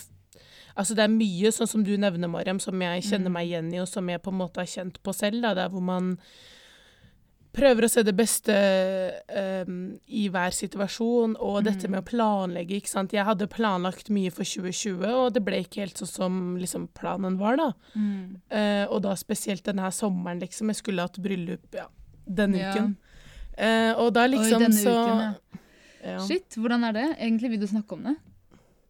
Altså 0.78 0.94
det 0.94 1.06
er 1.06 1.08
mye, 1.08 1.48
sånn 1.56 1.68
som 1.70 1.84
du 1.86 1.96
nevner, 1.96 2.28
Mariam, 2.28 2.60
som 2.60 2.78
jeg 2.82 3.02
kjenner 3.04 3.30
Mm. 3.30 3.32
meg 3.32 3.48
igjen 3.48 3.74
i, 3.74 3.78
og 3.80 3.88
som 3.88 4.06
jeg 4.10 4.22
på 4.22 4.28
en 4.28 4.38
måte 4.40 4.58
har 4.58 4.66
kjent 4.66 4.98
på 5.02 5.14
selv. 5.16 5.42
Da. 5.42 5.54
Der 5.54 5.70
hvor 5.70 5.82
man 5.82 6.18
prøver 7.56 7.86
å 7.88 7.90
se 7.90 8.04
det 8.06 8.14
beste 8.18 8.56
um, 9.66 9.78
i 10.08 10.26
hver 10.34 10.54
situasjon, 10.56 11.36
og 11.40 11.64
dette 11.66 11.88
Mm. 11.88 11.92
med 11.96 12.02
å 12.04 12.08
planlegge, 12.10 12.80
ikke 12.82 12.92
sant. 12.92 13.14
Jeg 13.16 13.26
hadde 13.26 13.48
planlagt 13.52 14.10
mye 14.14 14.32
for 14.32 14.44
2020, 14.44 15.06
og 15.14 15.34
det 15.34 15.44
ble 15.46 15.62
ikke 15.64 15.82
helt 15.86 15.98
sånn 16.02 16.12
som 16.12 16.38
liksom 16.60 16.90
planen 16.98 17.38
var, 17.40 17.58
da. 17.58 17.70
Mm. 17.96 18.42
Uh, 18.52 18.86
og 18.92 19.02
da 19.08 19.16
spesielt 19.16 19.64
denne 19.64 19.90
sommeren, 19.96 20.40
liksom. 20.44 20.68
Jeg 20.74 20.82
skulle 20.84 21.02
hatt 21.08 21.18
bryllup 21.22 21.74
ja, 21.76 21.88
denne 22.28 22.60
Ja. 22.60 22.74
uken. 22.74 22.96
Eh, 23.58 23.94
og 23.96 24.10
da 24.14 24.26
liksom 24.28 24.58
Oi, 24.60 24.66
denne 24.68 24.76
så 24.84 24.92
uken, 24.92 25.20
ja. 25.24 25.60
ja. 26.12 26.20
Shit, 26.28 26.58
hvordan 26.60 26.84
er 26.90 26.92
det? 26.98 27.06
Egentlig 27.24 27.50
vil 27.54 27.62
du 27.62 27.68
snakke 27.72 27.94
om 27.96 28.02
det? 28.04 28.16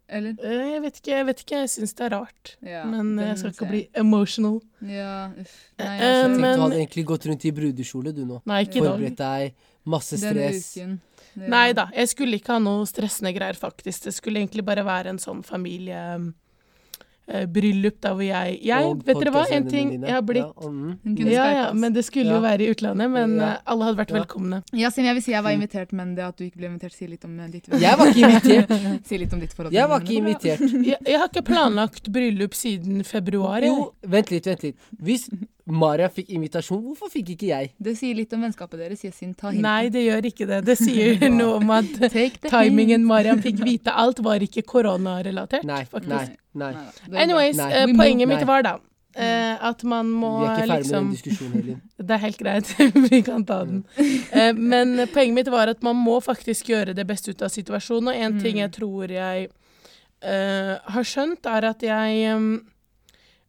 Eller? 0.08 0.36
Eh, 0.44 0.66
jeg 0.76 0.82
vet 0.84 1.00
ikke, 1.02 1.12
jeg 1.16 1.26
vet 1.26 1.40
ikke. 1.42 1.60
Jeg 1.64 1.70
syns 1.74 1.94
det 1.98 2.06
er 2.06 2.14
rart. 2.14 2.52
Ja, 2.62 2.84
men 2.86 3.18
eh, 3.20 3.28
jeg 3.32 3.38
skal 3.40 3.50
ikke 3.52 3.64
ikke 3.66 3.70
bli 3.72 3.82
emotional. 4.04 4.60
Ja, 4.86 5.32
uff. 5.34 5.56
Nei, 5.80 5.86
Eh, 5.86 5.98
jeg 5.98 6.02
Jeg 6.06 6.26
tenkte 6.26 6.40
men- 6.42 6.56
du 6.60 6.62
hadde 6.66 6.80
egentlig 6.82 7.06
gått 7.06 7.26
rundt 7.26 7.46
i 7.46 7.52
brudekjole, 7.52 8.14
du 8.16 8.26
nå. 8.26 8.42
Nei, 8.46 8.64
ikke. 8.66 8.84
Forberedt 8.86 9.18
deg, 9.18 9.54
masse 9.86 10.18
stress. 10.18 10.78
Nei 11.36 11.74
da, 11.74 11.88
jeg 11.94 12.08
skulle 12.08 12.38
ikke 12.40 12.54
ha 12.54 12.60
noe 12.60 12.86
stressende 12.86 13.34
greier, 13.36 13.58
faktisk. 13.60 14.04
Det 14.04 14.14
skulle 14.14 14.40
egentlig 14.40 14.64
bare 14.64 14.86
være 14.86 15.08
en 15.08 15.18
sånn 15.18 15.44
familiebryllup 17.28 18.02
der 18.02 18.14
hvor 18.14 18.24
jeg 18.24 18.60
Jeg, 18.66 18.84
Og 18.86 19.06
vet 19.06 19.18
dere 19.20 19.32
hva, 19.34 19.44
en 19.52 19.68
ting 19.70 19.90
dine. 19.92 20.08
Jeg 20.08 20.14
har 20.14 20.22
blitt 20.22 20.46
ja, 20.46 20.70
mm. 20.70 21.18
Ja, 21.28 21.46
ja, 21.52 21.74
men 21.74 21.94
det 21.94 22.06
skulle 22.06 22.32
jo 22.36 22.42
være 22.42 22.62
i 22.62 22.70
utlandet. 22.74 23.10
Men 23.12 23.38
Ja. 23.38 23.50
eh, 23.54 23.58
alle 23.66 23.84
hadde 23.86 23.98
vært 23.98 24.12
Ja. 24.12 24.20
velkomne. 24.24 24.64
Ja, 24.74 24.90
Sim, 24.90 25.06
jeg 25.06 25.16
vil 25.16 25.24
si 25.24 25.32
jeg 25.32 25.44
var 25.44 25.52
invitert, 25.52 25.92
men 25.94 26.16
det 26.16 26.24
at 26.24 26.38
du 26.38 26.44
ikke 26.46 26.58
ble 26.58 26.68
invitert, 26.70 26.94
sier 26.94 27.10
litt 27.10 27.26
om 27.26 27.40
eh, 27.40 27.48
ditt 27.48 27.68
Jeg 27.68 27.98
var 27.98 28.06
ikke 28.08 28.30
invitert. 28.30 28.70
Si 29.08 29.18
litt 29.18 29.34
om 29.34 29.40
ditt 29.40 29.54
forhold 29.54 29.74
Jeg 29.74 29.90
var 29.90 30.00
ikke 30.00 30.14
er 30.14 30.22
invitert. 30.22 30.60
Jeg, 30.86 30.98
jeg 31.06 31.20
har 31.20 31.28
ikke 31.28 31.46
planlagt 31.46 32.12
bryllup 32.12 32.54
siden 32.54 33.04
februar. 33.04 33.62
Jo, 33.62 33.94
vent 34.06 34.32
litt, 34.32 34.46
vent 34.46 34.64
litt. 34.64 34.78
Hvis 35.02 35.30
Maria 35.66 36.10
fikk 36.14 36.30
invitasjon, 36.30 36.82
hvorfor 36.86 37.10
fikk 37.10 37.32
ikke 37.34 37.48
jeg? 37.50 37.70
Det 37.82 37.96
sier 37.98 38.18
litt 38.18 38.34
om 38.38 38.44
vennskapet 38.46 38.84
deres. 38.84 39.02
Ta 39.02 39.50
hintet. 39.50 39.62
Nei, 39.66 39.90
det 39.90 40.04
gjør 40.06 40.28
ikke 40.30 40.46
det. 40.50 40.60
Det 40.68 40.76
sier 40.78 41.24
noe 41.34 41.58
om 41.58 41.72
at 41.74 41.96
timingen 42.06 43.06
Maria 43.06 43.34
Mariam 43.34 43.42
fikk 43.42 43.64
vite 43.66 43.94
alt, 43.94 44.22
var 44.26 44.44
ikke 44.46 44.62
koronarelatert. 44.70 45.66
Nei, 45.66 45.84
faktisk. 45.90 46.36
nei, 46.54 46.74
nei. 46.76 47.24
Anyways, 47.24 47.58
Nei. 47.58 47.72
eh, 47.82 47.96
poenget 47.98 48.30
mitt 48.30 48.46
var 48.46 48.68
da 48.68 48.78
Uh, 49.16 49.56
at 49.64 49.80
man 49.88 50.10
må 50.12 50.30
Vi 50.42 50.46
er 50.46 50.58
ikke 50.58 50.64
ferdig 50.68 50.78
liksom 50.82 51.06
med 51.06 51.06
den 51.06 51.12
diskusjonen, 51.16 51.54
Helin. 51.56 51.78
Det 52.10 52.16
er 52.18 52.20
helt 52.20 52.38
greit, 52.42 52.72
vi 53.14 53.20
kan 53.24 53.46
ta 53.48 53.62
den. 53.64 53.78
Uh, 53.96 54.52
men 54.60 55.06
poenget 55.14 55.38
mitt 55.38 55.52
var 55.54 55.72
at 55.72 55.86
man 55.88 55.96
må 55.96 56.18
faktisk 56.20 56.68
gjøre 56.74 56.92
det 56.98 57.06
beste 57.08 57.32
ut 57.32 57.46
av 57.48 57.54
situasjonen, 57.54 58.10
og 58.12 58.26
en 58.26 58.42
ting 58.44 58.58
Mm. 58.58 58.62
jeg 58.66 58.72
tror 58.76 59.14
jeg 59.16 59.48
uh, 59.48 60.74
har 60.98 61.08
skjønt, 61.08 61.48
er 61.48 61.70
at 61.72 61.88
jeg 61.88 62.28
em, 62.34 62.50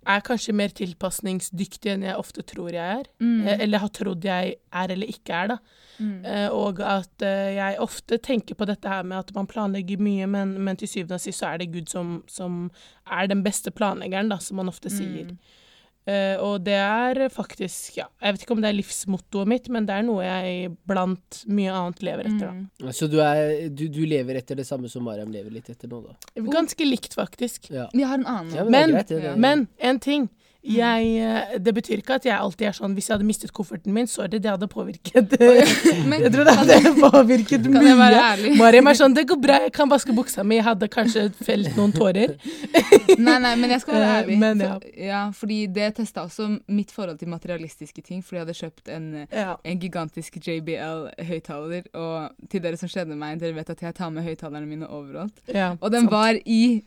er 0.06 0.22
kanskje 0.26 0.54
mer 0.56 0.72
tilpasningsdyktig 0.76 1.92
enn 1.92 2.04
jeg 2.06 2.20
ofte 2.20 2.44
tror 2.46 2.70
jeg 2.74 3.00
er. 3.00 3.08
Mm. 3.22 3.46
Eh, 3.46 3.64
eller 3.66 3.82
har 3.82 3.92
trodd 3.96 4.24
jeg 4.26 4.54
er 4.56 4.94
eller 4.94 5.10
ikke 5.10 5.34
er, 5.34 5.52
da. 5.54 5.58
Mm. 5.98 6.16
Eh, 6.28 6.48
og 6.54 6.80
at 6.84 7.24
eh, 7.24 7.56
jeg 7.56 7.78
ofte 7.82 8.18
tenker 8.22 8.58
på 8.58 8.68
dette 8.68 8.90
her 8.90 9.06
med 9.06 9.18
at 9.24 9.32
man 9.36 9.48
planlegger 9.50 10.02
mye, 10.02 10.28
men, 10.30 10.56
men 10.62 10.78
til 10.80 10.90
syvende 10.92 11.18
og 11.18 11.24
sist 11.24 11.42
så 11.42 11.52
er 11.52 11.62
det 11.62 11.72
Gud 11.74 11.92
som, 11.92 12.18
som 12.30 12.66
er 13.06 13.30
den 13.32 13.44
beste 13.46 13.72
planleggeren, 13.74 14.30
da, 14.32 14.40
som 14.42 14.60
man 14.60 14.72
ofte 14.72 14.92
sier. 14.92 15.32
Mm. 15.32 15.64
Eh, 16.06 16.36
og 16.38 16.60
det 16.62 16.76
er 16.78 17.18
faktisk, 17.34 17.96
ja, 17.98 18.04
jeg 18.22 18.36
vet 18.36 18.44
ikke 18.44 18.54
om 18.54 18.60
det 18.62 18.68
er 18.70 18.76
livsmottoet 18.78 19.48
mitt, 19.50 19.64
men 19.74 19.88
det 19.88 19.96
er 19.96 20.04
noe 20.06 20.22
jeg 20.22 20.68
blant 20.86 21.40
mye 21.50 21.72
annet 21.74 22.02
lever 22.06 22.28
etter, 22.30 22.44
da. 22.46 22.52
Mm. 22.86 22.92
Så 22.94 23.08
du, 23.10 23.16
er, 23.24 23.66
du, 23.74 23.88
du 23.90 24.04
lever 24.06 24.38
etter 24.38 24.60
det 24.60 24.68
samme 24.68 24.86
som 24.92 25.02
Mariam 25.02 25.32
lever 25.34 25.50
litt 25.56 25.70
etter 25.72 25.90
nå, 25.90 26.04
da? 26.06 26.14
Ganske 26.54 26.86
likt, 26.86 27.18
faktisk. 27.18 27.66
Ja. 27.74 27.88
Jeg 27.90 28.06
har 28.06 28.20
en 28.20 28.26
annen. 28.36 28.54
Ja, 28.54 28.64
men, 28.68 28.94
Men- 28.94 28.94
greit, 29.02 29.38
Men 29.42 29.66
en 29.82 29.98
ting. 30.00 30.28
Jeg, 30.66 31.10
eh, 31.22 31.58
det 31.62 31.72
betyr 31.76 32.00
ikke 32.02 32.14
at 32.18 32.24
jeg 32.26 32.34
alltid 32.34 32.66
er 32.66 32.72
sånn 32.74 32.94
Hvis 32.96 33.06
jeg 33.08 33.14
hadde 33.16 33.26
mistet 33.28 33.52
kofferten 33.54 33.92
min, 33.94 34.06
sorry, 34.10 34.38
det 34.42 34.50
hadde 34.50 34.66
påvirket 34.66 35.36
Men 36.10 36.20
Jeg 36.24 36.32
tror 36.34 36.44
det 36.48 36.54
hadde 36.58 36.92
påvirket 36.98 37.68
kan 37.70 37.86
jeg 37.86 37.96
være 38.00 38.16
mye. 38.16 38.24
ærlig? 38.32 38.56
Mariam 38.58 38.90
er 38.90 38.98
sånn 38.98 39.14
Det 39.14 39.26
går 39.30 39.38
bra, 39.44 39.60
jeg 39.66 39.72
kan 39.76 39.88
vaske 39.92 40.14
buksa 40.16 40.42
mi. 40.44 40.56
Jeg 40.58 40.64
hadde 40.66 40.88
kanskje 40.90 41.26
felt 41.44 41.76
noen 41.78 41.92
tårer. 41.94 42.34
Nei, 43.26 43.36
nei, 43.40 43.52
men 43.56 43.70
jeg 43.70 43.80
skal 43.84 43.94
være 43.94 44.06
Eh, 44.06 44.16
ærlig. 44.22 44.38
men 44.42 44.60
ja. 44.60 44.72
For, 44.74 44.98
ja, 45.06 45.20
fordi 45.38 45.56
det 45.72 45.86
testa 45.96 46.24
også 46.26 46.48
mitt 46.68 46.90
forhold 46.92 47.18
til 47.20 47.28
materialistiske 47.32 48.02
ting, 48.04 48.20
fordi 48.24 48.36
jeg 48.40 48.44
hadde 48.46 48.56
kjøpt 48.58 48.90
en, 48.92 49.06
eh, 49.22 49.26
Ja. 49.32 49.54
en 49.64 49.78
gigantisk 49.80 50.36
JBL-høyttaler, 50.42 51.86
og 51.94 52.48
til 52.50 52.62
dere 52.64 52.76
som 52.80 52.90
kjenner 52.92 53.16
meg, 53.18 53.38
dere 53.40 53.54
vet 53.56 53.70
at 53.72 53.82
jeg 53.86 53.94
tar 53.96 54.10
med 54.14 54.26
høyttalerne 54.26 54.66
mine 54.68 54.88
overalt. 54.88 55.38
Og 55.80 55.90
den 55.94 56.10
var 56.12 56.36
i 56.44 56.82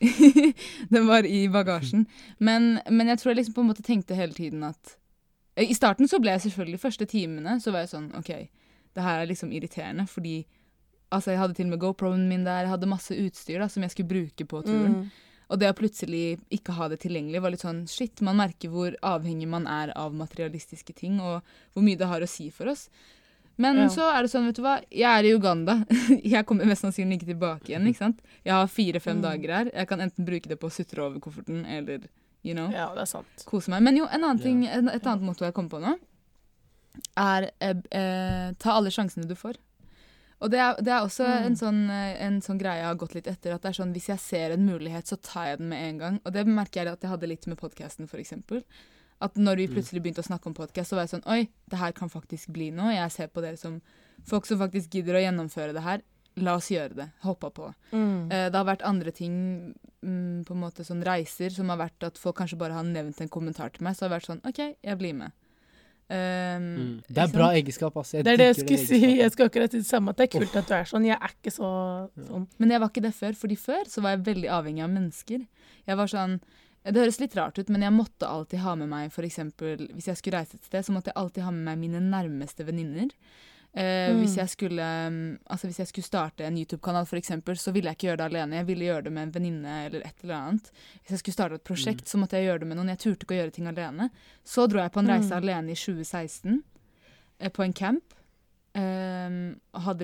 Den 0.93 1.07
var 1.07 1.25
i 1.25 1.47
bagasjen. 1.51 2.05
Men, 2.39 2.79
men 2.89 3.07
jeg 3.11 3.19
tror 3.21 3.31
jeg 3.33 3.41
liksom 3.41 3.55
på 3.57 3.63
en 3.65 3.68
måte 3.69 3.85
tenkte 3.85 4.15
hele 4.17 4.33
tiden 4.33 4.63
at 4.67 4.95
I 5.59 5.73
starten 5.75 6.07
så 6.07 6.19
ble 6.21 6.31
jeg 6.35 6.45
selvfølgelig 6.49 6.79
første 6.79 7.05
timene 7.09 7.57
så 7.63 7.71
var 7.73 7.83
jeg 7.85 7.89
sånn 7.93 8.11
OK, 8.15 8.29
det 8.95 9.03
her 9.03 9.21
er 9.23 9.27
liksom 9.31 9.51
irriterende, 9.55 10.07
fordi 10.07 10.45
Altså, 11.11 11.31
jeg 11.31 11.39
hadde 11.41 11.55
til 11.57 11.65
og 11.65 11.71
med 11.71 11.79
GoPro-en 11.81 12.27
min 12.29 12.43
der, 12.45 12.67
jeg 12.67 12.69
hadde 12.69 12.85
masse 12.85 13.15
utstyr 13.17 13.57
da, 13.57 13.65
som 13.67 13.81
jeg 13.81 13.89
skulle 13.95 14.11
bruke 14.11 14.45
på 14.45 14.59
turen. 14.61 14.93
Mm. 14.93 15.07
Og 15.49 15.57
det 15.57 15.71
å 15.71 15.73
plutselig 15.73 16.37
ikke 16.53 16.75
ha 16.77 16.85
det 16.91 16.99
tilgjengelig 17.01 17.41
var 17.41 17.49
litt 17.49 17.63
sånn 17.65 17.79
shit. 17.89 18.21
Man 18.21 18.37
merker 18.37 18.69
hvor 18.69 18.93
avhengig 19.01 19.47
man 19.49 19.65
er 19.65 19.89
av 19.97 20.13
materialistiske 20.13 20.93
ting, 20.93 21.17
og 21.19 21.41
hvor 21.73 21.81
mye 21.81 21.97
det 21.97 22.05
har 22.11 22.21
å 22.21 22.29
si 22.29 22.51
for 22.53 22.69
oss. 22.69 22.83
Men 23.57 23.75
Ja. 23.81 23.87
så 23.89 24.05
er 24.13 24.21
det 24.21 24.29
sånn, 24.35 24.45
vet 24.51 24.55
du 24.55 24.61
hva, 24.61 24.75
jeg 24.93 25.09
er 25.09 25.23
i 25.25 25.33
Uganda. 25.33 25.79
Jeg 26.23 26.45
kommer 26.45 26.69
mest 26.69 26.85
sannsynlig 26.85 27.17
ikke 27.17 27.31
tilbake 27.33 27.73
igjen, 27.73 27.89
ikke 27.89 28.03
sant. 28.05 28.21
Jeg 28.45 28.53
har 28.53 28.67
fire-fem 28.69 29.17
Mm. 29.17 29.23
dager 29.25 29.49
her. 29.57 29.71
Jeg 29.73 29.87
kan 29.89 29.99
enten 30.05 30.25
bruke 30.29 30.47
det 30.47 30.59
på 30.61 30.69
å 30.69 30.71
sutre 30.77 31.01
over 31.09 31.17
kofferten, 31.19 31.65
eller 31.65 32.05
you 32.43 32.53
know, 32.53 32.69
ja, 32.71 32.87
det 32.95 33.01
er 33.01 33.05
sant. 33.05 33.45
kose 33.45 33.69
meg. 33.69 33.81
Men 33.83 33.97
jo, 33.97 34.05
en 34.05 34.23
annen 34.23 34.37
Ja. 34.37 34.43
ting, 34.43 34.65
et 34.65 35.03
annet 35.05 35.21
motto 35.21 35.45
jeg 35.45 35.53
kom 35.53 35.69
på 35.69 35.79
nå, 35.81 35.97
er 37.17 37.49
eh, 37.61 37.73
eh, 37.91 38.53
ta 38.59 38.71
alle 38.75 38.89
sjansene 38.91 39.27
du 39.27 39.35
får. 39.35 39.57
Og 40.41 40.49
det 40.53 40.59
er, 40.63 40.75
det 40.79 40.87
er 40.93 41.01
også 41.03 41.25
Mm. 41.27 41.45
en, 41.45 41.55
sånn, 41.55 41.89
eh, 41.91 42.21
en 42.25 42.39
sånn 42.41 42.59
greie 42.59 42.77
jeg 42.79 42.85
har 42.85 42.95
gått 42.95 43.13
litt 43.15 43.27
etter. 43.27 43.53
At 43.53 43.61
det 43.61 43.69
er 43.69 43.83
sånn, 43.83 43.93
Hvis 43.93 44.07
jeg 44.07 44.19
ser 44.19 44.51
en 44.51 44.65
mulighet, 44.65 45.05
så 45.05 45.17
tar 45.21 45.45
jeg 45.47 45.57
den 45.59 45.69
med 45.69 45.83
en 45.89 45.97
gang. 45.97 46.19
Og 46.25 46.31
det 46.33 46.45
merker 46.47 46.83
jeg 46.85 46.87
at 46.93 47.01
jeg 47.01 47.09
hadde 47.11 47.27
litt 47.27 47.45
med 47.47 47.57
podkasten, 47.57 48.07
f.eks. 48.07 48.33
At 49.21 49.33
når 49.35 49.55
vi 49.57 49.67
Mm. 49.67 49.73
plutselig 49.75 50.01
begynte 50.01 50.23
å 50.23 50.27
snakke 50.27 50.47
om 50.47 50.53
podkast, 50.53 50.89
så 50.91 50.95
var 50.95 51.05
jeg 51.05 51.19
sånn 51.21 51.27
Oi, 51.27 51.49
det 51.69 51.79
her 51.79 51.91
kan 51.91 52.09
faktisk 52.09 52.47
bli 52.53 52.71
noe. 52.71 52.93
Jeg 52.95 53.11
ser 53.11 53.27
på 53.27 53.41
dere 53.41 53.57
som 53.57 53.81
folk 54.25 54.45
som 54.45 54.57
faktisk 54.59 54.89
gidder 54.89 55.15
å 55.15 55.23
gjennomføre 55.25 55.73
det 55.73 55.83
her. 55.83 56.01
La 56.41 56.55
oss 56.55 56.69
gjøre 56.71 56.95
det. 56.95 57.09
Hoppa 57.23 57.49
på. 57.51 57.73
Mm. 57.91 58.31
Eh, 58.31 58.49
Det 58.49 58.55
har 58.55 58.65
vært 58.65 58.85
andre 58.87 59.11
ting, 59.11 59.73
mm, 60.03 60.45
på 60.45 60.55
en 60.55 60.61
måte 60.61 60.85
sånn 60.87 61.03
reiser, 61.03 61.51
som 61.51 61.69
har 61.69 61.77
vært 61.77 62.03
at 62.07 62.17
folk 62.17 62.37
kanskje 62.37 62.57
bare 62.57 62.73
har 62.73 62.83
nevnt 62.83 63.19
en 63.21 63.29
kommentar 63.29 63.71
til 63.73 63.83
meg. 63.83 63.95
Så 63.95 64.05
har 64.05 64.09
det 64.09 64.17
vært 64.21 64.29
sånn 64.31 64.45
OK, 64.47 64.75
jeg 64.83 64.97
blir 64.97 65.13
med. 65.15 65.31
Um, 66.09 66.15
Mm. 66.17 67.03
Det 67.07 67.17
er 67.21 67.27
bra 67.33 67.51
egenskap, 67.53 67.95
ass. 67.97 68.13
Jeg 68.15 68.23
Det 68.25 68.31
er 68.33 68.37
det 68.37 68.47
jeg 68.55 68.55
skulle 68.65 68.85
si. 68.87 69.17
Jeg 69.19 69.31
skal 69.31 69.49
akkurat 69.49 69.71
si 69.71 69.77
det 69.77 69.85
samme. 69.85 70.09
At 70.09 70.17
det 70.17 70.25
er 70.33 70.39
kult 70.39 70.55
at 70.55 70.65
du 70.67 70.73
er 70.73 70.87
sånn. 70.89 71.05
Jeg 71.05 71.17
er 71.21 71.33
ikke 71.35 71.51
så 71.53 71.69
sånn. 72.17 72.47
Men 72.57 72.69
jeg 72.71 72.79
var 72.81 72.89
ikke 72.89 73.03
det 73.05 73.13
før, 73.13 73.35
fordi 73.37 73.57
før 73.57 73.83
så 73.85 74.01
var 74.01 74.15
jeg 74.15 74.23
veldig 74.25 74.49
avhengig 74.49 74.83
av 74.83 74.89
mennesker. 74.89 75.45
Jeg 75.87 75.97
var 75.97 76.07
sånn 76.07 76.39
Det 76.81 76.95
høres 76.95 77.19
litt 77.19 77.35
rart 77.35 77.59
ut, 77.59 77.69
men 77.69 77.81
jeg 77.81 77.91
måtte 77.91 78.25
alltid 78.25 78.59
ha 78.63 78.73
med 78.73 78.87
meg 78.89 79.11
for 79.11 79.21
eksempel, 79.21 79.77
Hvis 79.93 80.05
jeg 80.07 80.15
skulle 80.17 80.39
reise 80.39 80.55
et 80.55 80.63
sted, 80.63 80.81
så 80.85 80.93
måtte 80.95 81.11
jeg 81.11 81.17
alltid 81.17 81.43
ha 81.43 81.51
med 81.51 81.65
meg 81.65 81.77
mine 81.77 81.99
nærmeste 82.01 82.65
venninner. 82.65 83.09
Eh, 83.79 84.09
Mm. 84.11 84.19
hvis, 84.19 84.35
jeg 84.35 84.49
skulle, 84.49 84.83
mm, 85.09 85.39
altså 85.47 85.67
hvis 85.67 85.77
jeg 85.79 85.87
skulle 85.87 86.03
starte 86.05 86.43
en 86.43 86.57
YouTube-kanal, 86.57 87.05
eksempel, 87.15 87.55
så 87.55 87.71
ville 87.71 87.87
jeg 87.87 87.95
ikke 87.95 88.07
gjøre 88.09 88.17
det 88.17 88.25
alene. 88.27 88.55
Jeg 88.59 88.67
ville 88.67 88.85
gjøre 88.89 89.03
det 89.05 89.13
med 89.13 89.23
en 89.23 89.31
venninne 89.31 89.85
eller 89.85 90.01
et 90.03 90.23
eller 90.23 90.35
annet. 90.35 90.71
Hvis 90.99 91.09
jeg 91.15 91.19
skulle 91.19 91.33
starte 91.37 91.55
et 91.55 91.63
prosjekt, 91.63 92.05
så 92.11 92.19
måtte 92.19 92.35
jeg 92.35 92.49
gjøre 92.49 92.59
det 92.59 92.67
med 92.67 92.77
noen. 92.77 92.89
Jeg 92.91 92.99
turte 92.99 93.23
ikke 93.23 93.37
å 93.37 93.39
gjøre 93.39 93.53
ting 93.55 93.67
alene. 93.71 94.09
Så 94.43 94.67
dro 94.67 94.79
jeg 94.83 94.91
på 94.91 94.99
en 94.99 95.07
reise 95.07 95.31
Mm. 95.31 95.37
alene 95.43 95.71
i 95.71 95.75
2016, 95.75 96.63
eh, 97.39 97.49
på 97.49 97.63
en 97.63 97.73
camp. 97.73 98.13
Eh, 98.75 99.55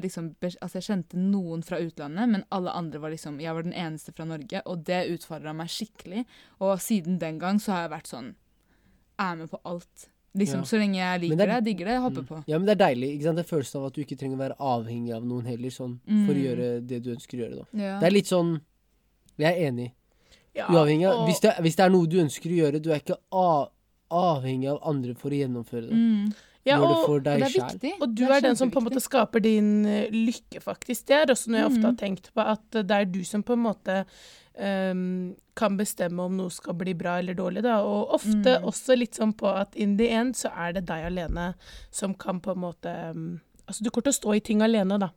liksom, 0.01 0.35
altså 0.41 0.73
jeg 0.79 0.83
kjente 0.83 1.17
noen 1.17 1.61
fra 1.63 1.77
utlandet, 1.77 2.29
men 2.29 2.45
alle 2.51 2.71
andre 2.71 2.99
var 2.99 3.11
liksom 3.11 3.39
Jeg 3.41 3.53
var 3.53 3.63
den 3.63 3.73
eneste 3.73 4.13
fra 4.15 4.23
Norge, 4.25 4.61
og 4.65 4.83
det 4.85 5.09
utfordra 5.11 5.53
meg 5.53 5.67
skikkelig. 5.67 6.25
Og 6.61 6.79
siden 6.79 7.19
den 7.19 7.39
gang 7.39 7.59
så 7.59 7.73
har 7.73 7.89
jeg 7.89 7.91
vært 7.99 8.07
sånn 8.07 8.35
Er 9.19 9.35
med 9.35 9.49
på 9.49 9.59
alt. 9.65 10.09
Liksom, 10.35 10.59
Ja. 10.59 10.65
Så 10.65 10.77
lenge 10.77 10.95
jeg 10.99 11.21
liker 11.21 11.37
det 11.37 11.47
det, 11.47 11.55
er- 11.55 11.61
digger 11.61 11.85
det, 11.85 12.01
hopper 12.01 12.21
Mm. 12.21 12.27
på. 12.27 12.43
Ja, 12.47 12.57
men 12.59 12.65
det 12.67 12.81
er 12.81 12.85
deilig. 12.85 13.09
ikke 13.15 13.23
sant? 13.23 13.35
Det 13.37 13.45
er 13.45 13.55
følelsen 13.55 13.75
av 13.79 13.85
at 13.87 13.93
du 13.93 14.01
ikke 14.03 14.17
trenger 14.19 14.35
å 14.35 14.43
være 14.49 14.57
avhengig 14.59 15.13
av 15.15 15.23
noen 15.23 15.45
heller, 15.45 15.69
sånn, 15.69 15.99
for 16.05 16.33
å 16.33 16.35
Mm. 16.35 16.43
gjøre 16.45 16.87
det 16.87 17.03
du 17.03 17.15
ønsker 17.15 17.37
å 17.37 17.41
gjøre. 17.41 17.55
da. 17.55 17.65
Ja. 17.83 17.99
Det 17.99 18.07
er 18.07 18.11
litt 18.11 18.25
sånn 18.27 18.61
Jeg 19.37 19.51
er 19.61 19.71
enig. 19.71 19.91
Ja, 20.55 20.67
Uavhengig 20.67 21.05
av 21.09 21.19
og- 21.19 21.27
hvis 21.27 21.39
det, 21.41 21.55
hvis 21.59 21.75
det 21.75 21.79
er 21.85 21.89
noe 21.89 22.07
du 22.07 22.17
ønsker 22.23 22.49
å 22.49 22.55
gjøre, 22.71 22.81
du 22.81 22.91
er 22.91 22.99
ikke 23.01 23.17
a 23.33 23.67
avhengig 24.11 24.69
av 24.71 24.79
andre 24.83 25.13
for 25.13 25.29
å 25.29 25.33
gjennomføre 25.33 25.89
det. 25.89 25.91
Mm. 25.91 26.33
Ja, 26.65 26.77
det 26.79 26.83
og, 26.87 27.09
Og 27.09 27.23
det 27.23 27.33
er 27.41 27.45
selv. 27.49 27.69
viktig. 27.81 27.91
og 28.01 28.15
du 28.15 28.23
er, 28.25 28.31
er 28.37 28.41
den 28.41 28.55
som 28.55 28.71
på 28.71 28.77
en 28.79 28.85
måte 28.85 29.01
skaper 29.01 29.41
din 29.41 29.85
eh, 29.85 30.07
lykke, 30.09 30.61
faktisk. 30.63 31.05
Det 31.05 31.11
er 31.11 31.25
også 31.33 31.47
noe 31.49 31.59
jeg 31.61 31.67
ofte 31.69 31.81
har 31.83 31.91
Mhm. 31.91 31.97
tenkt 31.97 32.31
på, 32.33 32.41
at 32.47 32.71
det 32.71 32.91
er 32.91 33.05
du 33.05 33.23
som 33.23 33.43
på 33.43 33.53
en 33.53 33.63
måte 33.63 34.05
ehm, 34.57 35.35
kan 35.55 35.77
bestemme 35.77 36.19
om 36.25 36.35
noe 36.37 36.51
skal 36.51 36.75
bli 36.75 36.93
bra 36.97 37.17
eller 37.19 37.35
dårlig, 37.37 37.63
da. 37.63 37.77
Og 37.83 38.13
ofte 38.17 38.57
Mm. 38.59 38.65
også 38.67 38.97
litt 38.97 39.15
sånn 39.15 39.33
på 39.33 39.47
at 39.47 39.75
in 39.75 39.97
the 39.97 40.09
end 40.09 40.35
så 40.35 40.51
er 40.55 40.73
det 40.73 40.85
deg 40.85 41.05
alene 41.05 41.53
som 41.91 42.13
kan 42.13 42.39
på 42.41 42.51
en 42.51 42.59
måte 42.59 42.95
um, 43.11 43.41
Altså 43.67 43.81
du 43.83 43.89
kommer 43.89 44.11
til 44.11 44.13
å 44.13 44.21
stå 44.21 44.35
i 44.35 44.41
ting 44.45 44.61
alene, 44.61 44.99
da. 44.99 45.09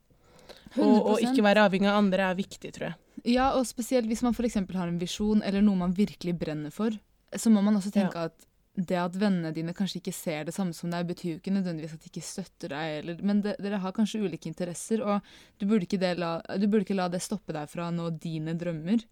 Og, 0.79 1.07
og 1.11 1.19
ikke 1.21 1.43
være 1.45 1.67
avhengig 1.69 1.89
av 1.91 1.99
andre 1.99 2.31
er 2.31 2.35
viktig, 2.39 2.71
tror 2.73 2.87
jeg. 2.87 2.95
Ja, 3.35 3.51
og 3.59 3.67
spesielt 3.67 4.07
hvis 4.09 4.23
man 4.25 4.33
f.eks. 4.33 4.55
har 4.55 4.89
en 4.89 4.99
visjon 4.99 5.43
eller 5.45 5.61
noe 5.61 5.77
man 5.77 5.93
virkelig 5.93 6.33
brenner 6.39 6.73
for, 6.73 6.97
så 7.37 7.51
må 7.53 7.61
man 7.61 7.77
også 7.77 7.93
tenke 7.93 8.23
at 8.31 8.47
det 8.79 8.97
at 8.97 9.17
vennene 9.19 9.51
dine 9.53 9.75
kanskje 9.75 9.99
ikke 9.99 10.15
ser 10.15 10.45
det 10.47 10.55
samme 10.55 10.73
som 10.73 10.91
deg, 10.93 11.07
betyr 11.09 11.33
jo 11.33 11.39
ikke 11.41 11.53
nødvendigvis 11.53 11.97
at 11.97 12.05
de 12.05 12.11
ikke 12.13 12.25
støtter 12.25 12.73
deg, 12.73 12.93
eller, 13.01 13.23
men 13.27 13.41
de, 13.43 13.55
dere 13.59 13.81
har 13.83 13.93
kanskje 13.97 14.21
ulike 14.23 14.49
interesser, 14.49 15.03
og 15.03 15.21
du 15.59 15.67
burde, 15.67 16.15
la, 16.17 16.37
du 16.57 16.69
burde 16.69 16.87
ikke 16.87 16.97
la 16.97 17.09
det 17.11 17.21
stoppe 17.25 17.53
deg 17.57 17.69
fra 17.69 17.89
å 17.89 17.95
nå 17.95 18.09
dine 18.23 18.55
drømmer. 18.59 19.03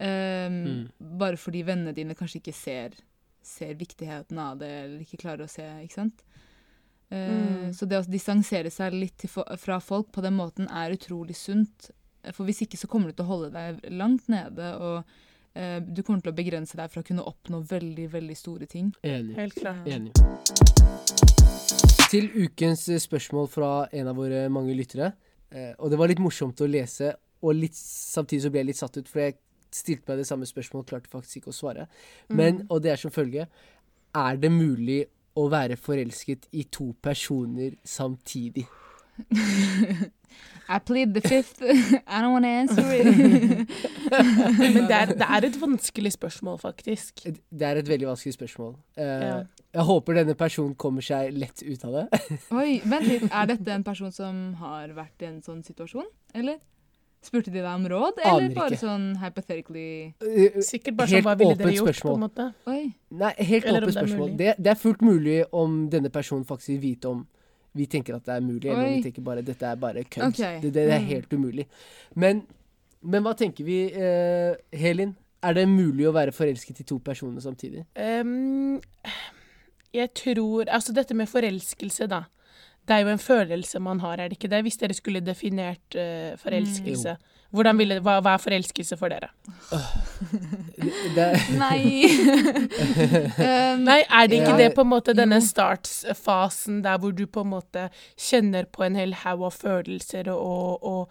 Ehm, 0.00 0.58
Mm. 0.64 0.88
Bare 1.20 1.36
fordi 1.36 1.62
vennene 1.66 1.94
dine 1.96 2.14
kanskje 2.16 2.40
ikke 2.40 2.56
ser, 2.56 2.96
ser 3.42 3.74
viktigheten 3.74 4.38
av 4.38 4.58
det, 4.58 4.70
eller 4.84 5.00
ikke 5.04 5.20
klarer 5.22 5.44
å 5.44 5.50
se, 5.50 5.66
ikke 5.84 5.98
sant? 6.00 6.24
Uh, 7.10 7.16
Mm. 7.16 7.72
Så 7.74 7.86
det 7.86 7.98
å 7.98 8.04
distansere 8.06 8.70
seg 8.70 8.94
litt 8.94 9.16
til, 9.18 9.30
fra 9.30 9.80
folk 9.82 10.12
på 10.14 10.22
den 10.22 10.36
måten 10.38 10.68
er 10.70 10.94
utrolig 10.94 11.34
sunt. 11.36 11.90
For 12.34 12.44
hvis 12.46 12.62
ikke 12.62 12.78
så 12.78 12.86
kommer 12.86 13.10
du 13.10 13.16
til 13.18 13.24
å 13.24 13.30
holde 13.32 13.50
deg 13.54 13.80
langt 13.90 14.28
nede, 14.30 14.76
og 14.78 15.02
uh, 15.56 15.78
du 15.82 16.02
kommer 16.02 16.22
til 16.22 16.30
å 16.32 16.36
begrense 16.36 16.76
deg 16.78 16.90
fra 16.92 17.02
å 17.02 17.06
kunne 17.06 17.24
oppnå 17.26 17.62
veldig, 17.66 18.06
veldig 18.12 18.36
store 18.38 18.66
ting. 18.70 18.92
Enig. 19.02 19.34
Helt 19.38 19.58
klart. 19.58 19.88
Enig. 19.88 20.12
Til 22.10 22.26
ukens 22.34 22.88
eh, 22.90 22.98
spørsmål 22.98 23.46
fra 23.50 23.72
en 23.94 24.08
av 24.10 24.16
våre 24.18 24.48
mange 24.50 24.74
lyttere. 24.74 25.12
Uh, 25.50 25.74
og 25.78 25.90
det 25.90 25.98
var 25.98 26.10
litt 26.10 26.22
morsomt 26.22 26.60
å 26.62 26.66
lese, 26.70 27.14
og 27.42 27.56
litt, 27.56 27.74
samtidig 27.74 28.44
så 28.44 28.50
ble 28.52 28.62
jeg 28.62 28.70
litt 28.70 28.80
satt 28.82 28.98
ut, 29.00 29.08
for 29.08 29.24
jeg 29.24 29.38
stilte 29.74 30.08
meg 30.08 30.18
det 30.18 30.26
samme 30.26 30.46
spørsmålet, 30.48 30.88
klarte 30.90 31.10
faktisk 31.12 31.36
ikke 31.42 31.52
å 31.52 31.56
svare. 31.60 31.86
Men, 32.28 32.58
Mm. 32.62 32.66
og 32.70 32.82
det 32.82 32.92
er 32.92 32.96
som 32.96 33.10
følge 33.10 33.46
Er 34.14 34.36
det 34.36 34.50
mulig 34.50 35.04
å 35.36 35.48
være 35.50 35.76
forelsket 35.78 36.48
i 36.52 36.64
to 36.70 36.92
personer 37.02 37.76
samtidig? 37.84 38.66
I 40.70 40.78
plead 40.78 41.14
the 41.14 41.20
fifth. 41.20 41.60
I 41.62 42.20
don't 42.22 42.32
want 42.32 42.44
to 42.44 42.48
answer 42.48 42.82
it. 42.92 43.04
Men 44.58 44.86
det 44.86 44.94
er, 44.94 45.06
det 45.18 45.26
er 45.26 45.46
et 45.48 45.56
vanskelig 45.60 46.12
spørsmål, 46.14 46.58
faktisk. 46.62 47.24
Det 47.50 47.66
er 47.66 47.80
et 47.80 47.88
veldig 47.90 48.06
vanskelig 48.12 48.34
spørsmål. 48.38 48.76
Uh, 48.98 49.02
Ja. 49.04 49.40
Jeg 49.72 49.82
håper 49.86 50.14
denne 50.18 50.34
personen 50.34 50.74
kommer 50.74 51.02
seg 51.02 51.30
lett 51.38 51.62
ut 51.62 51.84
av 51.86 51.92
det. 51.94 52.20
Oi, 52.60 52.80
vent 52.90 53.06
litt. 53.06 53.26
Er 53.30 53.46
dette 53.52 53.70
en 53.74 53.84
person 53.86 54.10
som 54.14 54.38
har 54.58 54.88
vært 54.96 55.22
i 55.22 55.28
en 55.28 55.36
sånn 55.46 55.60
situasjon, 55.66 56.06
eller? 56.34 56.58
Spurte 57.22 57.50
de 57.52 57.58
deg 57.60 57.66
om 57.68 57.82
råd, 57.92 58.18
eller 58.24 58.46
Aner 58.46 58.54
bare 58.56 58.72
ikke. 58.72 58.80
sånn 58.80 59.02
hypothetically 59.20 60.14
Eh, 60.24 60.60
Sikkert 60.64 60.96
bare 60.96 61.08
sånn, 61.12 61.22
hva 61.26 61.34
ville 61.36 61.56
dere 61.58 61.74
gjort, 61.74 61.90
gjort, 61.92 62.02
på 62.06 62.14
en 62.14 62.22
måte? 62.24 62.46
Oi. 62.66 62.94
Nei, 63.10 63.32
helt 63.36 63.64
Eller 63.68 63.82
åpent 63.84 63.92
det 63.92 63.96
er 63.96 64.06
spørsmål. 64.06 64.36
Det, 64.38 64.54
det 64.58 64.70
er 64.72 64.78
fullt 64.80 65.02
mulig 65.04 65.36
om 65.52 65.74
denne 65.92 66.08
personen 66.10 66.44
faktisk 66.48 66.68
vil 66.74 66.80
vite 66.80 67.04
om 67.12 67.26
vi 67.76 67.86
tenker 67.86 68.16
at 68.16 68.24
det 68.24 68.34
er 68.34 68.40
mulig, 68.40 68.64
eller 68.70 68.86
om 68.88 68.94
vi 68.96 69.02
tenker 69.04 69.22
bare 69.22 69.42
dette 69.46 69.62
er 69.68 69.76
bare 69.76 70.02
kødd. 70.04 70.32
Okay. 70.32 70.60
Det, 70.64 70.72
det 70.74 70.86
er 70.90 70.98
Mm. 70.98 71.06
helt 71.12 71.32
umulig. 71.36 71.66
Men, 72.16 72.40
men 73.02 73.22
hva 73.22 73.34
tenker 73.36 73.64
vi, 73.64 73.76
uh, 73.94 74.56
Helin? 74.72 75.12
Er 75.42 75.54
det 75.54 75.68
mulig 75.68 76.04
å 76.08 76.12
være 76.12 76.32
forelsket 76.32 76.80
i 76.80 76.84
to 76.84 76.98
personer 76.98 77.40
samtidig? 77.40 77.84
Um, 77.96 78.80
jeg 79.94 80.10
tror 80.14 80.64
Altså, 80.68 80.92
dette 80.92 81.14
med 81.14 81.28
forelskelse, 81.28 82.06
da. 82.08 82.24
Det 82.90 82.96
er 82.96 83.04
jo 83.06 83.10
en 83.14 83.20
følelse 83.22 83.78
man 83.78 84.00
har, 84.02 84.18
er 84.18 84.28
det 84.32 84.36
ikke 84.40 84.48
det? 84.50 84.64
Hvis 84.66 84.76
dere 84.80 84.94
skulle 84.98 85.20
definert 85.22 85.94
uh, 85.94 86.32
forelskelse. 86.42 87.12
Hvordan 87.54 87.78
ville, 87.78 87.96
hva, 88.02 88.16
hva 88.22 88.32
er 88.36 88.42
forelskelse 88.42 88.96
for 88.98 89.10
dere? 89.10 89.28
Det, 89.70 90.90
det, 91.16 91.28
Nei. 91.62 92.02
um, 93.74 93.84
Nei, 93.86 94.00
er 94.06 94.26
det 94.30 94.38
ikke 94.40 94.52
Ja. 94.54 94.58
det 94.60 94.68
på 94.76 94.84
en 94.84 94.90
måte 94.90 95.14
denne 95.18 95.40
startfasen 95.42 96.82
der 96.84 96.98
hvor 97.02 97.14
du 97.14 97.24
på 97.26 97.42
en 97.46 97.50
måte 97.54 97.88
kjenner 98.18 98.66
på 98.70 98.86
en 98.86 98.98
hel 98.98 99.14
haug 99.24 99.42
av 99.50 99.56
følelser 99.58 100.30
og, 100.34 100.82
og 100.82 101.10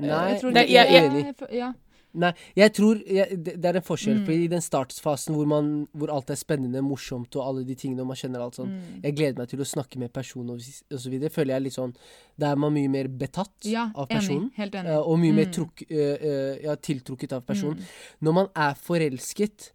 nei, 0.00 0.08
jeg 0.32 0.40
tror 0.40 0.56
det- 0.56 0.68
jeg 0.70 0.86
er 0.86 0.92
jeg- 0.92 1.10
enig. 1.10 1.74
Nei, 2.16 2.30
jeg 2.56 2.72
tror 2.72 3.00
jeg, 3.04 3.36
det, 3.44 3.58
er 3.68 3.76
en 3.78 3.84
forskjell. 3.84 4.22
Mm. 4.22 4.24
For 4.24 4.32
i 4.32 4.48
den 4.50 4.62
startfasen 4.64 5.36
hvor, 5.36 5.48
man, 5.50 5.68
hvor 5.92 6.10
alt 6.14 6.32
er 6.32 6.38
spennende, 6.40 6.80
morsomt 6.84 7.36
og 7.36 7.44
alle 7.44 7.64
de 7.68 7.76
tingene, 7.78 8.00
og 8.02 8.10
man 8.12 8.20
kjenner 8.20 8.44
alt 8.44 8.56
sånn 8.58 8.68
Mm. 8.68 8.98
Jeg 9.02 9.14
gleder 9.16 9.38
meg 9.40 9.48
til 9.48 9.62
å 9.62 9.66
snakke 9.66 9.98
med 10.00 10.10
personen 10.12 10.50
og, 10.52 10.60
så 10.60 11.10
videre. 11.10 11.32
Føler 11.32 11.54
jeg 11.54 11.64
litt 11.64 11.76
sånn 11.76 11.94
Da 12.38 12.50
er 12.52 12.58
man 12.60 12.74
mye 12.74 12.90
mer 12.92 13.08
betatt 13.08 13.64
ja, 13.66 13.86
av 13.96 14.10
enig. 14.12 14.50
Helt 14.58 14.76
enig. 14.76 14.92
eh, 14.92 14.98
og 15.00 15.16
mye 15.22 15.36
mer 15.38 15.48
truk, 15.54 15.82
uh, 15.88 15.94
eh, 15.96 16.26
eh, 16.28 16.58
ja, 16.66 16.76
tiltrukket 16.76 17.32
av 17.38 17.46
personen. 17.48 17.80
Mm. 17.80 18.18
Når 18.28 18.36
man 18.36 18.50
er 18.54 18.76
forelsket, 18.76 19.70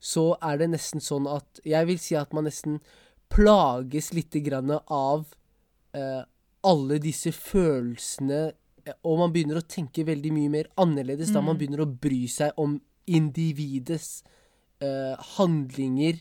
så 0.00 0.24
er 0.40 0.62
det 0.62 0.70
nesten 0.72 1.04
sånn 1.04 1.28
at 1.28 1.60
Jeg 1.68 1.86
vil 1.90 2.00
si 2.00 2.16
at 2.16 2.32
man 2.32 2.48
nesten 2.48 2.80
plages 3.30 4.10
litt 4.16 4.34
grann 4.46 4.72
av 4.72 5.28
uh, 5.94 6.22
alle 6.66 6.98
disse 7.02 7.32
følelsene, 7.32 8.50
og 9.04 9.18
man 9.20 9.32
begynner 9.34 9.60
å 9.60 9.66
tenke 9.66 10.04
veldig 10.06 10.32
mye 10.36 10.50
mer 10.52 10.68
annerledes 10.80 11.32
da 11.32 11.40
Mm. 11.40 11.46
man 11.46 11.58
begynner 11.60 11.84
å 11.84 11.90
bry 12.00 12.26
seg 12.28 12.52
om 12.56 12.78
individets 13.06 14.22
uh, 14.82 15.16
handlinger, 15.36 16.20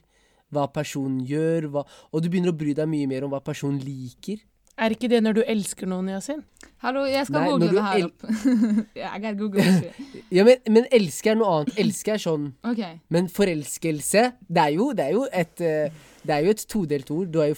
hva 0.51 0.67
personen 0.73 1.19
gjør, 1.29 1.67
hva, 1.73 1.83
og 2.11 2.23
du 2.23 2.29
begynner 2.29 2.51
å 2.53 2.57
bry 2.57 2.73
deg 2.73 2.87
mye 2.89 3.07
mer 3.07 3.23
om 3.27 3.31
hva 3.33 3.39
personen 3.45 3.79
liker. 3.83 4.39
Er 4.79 4.93
ikke 4.95 5.09
det 5.11 5.19
når 5.21 5.33
du 5.35 5.41
elsker 5.43 5.89
noen, 5.91 6.07
Yasin? 6.13 6.39
Hallo, 6.79 7.03
jeg 7.03 7.25
skal 7.27 7.41
Nei, 7.43 7.49
google 7.51 7.69
det 7.75 7.83
her 7.83 8.05
opp. 8.07 8.21
jeg 9.03 9.21
kan 9.25 9.37
google. 9.37 9.65
Ja, 10.31 10.45
men, 10.47 10.61
men 10.71 10.85
elske 10.93 11.31
er 11.33 11.35
noe 11.39 11.49
annet. 11.57 11.73
Elske 11.81 12.13
er 12.15 12.21
sånn 12.23 12.45
OK. 12.63 12.79
Men 13.11 13.27
forelskelse, 13.33 14.23
det 14.47 14.61
er 14.63 14.75
jo, 14.77 14.91
det 14.95 15.07
er 15.09 15.15
jo 15.17 15.25
et 15.33 15.61
eh, 15.65 15.89
Det 16.23 16.35
er 16.35 16.45
jo 16.45 16.53
et 16.53 16.63
todelt 16.69 17.11
ord. 17.11 17.27
Du 17.33 17.39
er 17.43 17.49
jo 17.51 17.57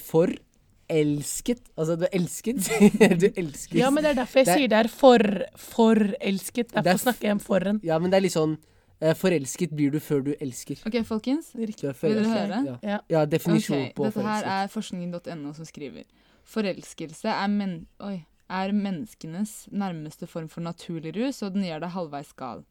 forelsket. 0.92 1.62
Altså, 1.78 1.96
du 1.96 2.04
er 2.06 2.14
elsket. 2.14 2.58
du 3.22 3.28
elskes. 3.36 3.78
Ja, 3.80 3.90
men 3.90 4.04
det 4.04 4.12
er 4.12 4.16
derfor 4.22 4.40
jeg 4.40 4.46
Det 4.46 4.54
er- 4.54 4.58
sier 4.58 4.68
det 4.68 4.80
er 4.80 4.88
for, 4.88 5.18
forelsket. 5.58 6.68
Det 6.72 6.78
er 6.78 6.82
Derfor 6.84 6.98
snakker 7.06 7.28
jeg 7.28 7.32
om 7.32 7.40
for-en. 7.40 7.80
Ja, 7.84 8.00
men 8.00 8.12
det 8.12 8.18
er 8.18 8.22
litt 8.22 8.36
sånn 8.36 8.58
uh, 9.02 9.14
Forelsket 9.18 9.72
blir 9.76 9.92
du 9.92 10.00
før 10.00 10.24
du 10.26 10.34
elsker. 10.42 10.82
Ok, 10.86 11.00
folkens. 11.08 11.54
Vil 11.56 11.72
dere 11.72 11.94
høre? 11.96 12.60
Ja. 12.66 12.76
Ja. 12.84 13.00
ja, 13.10 13.26
definisjon 13.26 13.88
Ok, 13.88 13.96
på 13.96 14.04
Dette 14.10 14.22
her 14.28 14.44
er 14.44 14.68
forskningen.no 14.68 15.54
som 15.54 15.66
skriver. 15.66 16.04
Forelskelse 16.44 17.30
er, 17.32 17.48
men 17.48 17.86
oi, 18.04 18.26
er 18.52 18.72
menneskenes 18.76 19.68
nærmeste 19.72 20.28
form 20.28 20.50
for 20.50 20.62
naturlig 20.62 21.16
rus, 21.16 21.42
og 21.44 21.54
den 21.56 21.64
gjør 21.64 21.80
deg 21.86 21.94
halvveis 21.96 22.34
gal. 22.36 22.66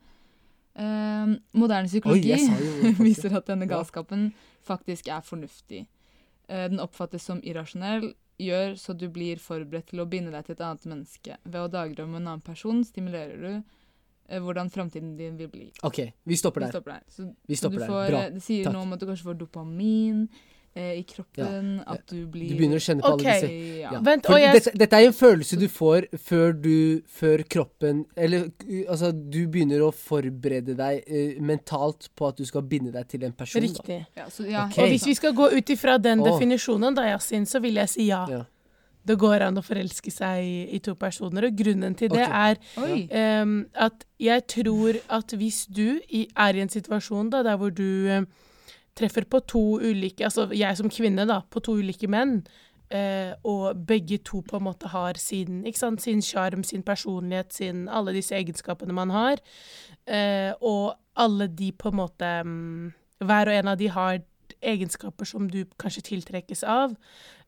Ehm, 0.79 1.39
moderne 1.57 1.89
psykologi 1.89 2.33
Oi, 2.33 2.43
jo 2.47 2.93
viser 3.07 3.35
at 3.37 3.47
denne 3.49 3.67
Ja. 3.67 3.77
galskapen 3.79 4.33
faktisk 4.67 5.09
er 5.09 5.21
fornuftig. 5.25 5.87
Eh, 6.51 6.67
den 6.73 6.81
oppfattes 6.83 7.23
som 7.31 7.39
irrasjonell, 7.47 8.09
gjør 8.41 8.73
så 8.81 8.95
du 8.97 9.05
blir 9.13 9.39
forberedt 9.39 9.91
til 9.93 10.01
å 10.03 10.09
binde 10.09 10.33
deg 10.33 10.47
til 10.49 10.57
et 10.57 10.63
annet 10.65 10.87
menneske. 10.89 11.37
Ved 11.45 11.61
å 11.61 11.69
dagdrømme 11.71 12.17
en 12.19 12.27
annen 12.33 12.43
person 12.43 12.81
stimulerer 12.89 13.37
du 13.39 13.51
eh, 13.53 14.41
hvordan 14.41 14.71
framtiden 14.73 15.13
din 15.19 15.37
vil 15.39 15.51
bli. 15.53 15.69
OK, 15.87 16.01
vi 16.25 16.39
stopper 16.41 16.65
der. 16.65 16.73
Vi 16.73 16.79
stopper 16.79 16.97
der. 16.97 17.05
Så, 17.15 17.29
Vi 17.47 17.59
stopper 17.61 17.85
får, 17.87 18.01
der. 18.07 18.11
Bra. 18.17 18.23
eh, 18.27 18.33
Det 18.39 18.43
sier 18.43 18.65
Takk. 18.67 18.75
noe 18.79 18.83
om 18.89 18.97
at 18.97 19.01
du 19.05 19.07
kanskje 19.13 19.29
får 19.29 19.39
dopamin 19.45 20.25
i 20.79 21.03
kroppen, 21.03 21.81
at 21.83 22.05
du 22.07 22.29
blir 22.31 22.53
Du 22.53 22.59
begynner 22.61 22.79
å 22.79 22.83
kjenne 22.85 23.03
på 23.03 23.11
okay. 23.17 23.27
alle 23.27 23.49
disse 23.49 23.81
ja. 23.81 23.89
ja. 23.91 24.01
Vent, 24.07 24.29
jeg- 24.31 24.53
dette, 24.55 24.73
dette 24.79 25.01
er 25.01 25.07
en 25.09 25.17
følelse 25.17 25.59
du 25.59 25.67
får 25.67 26.07
før 26.15 26.53
du 26.55 26.77
Før 27.11 27.43
kroppen 27.43 28.05
Eller 28.15 28.53
altså, 28.87 29.11
du 29.11 29.41
begynner 29.51 29.83
å 29.83 29.91
forberede 29.91 30.77
deg 30.79 31.03
uh, 31.11 31.41
mentalt 31.43 32.07
på 32.15 32.31
at 32.31 32.39
du 32.39 32.47
skal 32.47 32.63
binde 32.63 32.93
deg 32.95 33.09
til 33.11 33.25
en 33.27 33.35
person. 33.35 33.61
Da. 33.61 33.67
Riktig. 33.67 33.99
Ja, 34.17 34.29
så, 34.31 34.47
ja, 34.47 34.69
Ok. 34.69 34.79
Og 34.79 34.93
hvis 34.93 35.09
vi 35.11 35.17
skal 35.19 35.35
gå 35.35 35.49
ut 35.51 35.75
ifra 35.75 35.97
den 35.99 36.23
oh. 36.23 36.29
definisjonen, 36.31 36.95
da, 36.95 37.09
Yasin, 37.11 37.47
så 37.51 37.59
vil 37.65 37.81
jeg 37.81 37.91
si 37.91 38.07
ja. 38.11 38.23
Ja. 38.31 38.45
Det 39.07 39.17
går 39.19 39.47
an 39.47 39.59
å 39.59 39.65
forelske 39.65 40.13
seg 40.13 40.45
i, 40.45 40.57
i 40.77 40.81
to 40.85 40.95
personer. 40.99 41.49
Og 41.49 41.57
grunnen 41.57 41.97
til 41.99 42.13
det 42.13 42.27
okay. 42.27 42.53
er. 42.77 43.09
Ehm, 43.17 43.57
at 43.75 44.05
jeg 44.21 44.45
tror 44.53 45.01
at 45.09 45.35
hvis 45.41 45.65
du 45.73 45.99
i, 46.07 46.27
er 46.37 46.59
i 46.59 46.63
en 46.63 46.71
situasjon 46.71 47.33
da, 47.33 47.41
der 47.47 47.59
hvor 47.59 47.73
du 47.75 47.89
eh, 48.13 48.29
treffer 49.01 49.27
på 49.31 49.41
to 49.49 49.63
ulike 49.83 50.27
Altså 50.29 50.49
jeg 50.55 50.77
som 50.79 50.91
kvinne, 50.93 51.27
da, 51.29 51.41
på 51.51 51.63
to 51.65 51.79
ulike 51.81 52.09
menn, 52.11 52.41
eh, 52.91 53.33
og 53.47 53.83
begge 53.89 54.21
to 54.27 54.43
på 54.47 54.59
en 54.61 54.67
måte 54.69 54.91
har 54.93 55.19
sin 55.21 55.63
ikke 55.65 55.83
sant, 55.83 56.03
sin 56.05 56.23
sjarm, 56.25 56.65
sin 56.67 56.85
personlighet, 56.87 57.53
sin 57.55 57.87
Alle 57.89 58.15
disse 58.17 58.37
egenskapene 58.37 58.95
man 58.97 59.13
har, 59.15 59.43
eh, 60.07 60.53
og 60.61 60.97
alle 61.17 61.49
de 61.49 61.73
på 61.73 61.91
en 61.93 62.01
måte 62.05 62.33
mm, 62.47 62.93
Hver 63.21 63.51
og 63.51 63.55
en 63.59 63.69
av 63.75 63.79
de 63.81 63.89
har 63.93 64.21
egenskaper 64.61 65.29
som 65.29 65.49
du 65.51 65.65
kanskje 65.81 66.03
tiltrekkes 66.09 66.63
av, 66.65 66.95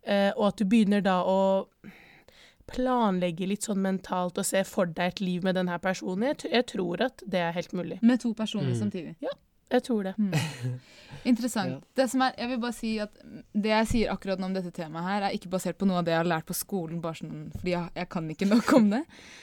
eh, 0.04 0.30
og 0.36 0.46
at 0.50 0.60
du 0.60 0.64
begynner 0.68 1.00
da 1.04 1.18
å 1.24 1.38
planlegge 2.72 3.48
litt 3.48 3.66
sånn 3.66 3.82
mentalt 3.82 4.38
og 4.40 4.46
se 4.46 4.62
for 4.64 4.86
deg 4.86 5.14
et 5.14 5.20
liv 5.20 5.44
med 5.44 5.56
denne 5.58 5.76
personen. 5.82 6.30
Jeg, 6.30 6.52
jeg 6.52 6.66
tror 6.72 7.02
at 7.08 7.24
det 7.26 7.40
er 7.42 7.56
helt 7.56 7.72
mulig. 7.76 7.98
Med 8.02 8.20
to 8.22 8.32
personer 8.38 8.70
Mm. 8.72 8.78
samtidig. 8.78 9.16
Jeg 9.72 9.82
tror 9.86 10.02
det. 10.10 10.12
Mm. 10.20 10.32
Interessant. 11.30 11.70
Ja. 11.70 11.78
Det 11.96 12.06
som 12.10 12.22
er, 12.24 12.32
jeg 12.40 12.48
vil 12.50 12.58
bare 12.62 12.74
si 12.74 12.90
at 13.02 13.12
det 13.54 13.70
jeg 13.70 13.86
sier 13.90 14.10
akkurat 14.12 14.40
nå 14.42 14.48
om 14.48 14.54
dette 14.56 14.72
temaet 14.74 15.06
her, 15.06 15.26
er 15.28 15.36
ikke 15.36 15.50
basert 15.52 15.76
på 15.78 15.86
noe 15.86 16.00
av 16.00 16.06
det 16.08 16.14
jeg 16.14 16.18
har 16.22 16.28
lært 16.32 16.48
på 16.48 16.56
skolen, 16.56 16.98
bare 17.04 17.20
sånn, 17.20 17.44
fordi 17.58 17.74
jeg, 17.76 17.92
jeg 18.00 18.08
kan 18.10 18.30
ikke 18.34 18.48
nok 18.50 18.72
om 18.78 18.88
det. 18.94 19.02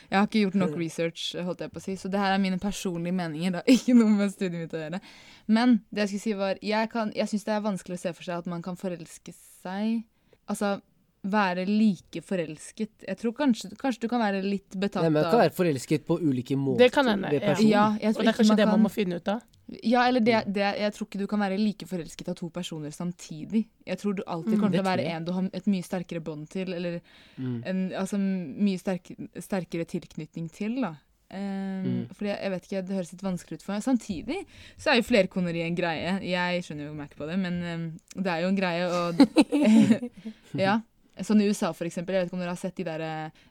Jeg 0.09 0.17
har 0.19 0.27
ikke 0.27 0.43
gjort 0.43 0.57
nok 0.59 0.75
research, 0.81 1.23
holdt 1.47 1.63
jeg 1.65 1.71
på 1.73 1.79
å 1.81 1.85
si, 1.85 1.95
så 2.01 2.11
det 2.11 2.19
her 2.21 2.35
er 2.35 2.43
mine 2.43 2.59
personlige 2.61 3.15
meninger. 3.21 3.55
Det 3.55 3.61
har 3.63 3.73
ikke 3.77 3.95
noe 4.01 4.11
med 4.17 4.33
studiet 4.35 4.59
mitt 4.65 4.75
å 4.75 4.83
gjøre. 4.83 5.01
Men 5.47 5.77
det 5.89 6.03
jeg 6.05 6.11
skulle 6.13 6.25
si 6.27 6.35
var, 6.41 6.61
jeg, 6.73 6.91
kan- 6.93 7.15
jeg 7.15 7.31
syns 7.31 7.47
det 7.47 7.55
er 7.55 7.65
vanskelig 7.69 7.97
å 7.99 8.03
se 8.03 8.13
for 8.17 8.27
seg 8.27 8.43
at 8.43 8.51
man 8.51 8.65
kan 8.65 8.77
forelske 8.79 9.33
seg 9.63 10.01
Altså 10.49 10.79
være 11.23 11.65
like 11.67 12.21
forelsket. 12.23 13.03
Jeg 13.07 13.17
tror 13.19 13.33
kanskje, 13.35 13.69
kanskje 13.77 14.01
du 14.05 14.07
kan 14.07 14.21
være 14.23 14.39
litt 14.45 14.71
betatt 14.79 15.03
Nei, 15.03 15.09
men 15.11 15.23
Man 15.23 15.31
kan 15.33 15.41
være 15.43 15.55
forelsket 15.57 16.05
på 16.07 16.15
ulike 16.23 16.55
måter. 16.55 16.85
Det 16.85 16.93
kan 16.95 17.07
hende, 17.11 17.31
ja. 17.33 17.55
ja, 17.59 17.85
jeg 17.99 18.15
Og 18.15 18.21
det 18.23 18.27
er 18.31 18.37
kanskje 18.37 18.53
man 18.53 18.57
det 18.61 18.67
man 18.69 18.77
kan 18.77 18.85
må 18.87 18.91
finne 18.93 19.19
ut 19.19 19.27
av. 19.27 19.41
Ja, 19.83 20.07
eller 20.07 20.23
det, 20.25 20.37
det, 20.49 20.63
jeg 20.79 20.93
tror 20.95 21.05
ikke 21.05 21.19
du 21.19 21.27
kan 21.29 21.39
være 21.43 21.57
like 21.59 21.85
forelsket 21.85 22.29
av 22.31 22.35
to 22.39 22.47
personer 22.49 22.89
samtidig. 22.89 23.67
Jeg 23.85 23.99
tror 24.01 24.15
du 24.17 24.23
alltid 24.25 24.55
Mm, 24.55 24.59
kommer 24.63 24.71
til 24.73 24.81
å 24.81 24.87
være 24.87 25.05
en 25.11 25.25
du 25.27 25.31
har 25.35 25.49
et 25.53 25.67
mye 25.69 25.85
sterkere 25.85 26.23
bånd 26.25 26.47
til, 26.49 26.73
eller 26.73 27.01
Mm. 27.37 27.61
en 27.65 27.83
altså, 27.99 28.17
mye 28.17 28.79
sterk, 28.79 29.11
sterkere 29.39 29.85
tilknytning 29.85 30.49
til, 30.51 30.81
da. 30.81 30.95
Um, 31.31 31.83
Mm. 31.85 32.07
Fordi 32.15 32.25
jeg, 32.31 32.39
jeg 32.41 32.51
vet 32.51 32.63
ikke, 32.65 32.81
Det 32.87 32.95
høres 32.95 33.11
litt 33.13 33.21
vanskelig 33.21 33.59
ut 33.59 33.61
for 33.61 33.73
meg. 33.75 33.83
Samtidig 33.85 34.39
så 34.77 34.89
er 34.89 34.95
jo 34.97 35.03
flerkoneri 35.05 35.61
en 35.61 35.75
greie. 35.77 36.15
Jeg 36.25 36.63
skjønner 36.65 36.87
jo 36.89 36.95
ikke 37.05 37.19
på 37.21 37.27
det, 37.29 37.37
men 37.37 37.59
um, 37.61 38.23
det 38.23 38.31
er 38.33 38.41
jo 38.41 38.47
en 38.47 38.57
greie, 38.57 38.87
og 38.89 39.13
Ja. 40.65 40.79
Sånn 41.25 41.41
i 41.41 41.47
USA, 41.49 41.71
for 41.75 41.85
eksempel. 41.89 42.15
Jeg 42.15 42.25
vet 42.25 42.29
ikke 42.29 42.37
om 42.37 42.43
dere 42.43 42.53
har 42.53 42.61
sett 42.61 42.75
de 42.79 42.85
der, 42.87 43.01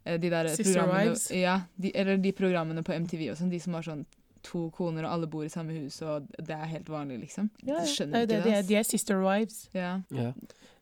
eh, 0.05 0.16
de 0.19 0.31
der 0.31 0.49
Sister 0.49 0.81
programmene 0.81 1.11
Wives? 1.11 1.31
Ja, 1.35 1.61
de, 1.77 1.93
eller 1.95 2.16
de 2.16 2.33
programmene 2.33 2.83
på 2.87 2.95
MTV 2.97 3.31
og 3.33 3.37
sånn. 3.41 3.51
De 3.51 3.61
som 3.61 3.75
har 3.75 3.87
sånn 3.87 4.05
to 4.47 4.69
koner, 4.71 5.05
og 5.05 5.12
alle 5.12 5.27
bor 5.31 5.45
i 5.45 5.53
samme 5.53 5.75
hus, 5.77 6.01
og 6.03 6.29
det 6.39 6.55
er 6.55 6.69
helt 6.71 6.89
vanlig, 6.89 7.19
liksom. 7.27 7.51
Ja, 7.66 7.81
ja. 7.81 7.87
Skjønner 7.91 8.23
det 8.23 8.23
ikke 8.23 8.29
det. 8.29 8.45
det, 8.45 8.45
De 8.45 8.59
er, 8.59 8.69
de 8.69 8.77
er 8.81 8.87
sister 8.87 9.23
wives. 9.25 9.69
Ja. 9.75 10.01
Ja. 10.14 10.33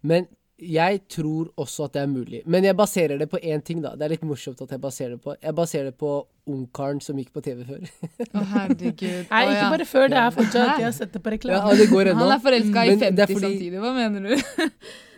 Men 0.03 0.29
jeg 0.59 1.03
tror 1.13 1.51
også 1.61 1.85
at 1.85 1.93
det 1.93 2.01
er 2.03 2.07
mulig. 2.09 2.39
Men 2.49 2.65
jeg 2.65 2.77
baserer 2.79 3.19
det 3.21 3.27
på 3.29 3.37
én 3.45 3.61
ting, 3.63 3.83
da. 3.85 3.91
Det 3.95 4.07
er 4.07 4.15
litt 4.15 4.23
morsomt 4.25 4.61
at 4.65 4.71
jeg 4.73 4.81
baserer 4.81 5.11
det 5.17 5.21
på 5.21 5.35
Jeg 5.43 5.55
baserer 5.55 5.85
det 5.91 5.99
på 6.01 6.15
Ungkaren 6.47 7.01
som 7.03 7.17
gikk 7.19 7.33
på 7.35 7.43
TV 7.43 7.65
før. 7.67 7.81
Å, 7.83 8.43
herregud. 8.53 9.27
Nei, 9.33 9.41
ikke 9.51 9.71
bare 9.73 9.87
før, 9.91 10.05
det 10.13 10.19
er 10.21 10.31
fortsatt. 10.31 10.69
at 10.71 10.79
Jeg 10.79 10.87
har 10.87 10.93
sett 10.95 11.13
det 11.13 11.21
på 11.25 11.33
reklame. 11.35 11.59
Ja, 11.59 11.75
det 11.81 11.89
går 11.91 12.13
ennå. 12.13 12.21
Han 12.23 12.33
er 12.37 12.43
forelska 12.45 12.85
i 12.87 12.93
50 12.95 13.19
er 13.25 13.27
fordi- 13.27 13.41
samtidig, 13.43 13.81
hva 13.83 13.91
mener 13.97 14.29
du? 14.29 14.71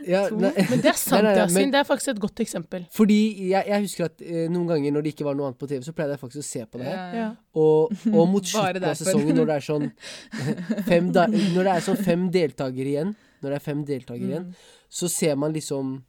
Ja, 0.09 0.23
nei, 0.33 0.53
Men 0.71 0.81
det 0.81 0.89
er 0.89 0.97
sant, 1.03 1.23
Nei, 1.23 1.35
nei, 1.35 1.35
nei, 1.45 1.53
men- 1.53 1.71
Det 1.75 1.79
er 1.83 1.85
faktisk 1.85 2.09
et 2.15 2.21
godt 2.23 2.41
eksempel. 2.41 2.87
fordi 2.97 3.19
jeg, 3.51 3.63
jeg 3.69 3.81
husker 3.85 4.05
at 4.09 4.23
eh, 4.25 4.49
noen 4.49 4.67
ganger 4.73 4.91
når 4.97 5.03
det 5.05 5.13
ikke 5.15 5.25
var 5.29 5.35
noe 5.37 5.51
annet 5.51 5.59
på 5.61 5.69
TV, 5.69 5.83
så 5.85 5.93
pleide 5.93 6.17
jeg 6.17 6.23
faktisk 6.25 6.41
å 6.43 6.49
se 6.49 6.65
på 6.65 6.79
det 6.81 6.87
her. 6.89 7.15
Ja. 7.21 7.29
Og, 7.55 7.93
og 8.09 8.25
mot 8.33 8.43
slutten 8.49 8.89
av 8.89 8.97
sesongen, 8.97 9.37
når 9.37 9.53
det 9.53 9.57
er 9.61 9.69
sånn 9.69 9.87
fem, 10.89 11.13
da, 11.13 11.27
Når 11.29 11.63
det 11.69 11.77
er 11.77 11.87
sånn 11.91 12.03
fem 12.09 12.27
deltakere 12.33 12.89
igjen, 12.97 13.15
når 13.45 13.53
det 13.53 13.61
er 13.61 13.67
fem 13.69 13.85
deltakere 13.85 14.33
igjen, 14.33 14.49
Mm. 14.49 14.75
Så 14.89 15.09
ser 15.09 15.35
man 15.37 15.53
liksom 15.53 16.03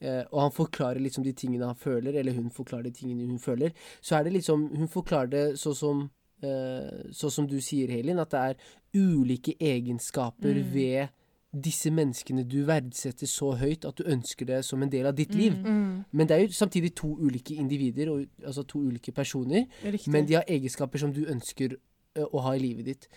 eh, 0.00 0.24
Og 0.32 0.40
han 0.40 0.50
forklarer 0.52 1.00
liksom 1.00 1.24
de 1.24 1.32
tingene 1.32 1.66
han 1.66 1.76
føler, 1.78 2.14
eller 2.18 2.32
hun 2.34 2.50
forklarer 2.50 2.82
de 2.88 2.90
tingene 2.90 3.26
hun 3.30 3.38
føler. 3.38 3.70
Så 4.02 4.16
er 4.18 4.24
det 4.24 4.32
liksom 4.32 4.68
Hun 4.76 4.88
forklarer 4.88 5.30
det 5.30 5.44
sånn 5.60 5.74
som 5.78 6.10
eh, 6.42 7.10
Sånn 7.12 7.30
som 7.30 7.46
du 7.46 7.60
sier, 7.60 7.88
Helin, 7.88 8.18
at 8.18 8.30
det 8.34 8.40
er 8.40 8.56
ulike 8.94 9.54
egenskaper 9.60 10.54
Mm. 10.54 10.72
ved 10.74 11.08
disse 11.54 11.86
menneskene 11.90 12.42
du 12.50 12.64
verdsetter 12.66 13.26
så 13.30 13.52
høyt 13.54 13.84
at 13.86 13.94
du 13.94 14.02
ønsker 14.10 14.44
det 14.46 14.64
som 14.66 14.82
en 14.82 14.90
del 14.90 15.06
av 15.06 15.14
ditt 15.14 15.32
liv. 15.38 15.54
Mm. 15.54 15.66
Mm. 15.70 16.04
Men 16.10 16.26
det 16.26 16.34
er 16.34 16.40
jo 16.42 16.48
samtidig 16.52 16.94
to 16.98 17.12
ulike 17.14 17.54
individer, 17.54 18.10
og, 18.10 18.24
altså 18.44 18.64
to 18.66 18.80
ulike 18.82 19.12
personer. 19.14 19.66
Men 20.10 20.26
de 20.26 20.34
har 20.34 20.42
egenskaper 20.50 20.98
som 20.98 21.12
du 21.14 21.24
ønsker 21.30 21.76
ø, 22.18 22.24
å 22.26 22.42
ha 22.42 22.56
i 22.56 22.58
livet 22.58 22.84
ditt. 22.86 23.08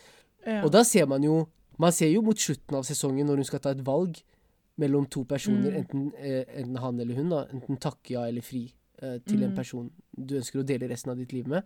ja. 0.45 0.61
Og 0.63 0.71
da 0.71 0.83
ser 0.83 1.05
man 1.07 1.23
jo 1.23 1.47
Man 1.79 1.91
ser 1.91 2.09
jo 2.09 2.21
mot 2.21 2.37
slutten 2.37 2.75
av 2.77 2.83
sesongen, 2.83 3.25
når 3.27 3.35
hun 3.35 3.45
skal 3.45 3.59
ta 3.59 3.69
et 3.69 3.81
valg 3.85 4.17
mellom 4.77 5.05
to 5.09 5.23
personer, 5.23 5.71
Mm. 5.71 5.77
enten, 5.77 6.11
eh, 6.17 6.43
enten 6.55 6.77
han 6.77 6.99
eller 6.99 7.15
hun, 7.15 7.29
da, 7.29 7.45
enten 7.53 7.77
takke 7.77 8.11
ja 8.11 8.25
eller 8.27 8.41
fri 8.41 8.71
eh, 9.01 9.19
til 9.25 9.43
en 9.43 9.49
Mm. 9.51 9.55
person 9.55 9.91
du 10.17 10.35
ønsker 10.35 10.59
å 10.59 10.65
dele 10.65 10.87
resten 10.89 11.11
av 11.11 11.17
ditt 11.17 11.31
liv 11.33 11.47
med, 11.47 11.63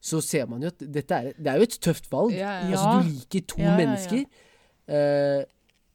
så 0.00 0.20
ser 0.22 0.46
man 0.46 0.60
jo 0.62 0.66
at 0.68 0.78
dette 0.78 1.10
er, 1.14 1.32
det 1.38 1.46
er 1.46 1.56
jo 1.56 1.62
et 1.62 1.78
tøft 1.80 2.10
valg. 2.10 2.32
Ja, 2.32 2.60
ja. 2.68 2.76
Altså, 2.76 3.02
du 3.02 3.08
liker 3.10 3.46
to 3.46 3.60
Ja, 3.62 3.76
mennesker 3.76 4.24
eh, 4.88 5.44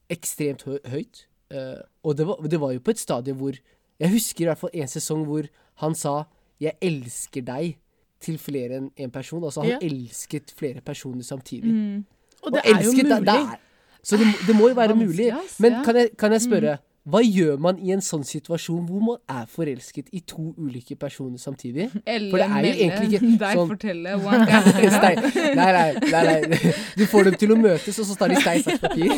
ekstremt 0.10 0.64
hø 0.64 0.78
høyt. 0.86 1.26
eh, 1.52 1.82
og 2.04 2.16
det 2.18 2.26
var, 2.28 2.36
det 2.48 2.60
var 2.60 2.72
jo 2.74 2.80
på 2.80 2.92
et 2.92 3.00
stadie 3.00 3.34
hvor 3.34 3.54
Jeg 4.00 4.12
husker 4.12 4.42
i 4.42 4.46
hvert 4.48 4.58
fall 4.58 4.70
en 4.74 4.88
sesong 4.88 5.26
hvor 5.26 5.44
han 5.76 5.94
sa 5.96 6.24
'jeg 6.62 6.72
elsker 6.82 7.42
deg' 7.42 7.76
til 8.22 8.38
flere 8.38 8.78
enn 8.78 8.92
én 8.98 9.04
en 9.04 9.12
person. 9.12 9.44
Altså 9.44 9.62
han 9.62 9.82
elsket 9.82 10.52
flere 10.56 10.80
personer 10.82 11.22
samtidig. 11.22 11.66
Mm. 11.72 12.06
Og 12.44 12.52
det 12.54 12.62
er 12.64 12.82
jo 12.84 12.92
mulig. 12.92 13.04
det- 13.04 13.26
det 13.26 13.28
er- 13.28 13.60
så 14.04 14.18
det, 14.18 14.28
det 14.48 14.56
må 14.56 14.70
jo 14.70 14.76
være 14.76 14.96
mulig. 14.96 15.32
Men 15.60 15.82
kan 15.86 15.96
jeg, 15.96 16.10
kan 16.18 16.32
jeg 16.32 16.42
spørre, 16.42 16.78
hva 17.10 17.20
gjør 17.26 17.58
man 17.64 17.78
i 17.82 17.90
en 17.96 18.02
sånn 18.06 18.22
situasjon 18.28 18.84
hvor 18.86 19.02
man 19.02 19.18
er 19.34 19.46
forelsket 19.50 20.12
i 20.14 20.20
to 20.28 20.52
ulike 20.62 20.96
personer 21.00 21.40
samtidig? 21.42 21.88
Eller 22.06 22.30
For 22.30 22.38
det 22.38 22.48
er 22.50 22.68
jo 22.68 22.74
egentlig 22.86 23.18
ikke 23.18 23.32
deg 23.44 23.58
sånn- 23.58 23.72
fortelle 23.72 24.14
one 24.20 24.46
guy. 24.46 24.92
Stein. 24.94 25.24
Nei, 25.58 25.70
nei, 25.74 25.88
nei, 26.12 26.36
nei. 26.54 26.74
Du 27.00 27.06
får 27.10 27.30
dem 27.32 27.40
til 27.42 27.56
å 27.56 27.58
møtes, 27.60 27.98
og 28.04 28.06
så 28.12 28.18
tar 28.20 28.34
de 28.36 28.42
stein, 28.44 28.62
saks, 28.68 28.80
papir. 28.86 29.16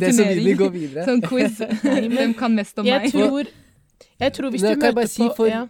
Det 0.00 0.12
som 0.16 0.26
vinner, 0.32 0.58
går 0.64 0.74
videre. 0.74 1.06
Sånn 1.06 1.22
quiz. 1.24 1.60
Hvem 1.84 2.34
kan 2.38 2.54
mest 2.56 2.78
om 2.82 2.88
Jeg 2.88 3.04
meg? 3.06 3.14
tror, 3.14 3.52
jeg 4.20 4.32
tror 4.36 4.50
hvis 4.56 4.64
du 4.64 4.68
jeg 4.72 4.78
møter 4.80 4.96
bare 5.00 5.12
si 5.12 5.28
for- 5.36 5.48
ja. 5.52 5.66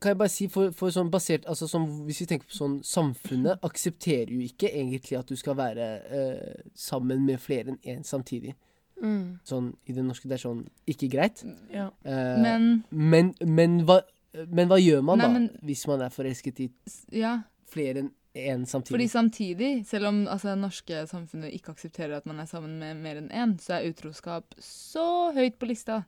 Kan 0.00 0.10
jeg 0.10 0.18
bare 0.18 0.28
si, 0.32 0.46
for, 0.48 0.70
for 0.76 0.90
sånn 0.94 1.10
basert 1.10 1.46
altså 1.48 1.66
sånn, 1.70 1.86
Hvis 2.06 2.20
vi 2.22 2.26
tenker 2.26 2.46
på 2.50 2.56
sånn 2.56 2.78
Samfunnet 2.84 3.60
aksepterer 3.66 4.30
jo 4.34 4.40
ikke 4.44 4.68
egentlig 4.72 5.18
at 5.18 5.26
du 5.30 5.36
skal 5.36 5.56
være 5.56 5.86
eh, 6.10 6.62
sammen 6.74 7.24
med 7.26 7.40
flere 7.40 7.72
enn 7.74 7.78
én 7.84 8.04
samtidig. 8.04 8.54
Mm, 9.00 9.38
Sånn 9.48 9.70
i 9.88 9.92
det 9.96 10.04
norske 10.04 10.28
det 10.28 10.36
er 10.36 10.42
sånn 10.44 10.64
ikke 10.86 11.08
greit. 11.12 11.44
ja. 11.72 11.86
Eh, 12.04 12.36
Men 12.42 12.84
men, 12.90 13.34
men, 13.46 13.78
hva, 13.88 14.02
men 14.46 14.68
hva 14.68 14.76
gjør 14.80 15.02
man 15.02 15.18
Nei, 15.18 15.26
da, 15.26 15.32
men- 15.38 15.50
hvis 15.64 15.86
man 15.88 16.02
er 16.02 16.10
forelsket 16.12 16.60
i 16.60 16.70
ja, 17.12 17.38
flere 17.72 18.02
enn 18.04 18.10
én 18.36 18.66
samtidig? 18.68 18.92
fordi 18.94 19.08
samtidig, 19.08 19.86
selv 19.86 20.06
om 20.06 20.26
altså, 20.28 20.52
det 20.52 20.58
norske 20.60 21.06
samfunnet 21.08 21.52
ikke 21.56 21.72
aksepterer 21.72 22.16
at 22.18 22.26
man 22.26 22.38
er 22.40 22.46
sammen 22.46 22.76
med 22.78 22.96
mer 23.02 23.16
enn 23.22 23.30
én, 23.32 23.56
så 23.58 23.78
er 23.80 23.88
utroskap 23.90 24.44
så 24.60 25.32
høyt 25.34 25.56
på 25.58 25.66
lista. 25.66 26.04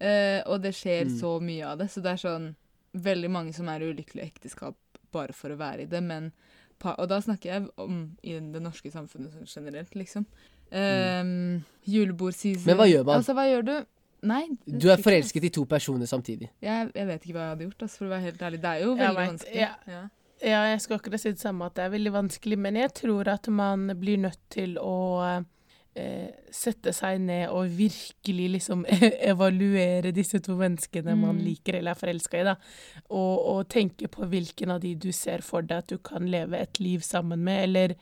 Eh, 0.00 0.40
og 0.46 0.62
det 0.62 0.72
skjer 0.74 1.04
Mm. 1.04 1.20
så 1.20 1.40
mye 1.44 1.66
av 1.66 1.78
det. 1.78 1.90
Så 1.90 2.00
det 2.02 2.10
er 2.12 2.16
sånn 2.24 2.54
veldig 2.92 3.30
mange 3.30 3.54
som 3.56 3.68
er 3.70 3.84
i 3.86 4.06
ekteskap 4.24 4.78
bare 5.12 5.34
for 5.36 5.52
å 5.52 5.58
være 5.60 5.84
i 5.84 5.90
det. 5.90 6.02
Men, 6.04 6.30
og 6.84 7.06
da 7.10 7.20
snakker 7.22 7.52
jeg 7.52 7.68
om 7.80 8.02
i 8.22 8.36
det 8.38 8.62
norske 8.62 8.92
samfunnet 8.92 9.34
sånn 9.34 9.48
generelt, 9.50 9.94
liksom. 9.98 10.26
Um, 10.70 11.64
Julebordseason 11.82 12.68
Men 12.68 12.76
hva 12.78 12.86
gjør 12.86 13.02
man? 13.08 13.16
Altså, 13.18 13.34
hva 13.34 13.48
gjør 13.50 13.66
du? 13.66 13.74
Nei. 14.30 14.44
Du 14.68 14.86
er 14.92 15.00
forelsket 15.02 15.48
i 15.48 15.52
to 15.54 15.64
personer 15.66 16.06
samtidig. 16.06 16.50
Jeg, 16.62 16.90
jeg 16.94 17.08
vet 17.08 17.24
ikke 17.24 17.34
hva 17.34 17.46
jeg 17.46 17.54
hadde 17.54 17.68
gjort, 17.68 17.84
altså, 17.86 17.98
for 17.98 18.06
å 18.06 18.12
være 18.14 18.26
helt 18.28 18.42
ærlig. 18.46 18.60
Det 18.62 18.70
er 18.70 18.82
jo 18.84 18.90
veldig 18.94 19.20
vet, 19.20 19.30
vanskelig. 19.34 19.60
ja. 19.62 19.74
Ja. 19.90 20.06
Ja, 20.40 20.60
jeg 20.70 20.80
skal 20.80 20.96
akkurat 20.96 21.20
si 21.20 21.34
det 21.34 21.42
samme, 21.42 21.66
at 21.68 21.74
det 21.76 21.82
er 21.84 21.90
veldig 21.92 22.12
vanskelig, 22.14 22.56
men 22.64 22.76
jeg 22.80 22.94
tror 22.96 23.28
at 23.28 23.48
man 23.52 23.90
blir 24.00 24.22
nødt 24.22 24.40
til 24.48 24.78
å 24.80 24.94
eh, 25.20 25.42
sette 26.54 26.92
seg 26.94 27.18
ned 27.20 27.48
og 27.50 27.66
virkelig 27.74 28.46
liksom 28.54 28.84
evaluere 29.32 30.12
disse 30.14 30.38
to 30.44 30.54
menneskene 30.58 31.16
man 31.18 31.36
Mm. 31.40 31.44
liker 31.44 31.74
eller 31.80 31.90
er 31.96 31.98
forelska 32.00 32.40
i, 32.40 32.44
da. 32.46 32.54
Og, 33.10 33.34
og 33.54 33.68
tenke 33.68 34.08
på 34.08 34.26
hvilken 34.30 34.70
av 34.70 34.80
de 34.80 34.94
du 34.94 35.10
ser 35.12 35.42
for 35.42 35.62
deg 35.62 35.78
at 35.84 35.88
du 35.90 35.98
kan 35.98 36.26
leve 36.30 36.58
et 36.60 36.78
liv 36.80 37.00
sammen 37.02 37.42
med, 37.44 37.64
eller 37.68 37.96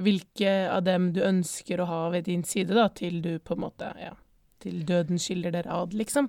hvilke 0.00 0.52
av 0.72 0.84
dem 0.84 1.10
du 1.12 1.20
ønsker 1.24 1.80
å 1.80 1.88
ha 1.88 2.02
ved 2.10 2.24
din 2.28 2.44
side, 2.44 2.74
da, 2.76 2.88
til 2.88 3.20
du 3.24 3.38
på 3.38 3.56
en 3.56 3.64
måte, 3.66 3.90
ja, 4.00 4.14
til 4.60 4.82
døden 4.88 5.18
skiller 5.20 5.52
dere 5.52 5.72
ad, 5.72 5.92
liksom. 5.96 6.28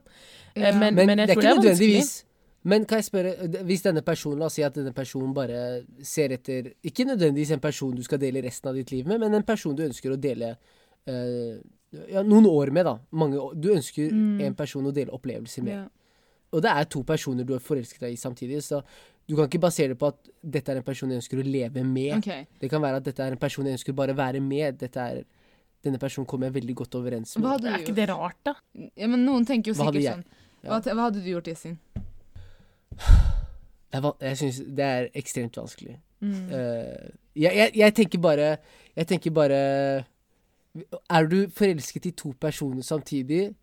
Eh, 0.56 0.62
Ja. 0.64 0.72
Men, 0.80 0.96
Men, 0.96 1.06
men 1.08 1.20
jeg 1.20 1.28
det 1.28 1.36
tror 1.36 1.42
det 1.44 1.52
er 1.52 1.64
vanskelig. 1.76 2.26
Men 2.64 2.84
kan 2.86 3.00
jeg 3.00 3.06
spørre, 3.08 3.64
hvis 3.66 3.82
denne 3.82 4.02
personen, 4.06 4.38
la 4.40 4.46
oss 4.46 4.54
si 4.60 4.62
at 4.62 4.76
denne 4.76 4.92
personen 4.94 5.34
bare 5.34 5.82
ser 6.06 6.30
etter 6.36 6.68
Ikke 6.86 7.08
nødvendigvis 7.10 7.52
en 7.56 7.60
person 7.64 7.96
du 7.96 8.04
skal 8.06 8.20
dele 8.22 8.44
resten 8.46 8.70
av 8.70 8.76
ditt 8.78 8.92
liv 8.94 9.08
med, 9.10 9.20
men 9.20 9.34
en 9.34 9.44
person 9.48 9.74
du 9.76 9.82
ønsker 9.88 10.12
å 10.14 10.20
dele 10.22 10.52
eh, 11.08 11.58
ja, 12.12 12.22
noen 12.24 12.46
år 12.48 12.72
med, 12.72 12.86
da. 12.86 12.98
Mange 13.12 13.38
år. 13.40 13.56
Du 13.60 13.70
ønsker 13.74 14.12
Mm. 14.12 14.42
en 14.42 14.56
person 14.56 14.86
å 14.86 14.94
dele 14.94 15.12
opplevelser 15.12 15.64
med. 15.64 15.74
Ja. 15.74 15.88
Og 16.54 16.62
det 16.62 16.70
er 16.72 16.84
to 16.86 17.04
personer 17.04 17.44
du 17.48 17.54
har 17.54 17.60
forelsket 17.64 18.00
deg 18.00 18.14
i 18.14 18.20
samtidig, 18.20 18.62
så 18.64 18.82
du 19.28 19.36
kan 19.38 19.46
ikke 19.48 19.60
basere 19.62 19.90
det 19.94 19.98
på 20.00 20.08
at 20.08 20.30
dette 20.44 20.70
er 20.74 20.78
en 20.82 20.84
person 20.84 21.10
jeg 21.10 21.22
ønsker 21.22 21.40
å 21.40 21.46
leve 21.46 21.84
med. 21.86 22.18
Okay. 22.18 22.46
Det 22.60 22.70
kan 22.70 22.82
være 22.82 22.98
at 22.98 23.04
dette 23.04 23.20
er 23.24 23.32
en 23.32 23.38
person 23.38 23.66
jeg 23.66 23.78
ønsker 23.80 23.94
bare 23.96 24.16
være 24.18 24.42
med. 24.42 24.78
Dette 24.80 25.00
er, 25.00 25.22
denne 25.84 25.98
personen 26.00 26.28
kommer 26.28 26.48
jeg 26.50 26.56
veldig 26.62 26.76
godt 26.76 26.96
overens 27.00 27.38
med. 27.38 27.46
Hva 27.46 27.54
hadde 27.56 27.68
Er 27.72 27.78
ikke 27.80 27.94
gjort? 27.94 27.96
det 27.96 28.10
rart, 28.10 28.38
da? 28.44 28.54
Ja, 28.98 29.08
men 29.08 29.24
noen 29.26 29.46
tenker 29.48 29.72
jo 29.72 29.76
sikkert 29.80 30.04
sånn. 30.04 30.26
Ja. 30.64 30.70
Hva, 30.70 30.82
hva 30.94 31.08
hadde 31.08 31.24
du 31.24 31.30
gjort, 31.32 31.48
Yasin? 31.48 31.78
Jeg, 33.92 34.04
jeg 34.22 34.38
syns 34.40 34.60
det 34.78 34.86
er 34.88 35.10
ekstremt 35.20 35.58
vanskelig. 35.60 35.98
Mm. 36.22 36.36
Uh, 36.52 37.10
jeg, 37.36 37.56
jeg, 37.58 37.72
jeg 37.80 37.94
tenker 37.98 38.20
bare 38.22 38.50
Jeg 38.96 39.08
tenker 39.10 39.32
bare 39.34 39.62
Er 41.10 41.28
du 41.28 41.48
forelsket 41.50 42.06
i 42.06 42.12
to 42.12 42.34
personer 42.40 42.82
samtidig, 42.82 43.54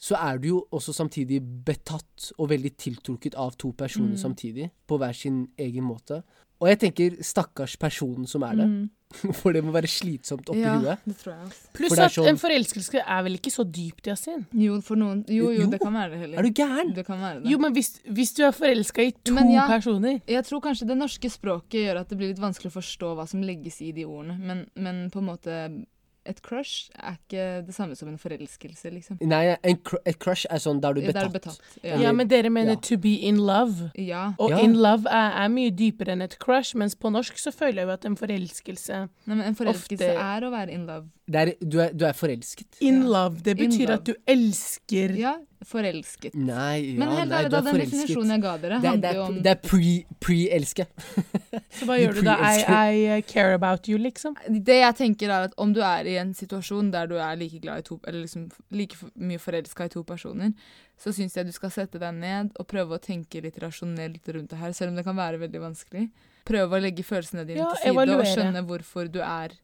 så 0.00 0.16
er 0.16 0.38
du 0.40 0.48
jo 0.48 0.60
også 0.72 0.94
samtidig 0.96 1.42
betatt 1.64 2.30
og 2.38 2.48
veldig 2.50 2.72
tiltrukket 2.80 3.34
av 3.36 3.52
to 3.60 3.72
personer 3.72 4.14
Mm. 4.16 4.22
samtidig, 4.22 4.70
på 4.88 4.96
hver 4.98 5.12
sin 5.14 5.48
egen 5.58 5.84
måte. 5.84 6.22
Og 6.60 6.68
jeg 6.68 6.78
tenker 6.80 7.22
stakkars 7.22 7.76
personen 7.76 8.26
som 8.26 8.42
er 8.42 8.54
det, 8.56 8.66
Mm. 8.68 8.90
for 9.34 9.52
det 9.52 9.62
må 9.64 9.72
være 9.72 9.88
slitsomt 9.88 10.48
oppi 10.48 10.60
ja, 10.60 10.78
huet. 10.78 10.98
det 11.06 11.16
tror 11.18 11.32
jeg. 11.34 11.52
Pluss 11.74 11.98
at 11.98 12.12
sånn- 12.12 12.28
en 12.28 12.36
forelskelse 12.38 13.00
er 13.06 13.22
vel 13.22 13.34
ikke 13.38 13.50
så 13.50 13.64
dypt, 13.64 14.06
Yasin? 14.06 14.46
Jo, 14.54 14.80
for 14.80 14.94
noen 14.96 15.24
Jo, 15.28 15.50
jo, 15.50 15.62
Jo. 15.64 15.70
det 15.70 15.80
kan 15.80 15.92
være 15.92 16.10
det 16.10 16.18
heller. 16.20 16.38
Er 16.38 16.42
du 16.42 16.50
gæren? 16.50 16.94
Det 16.94 17.06
kan 17.06 17.18
være 17.20 17.42
det. 17.42 17.50
Jo, 17.50 17.58
men 17.58 17.72
hvis, 17.74 18.00
hvis 18.08 18.32
du 18.34 18.42
er 18.44 18.52
forelska 18.52 19.02
i 19.02 19.10
to 19.24 19.34
ja. 19.34 19.66
personer 19.66 20.20
Jeg 20.28 20.44
tror 20.44 20.60
kanskje 20.60 20.86
det 20.88 20.96
norske 20.96 21.28
språket 21.30 21.80
gjør 21.86 22.00
at 22.00 22.08
det 22.08 22.18
blir 22.18 22.28
litt 22.28 22.38
vanskelig 22.40 22.70
å 22.72 22.78
forstå 22.80 23.14
hva 23.16 23.26
som 23.28 23.42
legges 23.42 23.80
i 23.82 23.92
de 23.92 24.04
ordene, 24.04 24.38
men, 24.38 24.66
men 24.76 25.10
på 25.10 25.18
en 25.18 25.26
måte 25.26 25.86
Et 26.26 26.40
crush 26.42 26.90
er 27.00 27.14
ikke 27.16 27.66
det 27.66 27.74
samme 27.74 27.96
som 27.96 28.08
en 28.08 28.18
forelskelse, 28.18 28.90
liksom. 28.92 29.16
Nei, 29.22 29.56
en 29.64 29.76
cr 29.82 29.96
et 30.04 30.18
crush 30.18 30.44
er 30.50 30.58
sånn 30.58 30.80
der 30.80 30.92
du 30.92 31.00
er 31.00 31.04
Ja, 31.06 31.12
det 31.12 31.22
er 31.22 31.28
betatt. 31.30 31.58
betatt. 31.58 31.78
Ja, 31.82 31.96
Ja. 31.98 32.12
men 32.12 32.28
dere 32.28 32.50
mener 32.50 32.72
Ja. 32.72 32.80
to 32.80 32.96
be 32.98 33.14
in 33.14 33.38
love. 33.38 33.90
ja. 33.96 34.34
Og 34.38 34.50
Ja. 34.50 34.58
in 34.58 34.74
love 34.74 35.06
er, 35.08 35.30
er 35.44 35.48
mye 35.48 35.70
dypere 35.70 36.08
enn 36.12 36.22
et 36.22 36.38
crush, 36.38 36.74
mens 36.74 36.94
på 36.94 37.10
norsk 37.10 37.34
så 37.38 37.50
føler 37.52 37.74
jeg 37.76 37.86
jo 37.86 37.90
at 37.90 38.04
en 38.04 38.16
forelskelse 38.16 39.08
Nei, 39.26 39.34
men 39.34 39.40
en 39.40 39.54
forelskelse 39.54 39.98
Ofte- 40.12 40.20
er 40.20 40.40
å 40.42 40.50
være 40.50 40.70
in 40.72 40.86
love. 40.86 41.08
Det 41.30 41.38
er, 41.44 41.50
du, 41.62 41.76
er, 41.78 41.92
du 41.94 42.04
er 42.08 42.16
forelsket. 42.18 42.80
In 42.82 43.02
Ja. 43.04 43.08
love, 43.14 43.38
det 43.46 43.54
betyr 43.60 43.86
love. 43.86 43.94
at 44.00 44.04
du 44.08 44.14
elsker 44.26 45.12
Ja, 45.14 45.36
forelsket. 45.62 46.34
Nei, 46.34 46.80
ja, 46.94 46.98
Men 46.98 47.08
helt 47.14 47.30
ærlig, 47.36 47.50
da, 47.52 47.60
den 47.60 47.68
forelsket. 47.76 47.92
definisjonen 48.00 48.30
jeg 48.34 48.42
ga 48.42 48.54
dere, 48.58 48.78
Det 48.80 48.88
er, 48.88 48.90
handler 48.90 49.08
er, 49.10 49.14
jo 49.14 49.22
om 49.28 49.36
det 49.44 49.52
er 49.52 49.60
pre- 49.68 50.16
pre-elske. 50.24 50.86
Så 51.78 51.86
hva 51.86 51.98
gjør 52.00 52.14
du 52.18 52.22
da? 52.26 52.34
I. 52.40 52.64
I 52.66 53.18
uh, 53.18 53.22
care 53.30 53.54
about 53.54 53.86
you, 53.88 53.98
liksom? 54.02 54.34
Det 54.48 54.80
jeg 54.80 54.96
tenker 54.98 55.30
er 55.30 55.46
at 55.50 55.54
om 55.60 55.72
du 55.76 55.80
er 55.86 56.10
i 56.10 56.16
en 56.18 56.34
situasjon 56.34 56.90
der 56.90 57.06
du 57.06 57.14
er 57.20 57.36
like 57.38 57.60
glad 57.62 57.78
i 57.84 57.86
to 57.86 58.00
Eller 58.06 58.24
liksom 58.24 58.48
like 58.74 58.96
mye 59.14 59.38
forelska 59.38 59.86
i 59.86 59.94
to 59.94 60.02
personer, 60.02 60.50
så 60.98 61.12
syns 61.14 61.36
jeg 61.38 61.46
du 61.46 61.52
skal 61.52 61.70
sette 61.70 62.00
deg 62.02 62.14
ned 62.18 62.50
og 62.58 62.66
prøve 62.66 62.98
å 62.98 63.00
tenke 63.00 63.40
litt 63.44 63.56
rasjonelt 63.62 64.26
rundt 64.34 64.50
det 64.50 64.58
her, 64.58 64.72
selv 64.76 64.90
om 64.90 64.96
det 64.98 65.04
kan 65.06 65.16
være 65.16 65.38
veldig 65.46 65.60
vanskelig. 65.62 66.08
Prøve 66.44 66.76
å 66.76 66.82
legge 66.82 67.04
følelsene 67.06 67.46
dine 67.46 67.62
Ja, 67.62 67.70
til 67.76 67.94
side 67.94 68.16
og 68.18 68.26
skjønne 68.34 68.64
hvorfor 68.66 69.08
du 69.12 69.20
er 69.22 69.54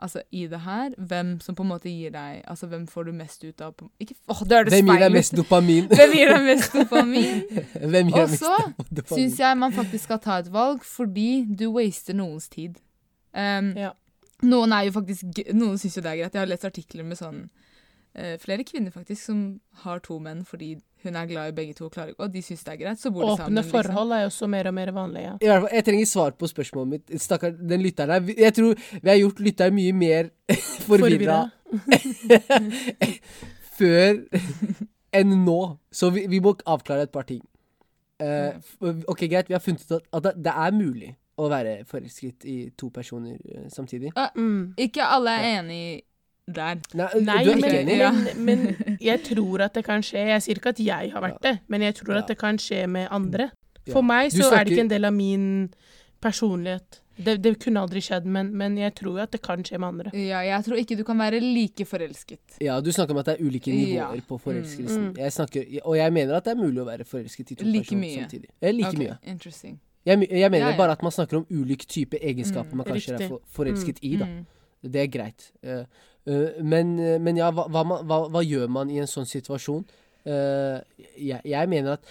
altså, 0.00 0.22
i 0.32 0.46
det 0.50 0.60
her. 0.64 0.90
Hvem 0.98 1.40
som 1.44 1.54
på 1.54 1.62
en 1.62 1.70
måte 1.70 1.90
gir 1.92 2.10
deg 2.14 2.42
Altså 2.48 2.66
hvem 2.70 2.86
får 2.88 3.04
du 3.08 3.12
mest 3.12 3.44
ut 3.44 3.60
av 3.60 3.72
på, 3.76 3.88
Ikke 4.00 4.14
Åh, 4.28 4.42
det 4.48 4.60
det 4.66 4.72
Hvem 4.74 4.90
gir 4.92 5.00
deg 5.04 5.14
mest 5.14 5.36
dopamin? 5.36 5.88
Hvem 5.92 6.14
gir 6.16 6.32
deg 6.34 6.44
mest 6.48 6.76
dopamin? 6.76 7.40
Hvem 7.94 8.12
gir 8.12 8.22
Og 8.22 8.36
så 8.40 8.56
syns 9.14 9.40
jeg 9.40 9.58
man 9.60 9.72
faktisk 9.76 10.04
skal 10.08 10.20
ta 10.24 10.38
et 10.42 10.52
valg, 10.52 10.84
fordi 10.84 11.46
du 11.58 11.68
waster 11.76 12.16
noens 12.16 12.48
tid. 12.48 12.78
Um, 13.34 13.74
Ja. 13.76 13.92
Noen 14.42 14.72
er 14.72 14.86
jo 14.88 14.92
faktisk 14.96 15.42
Noen 15.52 15.76
syns 15.78 15.98
jo 15.98 16.02
det 16.02 16.14
er 16.14 16.22
greit. 16.22 16.34
Jeg 16.34 16.40
har 16.40 16.48
lest 16.48 16.64
artikler 16.64 17.04
med 17.04 17.18
sånn 17.20 17.42
Flere 18.42 18.64
kvinner 18.66 18.90
faktisk 18.90 19.22
som 19.28 19.42
har 19.84 20.00
to 20.02 20.16
menn 20.18 20.40
fordi 20.44 20.72
hun 21.04 21.14
er 21.16 21.28
glad 21.30 21.52
i 21.52 21.54
begge 21.56 21.76
to, 21.78 21.86
og, 21.86 21.92
klarer, 21.94 22.10
og 22.18 22.32
de 22.32 22.42
syns 22.42 22.64
det 22.66 22.72
er 22.74 22.80
greit. 22.82 22.98
Så 23.00 23.12
bor 23.14 23.22
de 23.22 23.36
sammen. 23.36 23.46
Åpne 23.46 23.62
liksom. 23.62 23.76
forhold 23.76 24.12
er 24.12 24.24
jo 24.24 24.30
også 24.32 24.46
mer 24.50 24.68
og 24.68 24.74
mer 24.74 24.90
vanlig, 24.92 25.22
ja. 25.22 25.36
I 25.40 25.46
hvert 25.48 25.62
fall, 25.62 25.74
jeg 25.78 25.84
trenger 25.86 26.06
svar 26.10 26.34
på 26.36 26.50
spørsmålet 26.50 26.88
mitt. 26.94 27.14
Stakkar, 27.22 27.54
den 27.70 27.80
lytteren 27.84 28.10
her. 28.16 28.34
Jeg 28.36 28.54
tror 28.58 28.74
vi 29.02 29.08
har 29.08 29.16
gjort 29.22 29.40
lytteren 29.46 29.74
mye 29.78 29.92
mer 29.96 30.28
forvirra 30.88 31.38
før 33.78 34.20
enn 35.16 35.38
nå. 35.44 35.60
Så 35.92 36.10
vi, 36.14 36.26
vi 36.30 36.40
må 36.42 36.54
avklare 36.66 37.06
et 37.08 37.14
par 37.14 37.26
ting. 37.30 37.42
Uh, 38.20 38.52
ok, 39.08 39.24
greit, 39.30 39.48
vi 39.48 39.56
har 39.56 39.62
funnet 39.64 39.86
ut 39.86 39.96
at, 39.96 40.04
at 40.26 40.36
det- 40.36 40.52
er 40.52 40.74
mulig 40.76 41.14
å 41.40 41.48
være 41.48 41.78
forelsket 41.88 42.44
i 42.44 42.56
to 42.76 42.90
personer 42.92 43.38
eh, 43.48 43.64
samtidig. 43.72 44.10
Mm. 44.36 44.74
Ikke 44.76 45.06
alle 45.08 45.32
er 45.38 45.46
enig 45.62 46.02
der. 46.54 46.80
Nei, 46.94 47.08
Nei, 47.20 47.44
du 47.44 47.50
er 47.50 47.56
men, 47.56 47.64
ikke 47.64 47.80
enig? 47.80 47.98
Ja. 47.98 48.10
men, 48.12 48.36
men 48.86 48.98
jeg 49.00 49.22
tror 49.24 49.60
at 49.66 49.74
det 49.74 49.84
kan 49.84 50.02
skje. 50.02 50.26
Jeg 50.34 50.42
sier 50.42 50.60
ikke 50.60 50.68
at 50.74 50.78
jeg 50.84 51.12
har 51.12 51.20
vært 51.22 51.42
det, 51.42 51.58
men 51.68 51.82
jeg 51.82 51.94
tror 51.94 52.14
Ja. 52.14 52.18
at 52.22 52.28
det 52.28 52.38
kan 52.38 52.56
skje 52.58 52.86
med 52.88 53.08
andre. 53.10 53.50
Ja. 53.86 53.92
For 53.94 54.02
meg 54.02 54.30
så 54.32 54.50
er 54.52 54.64
det 54.64 54.72
ikke 54.76 54.80
en 54.88 54.88
del 54.92 55.04
av 55.04 55.12
min 55.16 55.70
personlighet. 56.20 57.00
Det, 57.20 57.34
det 57.44 57.58
kunne 57.60 57.80
aldri 57.84 58.00
skjedd, 58.00 58.24
men, 58.32 58.48
men 58.56 58.78
jeg 58.80 58.94
tror 58.96 59.18
jo 59.18 59.22
at 59.26 59.32
det 59.34 59.42
kan 59.44 59.60
skje 59.66 59.76
med 59.80 59.88
andre. 59.90 60.10
Ja, 60.16 60.38
jeg 60.46 60.64
tror 60.64 60.78
ikke 60.80 60.96
du 60.96 61.02
kan 61.04 61.18
være 61.20 61.40
like 61.44 61.84
forelsket. 61.84 62.56
Ja, 62.64 62.78
du 62.80 62.88
snakker 62.96 63.12
om 63.12 63.20
at 63.20 63.28
det 63.28 63.34
er 63.36 63.44
ulike 63.44 63.72
nivåer 63.74 64.14
Ja. 64.16 64.22
på 64.28 64.38
forelskelsen. 64.40 65.10
Mm. 65.10 65.18
Jeg 65.20 65.32
snakker, 65.36 65.66
og 65.84 65.96
jeg 65.98 66.12
mener 66.16 66.38
at 66.38 66.44
det 66.48 66.54
er 66.54 66.60
mulig 66.62 66.80
å 66.80 66.86
være 66.88 67.04
forelsket 67.04 67.52
i 67.52 67.58
to 67.60 67.66
Like 67.68 67.84
personer 67.90 68.00
mye. 68.06 68.22
samtidig. 68.22 68.48
Eh, 68.62 68.72
like 68.72 68.88
okay. 68.88 69.02
mye. 69.04 69.18
Interesting. 69.34 69.76
Jeg, 70.06 70.16
jeg 70.30 70.50
mener 70.50 70.64
Ja, 70.64 70.70
ja. 70.72 70.76
bare 70.80 70.92
at 70.96 71.02
man 71.04 71.12
snakker 71.12 71.36
om 71.42 71.46
ulik 71.50 71.84
type 71.88 72.16
egenskaper 72.16 72.72
Mm, 72.72 72.76
man 72.80 72.86
kanskje 72.88 73.12
riktig. 73.12 73.24
er 73.26 73.28
for, 73.28 73.40
forelsket 73.52 73.98
i. 74.02 74.16
da. 74.16 74.26
Mm. 74.82 74.90
Det 74.92 75.00
er 75.02 75.06
greit. 75.18 75.52
Eh, 75.62 75.84
eh, 76.26 76.62
men, 76.62 76.98
eh, 76.98 77.18
men 77.18 77.36
ja, 77.36 77.50
hva, 77.52 77.68
hva, 77.68 77.84
man- 77.86 78.06
hva, 78.06 78.28
hva 78.30 78.42
gjør 78.44 78.68
man 78.68 78.90
i 78.90 78.98
en 78.98 79.06
sånn 79.06 79.26
situasjon? 79.26 79.84
Jeg, 80.24 81.40
jeg 81.44 81.68
mener 81.68 81.92
at 81.96 82.04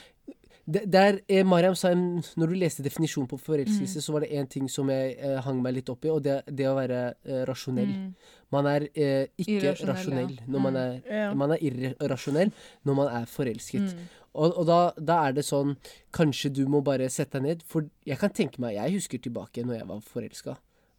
der, 0.69 1.19
eh, 1.27 1.43
Mariam 1.43 1.73
sa 1.75 1.89
Når 1.95 2.47
du 2.47 2.53
leste 2.55 2.83
definisjonen 2.85 3.27
på 3.29 3.39
forelskelse, 3.41 3.97
Mm. 3.97 4.01
så 4.05 4.11
var 4.13 4.19
det 4.21 4.29
én 4.31 4.47
ting 4.49 4.67
som 4.69 4.87
jeg 4.89 5.15
eh, 5.19 5.39
hang 5.41 5.61
meg 5.63 5.73
litt 5.73 5.89
opp 5.89 6.05
i, 6.05 6.09
og 6.09 6.21
det, 6.23 6.43
det 6.45 6.65
å 6.69 6.75
være 6.75 7.15
eh, 7.25 7.45
rasjonell. 7.49 7.87
Mm. 7.87 8.13
Man 8.51 8.65
er 8.67 8.81
ikke 8.81 9.47
Irrasjonell, 9.47 9.95
rasjonell 9.95 10.29
ja. 10.35 10.43
når 10.47 10.59
man 10.61 10.73
Mm. 10.73 10.77
er 10.77 11.01
Ja. 11.09 11.33
Man 11.33 11.51
er 11.51 11.57
irrasjonell 11.57 12.51
når 12.85 12.95
man 12.95 13.07
er 13.21 13.25
forelsket. 13.25 13.93
Mm. 13.95 14.07
Og, 14.35 14.57
og 14.59 14.65
da, 14.67 14.91
da 14.99 15.27
er 15.27 15.31
det 15.33 15.43
sånn 15.45 15.75
Kanskje 16.13 16.53
du 16.53 16.65
må 16.67 16.83
bare 16.83 17.09
sette 17.09 17.31
deg 17.39 17.41
ned. 17.41 17.63
For 17.65 17.89
jeg 18.05 18.17
kan 18.19 18.29
tenke 18.29 18.59
meg 18.59 18.75
Jeg 18.75 18.93
husker 18.93 19.17
tilbake 19.17 19.65
når 19.65 19.79
jeg 19.79 19.87
var 19.87 20.01
forelska. 20.01 20.57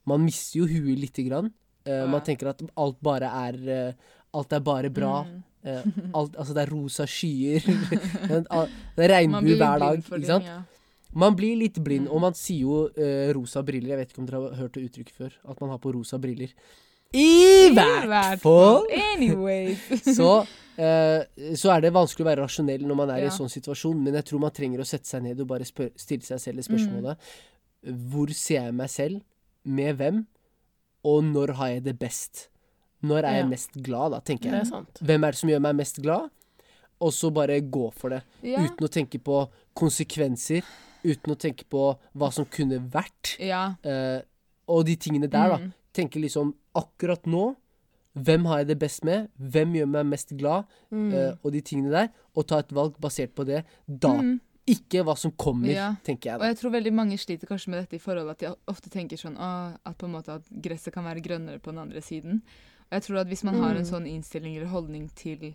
Man 0.09 0.25
mister 0.25 0.61
jo 0.63 0.67
huet 0.71 0.99
lite 0.99 1.25
grann. 1.27 1.51
Eh, 1.85 2.07
Man 2.09 2.23
tenker 2.25 2.51
at 2.53 2.63
alt 2.77 2.99
bare 3.03 3.29
er 3.49 3.61
uh, 3.69 3.93
Alt 4.33 4.53
er 4.53 4.61
bare 4.61 4.91
bra. 4.95 5.25
Mm. 5.27 5.39
Uh, 5.67 5.87
alt, 6.15 6.37
altså 6.39 6.55
det 6.55 6.63
er 6.63 6.71
rosa 6.71 7.05
skyer. 7.07 7.65
Det 8.97 9.05
er 9.05 9.11
regnbue 9.17 9.57
hver 9.59 9.81
dag. 9.83 9.99
Ikke 9.99 10.21
sant? 10.23 10.45
sant? 10.45 10.47
ja. 10.47 10.61
Man 11.13 11.35
blir 11.35 11.57
litt 11.59 11.81
blind, 11.83 12.07
Mm. 12.07 12.13
og 12.15 12.21
man 12.23 12.35
sier 12.39 12.61
jo 12.63 12.77
rosa 13.35 13.65
briller. 13.67 13.91
Jeg 13.97 13.99
vet 13.99 14.13
ikke 14.13 14.21
om 14.23 14.29
dere 14.29 14.43
har 14.45 14.61
hørt 14.61 14.77
det 14.79 14.85
uttrykket 14.87 15.17
før. 15.19 15.33
At 15.51 15.61
man 15.61 15.73
har 15.75 15.81
på 15.83 15.91
rosa 15.97 16.21
briller. 16.23 16.53
I 17.13 17.73
hvert 17.75 18.39
fall! 18.39 18.87
Så, 20.19 20.29
uh, 20.79 21.23
så 21.59 21.73
er 21.75 21.83
det 21.83 21.91
vanskelig 21.97 22.23
å 22.23 22.29
være 22.31 22.45
rasjonell 22.45 22.85
når 22.87 22.99
man 23.03 23.11
er 23.11 23.25
i 23.25 23.27
en 23.27 23.35
sånn 23.35 23.51
situasjon, 23.51 23.99
men 23.99 24.15
jeg 24.21 24.29
tror 24.31 24.45
man 24.45 24.55
trenger 24.55 24.85
å 24.85 24.87
sette 24.87 25.11
seg 25.11 25.25
ned 25.27 25.43
og 25.43 25.49
bare 25.51 25.67
stille 25.67 26.23
seg 26.23 26.39
selv 26.39 26.63
det 26.63 26.69
spørsmålet. 26.69 27.33
Hvor 28.13 28.31
ser 28.37 28.69
jeg 28.69 28.77
meg 28.79 28.93
selv? 28.95 29.21
Med 29.65 29.97
hvem? 29.97 30.27
Og 31.05 31.23
når 31.25 31.55
har 31.57 31.69
jeg 31.69 31.85
det 31.85 31.99
best? 31.99 32.49
Når 33.03 33.25
er 33.25 33.33
jeg 33.39 33.45
Ja. 33.45 33.49
mest 33.49 33.73
glad, 33.83 34.11
da, 34.13 34.21
tenker 34.21 34.53
er 34.53 34.59
jeg. 34.59 34.67
sant. 34.67 34.99
Hvem 35.01 35.25
er 35.25 35.31
det 35.31 35.39
som 35.39 35.49
gjør 35.49 35.61
meg 35.61 35.77
mest 35.77 36.03
glad? 36.03 36.31
Og 37.01 37.13
så 37.13 37.31
bare 37.33 37.61
gå 37.63 37.93
for 37.95 38.11
det. 38.11 38.23
Ja. 38.43 38.59
Uten 38.61 38.85
å 38.85 38.91
tenke 38.93 39.19
på 39.23 39.49
konsekvenser. 39.75 40.63
Uten 41.05 41.33
å 41.33 41.37
tenke 41.41 41.65
på 41.71 41.97
hva 42.17 42.29
som 42.33 42.45
kunne 42.45 42.79
vært. 42.91 43.39
ja. 43.41 43.75
eh, 43.85 44.21
og 44.69 44.85
de 44.87 44.95
tingene 44.97 45.29
der, 45.29 45.49
da 45.49 45.57
Mm. 45.59 45.73
tenke 45.93 46.21
liksom 46.21 46.55
akkurat 46.77 47.25
nå 47.27 47.57
Hvem 48.17 48.45
har 48.47 48.59
jeg 48.59 48.67
det 48.67 48.79
best 48.81 49.05
med? 49.05 49.29
Hvem 49.41 49.73
gjør 49.73 49.87
meg 49.89 50.07
mest 50.07 50.37
glad? 50.37 50.65
Mm. 50.93 51.13
eh, 51.15 51.35
og 51.45 51.53
de 51.53 51.61
tingene 51.61 51.91
der. 51.91 52.09
Og 52.37 52.45
ta 52.47 52.59
et 52.59 52.69
valg 52.73 52.97
basert 53.01 53.33
på 53.37 53.47
det 53.47 53.65
da. 53.89 54.15
Mm. 54.21 54.41
Ikke 54.71 55.03
hva 55.05 55.17
som 55.19 55.33
kommer, 55.33 55.69
Ja. 55.73 55.89
tenker 56.05 56.31
jeg 56.33 56.41
Og 56.41 56.47
jeg 56.47 56.57
tror 56.61 56.71
veldig 56.73 56.93
mange 56.95 57.19
sliter 57.19 57.47
kanskje 57.51 57.69
med 57.69 57.83
dette 57.83 57.97
i 57.97 58.03
forhold 58.03 58.31
at 58.31 58.39
de 58.39 58.55
ofte 58.69 58.91
tenker 58.91 59.17
sånn 59.21 59.37
«Åh, 59.39 59.77
at 59.85 59.99
på 59.99 60.07
en 60.07 60.13
måte 60.13 60.29
at 60.37 60.43
gresset 60.63 60.93
kan 60.95 61.05
være 61.05 61.23
grønnere 61.23 61.59
på 61.61 61.71
den 61.73 61.79
andre 61.79 62.01
siden. 62.01 62.43
Og 62.91 62.93
jeg 62.99 63.03
tror 63.03 63.21
at 63.21 63.29
hvis 63.29 63.45
man 63.45 63.55
har 63.63 63.75
en 63.77 63.85
Mm. 63.85 63.91
sånn 63.91 64.07
innstilling 64.09 64.57
eller 64.57 64.67
holdning 64.69 65.11
til 65.15 65.55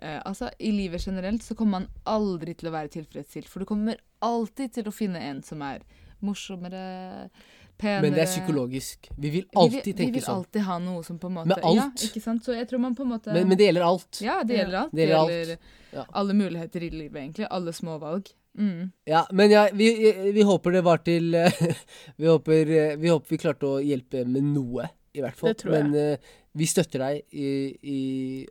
eh, 0.00 0.20
Altså, 0.24 0.48
i 0.60 0.70
livet 0.70 1.00
generelt 1.04 1.42
så 1.42 1.56
kommer 1.56 1.80
man 1.80 1.88
aldri 2.06 2.54
til 2.56 2.68
å 2.68 2.72
være 2.72 2.88
tilfredsstilt, 2.88 3.48
for 3.48 3.58
du 3.60 3.64
kommer 3.66 3.96
alltid 4.22 4.72
til 4.72 4.84
å 4.84 4.92
finne 4.92 5.16
en 5.20 5.42
som 5.42 5.60
er 5.62 5.80
morsommere, 6.22 7.30
penere 7.78 8.02
Men 8.02 8.12
det 8.14 8.22
er 8.24 8.30
psykologisk. 8.30 9.08
Vi 9.18 9.30
vil 9.30 9.42
Vi 9.42 9.48
alltid 9.56 9.82
sånn. 9.82 9.84
vi 9.84 9.92
tenke 9.94 10.12
vil 10.14 10.22
sånn. 10.22 10.36
alltid 10.44 10.62
ha 10.62 10.78
noe 10.78 11.02
som 11.04 11.18
på 11.18 11.26
en 11.26 11.34
måte 11.34 11.46
Med 11.46 11.58
alt. 11.62 11.76
Ja, 11.76 12.08
ikke 12.08 12.22
sant? 12.22 12.42
Så 12.44 12.54
jeg 12.54 12.68
tror 12.68 12.80
man 12.80 12.94
på 12.94 13.02
en 13.02 13.08
måte 13.12 13.32
Men, 13.32 13.48
men 13.48 13.56
det 13.58 13.68
gjelder 13.72 13.82
alt. 13.86 14.20
Ja, 14.22 14.42
det 14.44 14.56
gjelder 14.58 14.78
alt. 14.84 14.92
Det 14.94 15.08
gjelder 15.08 15.50
alt. 15.52 15.58
Ja. 15.92 16.04
alle 16.12 16.32
muligheter 16.34 16.82
i 16.82 16.90
livet, 16.90 17.14
egentlig. 17.22 17.46
Alle 17.50 17.72
små 17.72 17.98
valg. 18.00 18.28
Mm. 18.58 18.90
Ja, 19.06 19.24
men 19.32 19.52
ja, 19.52 19.68
vi, 19.72 19.88
vi 20.34 20.44
håper 20.46 20.78
det 20.78 20.84
var 20.86 21.02
til 21.06 21.30
vi, 22.20 22.26
håper, 22.26 22.72
vi 22.98 23.12
håper 23.12 23.34
vi 23.34 23.40
klarte 23.40 23.68
å 23.68 23.80
hjelpe 23.84 24.24
med 24.26 24.48
noe, 24.54 24.88
i 25.14 25.22
hvert 25.22 25.38
fall. 25.38 25.52
Det 25.52 25.62
tror 25.62 25.76
jeg. 25.76 25.88
Men 25.92 26.16
uh, 26.18 26.36
vi 26.58 26.68
støtter 26.70 27.04
deg, 27.04 27.22
i, 27.32 27.50
i, 27.82 28.00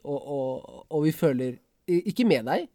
og, 0.03 0.19
og, 0.21 0.83
og 0.87 1.03
vi 1.07 1.15
føler 1.15 1.57
Ikke 1.87 2.27
med 2.27 2.47
deg, 2.47 2.67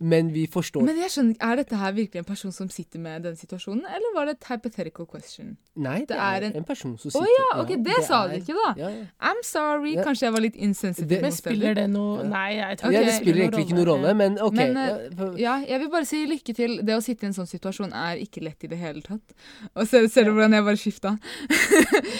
men 0.00 0.28
vi 0.32 0.46
forstår 0.46 0.82
Men 0.86 0.96
jeg 1.00 1.10
skjønner 1.10 1.34
Er 1.42 1.56
dette 1.58 1.76
her 1.76 1.92
virkelig 1.92 2.20
en 2.20 2.24
person 2.28 2.52
som 2.54 2.68
sitter 2.70 3.00
med 3.02 3.22
den 3.26 3.36
situasjonen, 3.36 3.82
eller 3.86 4.14
var 4.14 4.26
det 4.28 4.36
et 4.36 4.44
hypothetical 4.50 5.06
question? 5.10 5.56
Nei, 5.74 6.00
det, 6.00 6.08
det 6.12 6.16
er 6.18 6.36
er 6.38 6.46
en, 6.48 6.56
en- 6.60 6.64
person 6.64 6.92
som 6.98 7.10
sitter 7.10 7.24
Å 7.24 7.26
oh, 7.26 7.32
ja, 7.34 7.46
ok, 7.62 7.72
det 7.84 7.96
sa 8.06 8.20
du 8.28 8.34
ikke, 8.38 8.54
da. 8.54 8.68
Ja, 8.78 8.88
ja. 8.94 9.04
I'm 9.30 9.42
sorry. 9.42 9.94
Ja. 9.96 10.04
Kanskje 10.06 10.26
jeg 10.28 10.32
var 10.36 10.44
litt 10.44 10.56
insensitiv. 10.56 11.20
Men 11.22 11.32
spiller 11.32 11.74
det 11.74 11.88
noe 11.90 12.22
Ja. 12.22 12.28
Nei, 12.30 12.48
jeg 12.58 12.78
tror 12.78 12.92
ja, 12.94 13.00
Ok. 13.00 13.06
det 13.10 13.14
spiller 13.18 13.42
egentlig 13.44 13.64
ikke 13.66 13.78
noe 13.78 13.86
rolle, 13.90 14.14
men 14.18 14.38
OK. 14.42 14.54
Men, 14.58 14.76
eh, 14.76 15.40
ja, 15.42 15.56
jeg 15.66 15.80
vil 15.84 15.90
bare 15.90 16.04
si 16.08 16.22
lykke 16.30 16.54
til. 16.54 16.76
Det 16.86 16.94
å 16.96 17.02
sitte 17.04 17.26
i 17.26 17.30
en 17.30 17.36
sånn 17.36 17.50
situasjon 17.50 17.92
er 17.94 18.22
ikke 18.22 18.42
lett 18.44 18.64
i 18.64 18.70
det 18.70 18.78
hele 18.78 19.02
tatt. 19.06 19.34
Og 19.74 19.86
ser, 19.90 20.06
ser 20.12 20.28
du 20.28 20.32
hvordan 20.34 20.54
jeg 20.58 20.66
bare 20.70 20.80
skifta? 20.82 21.14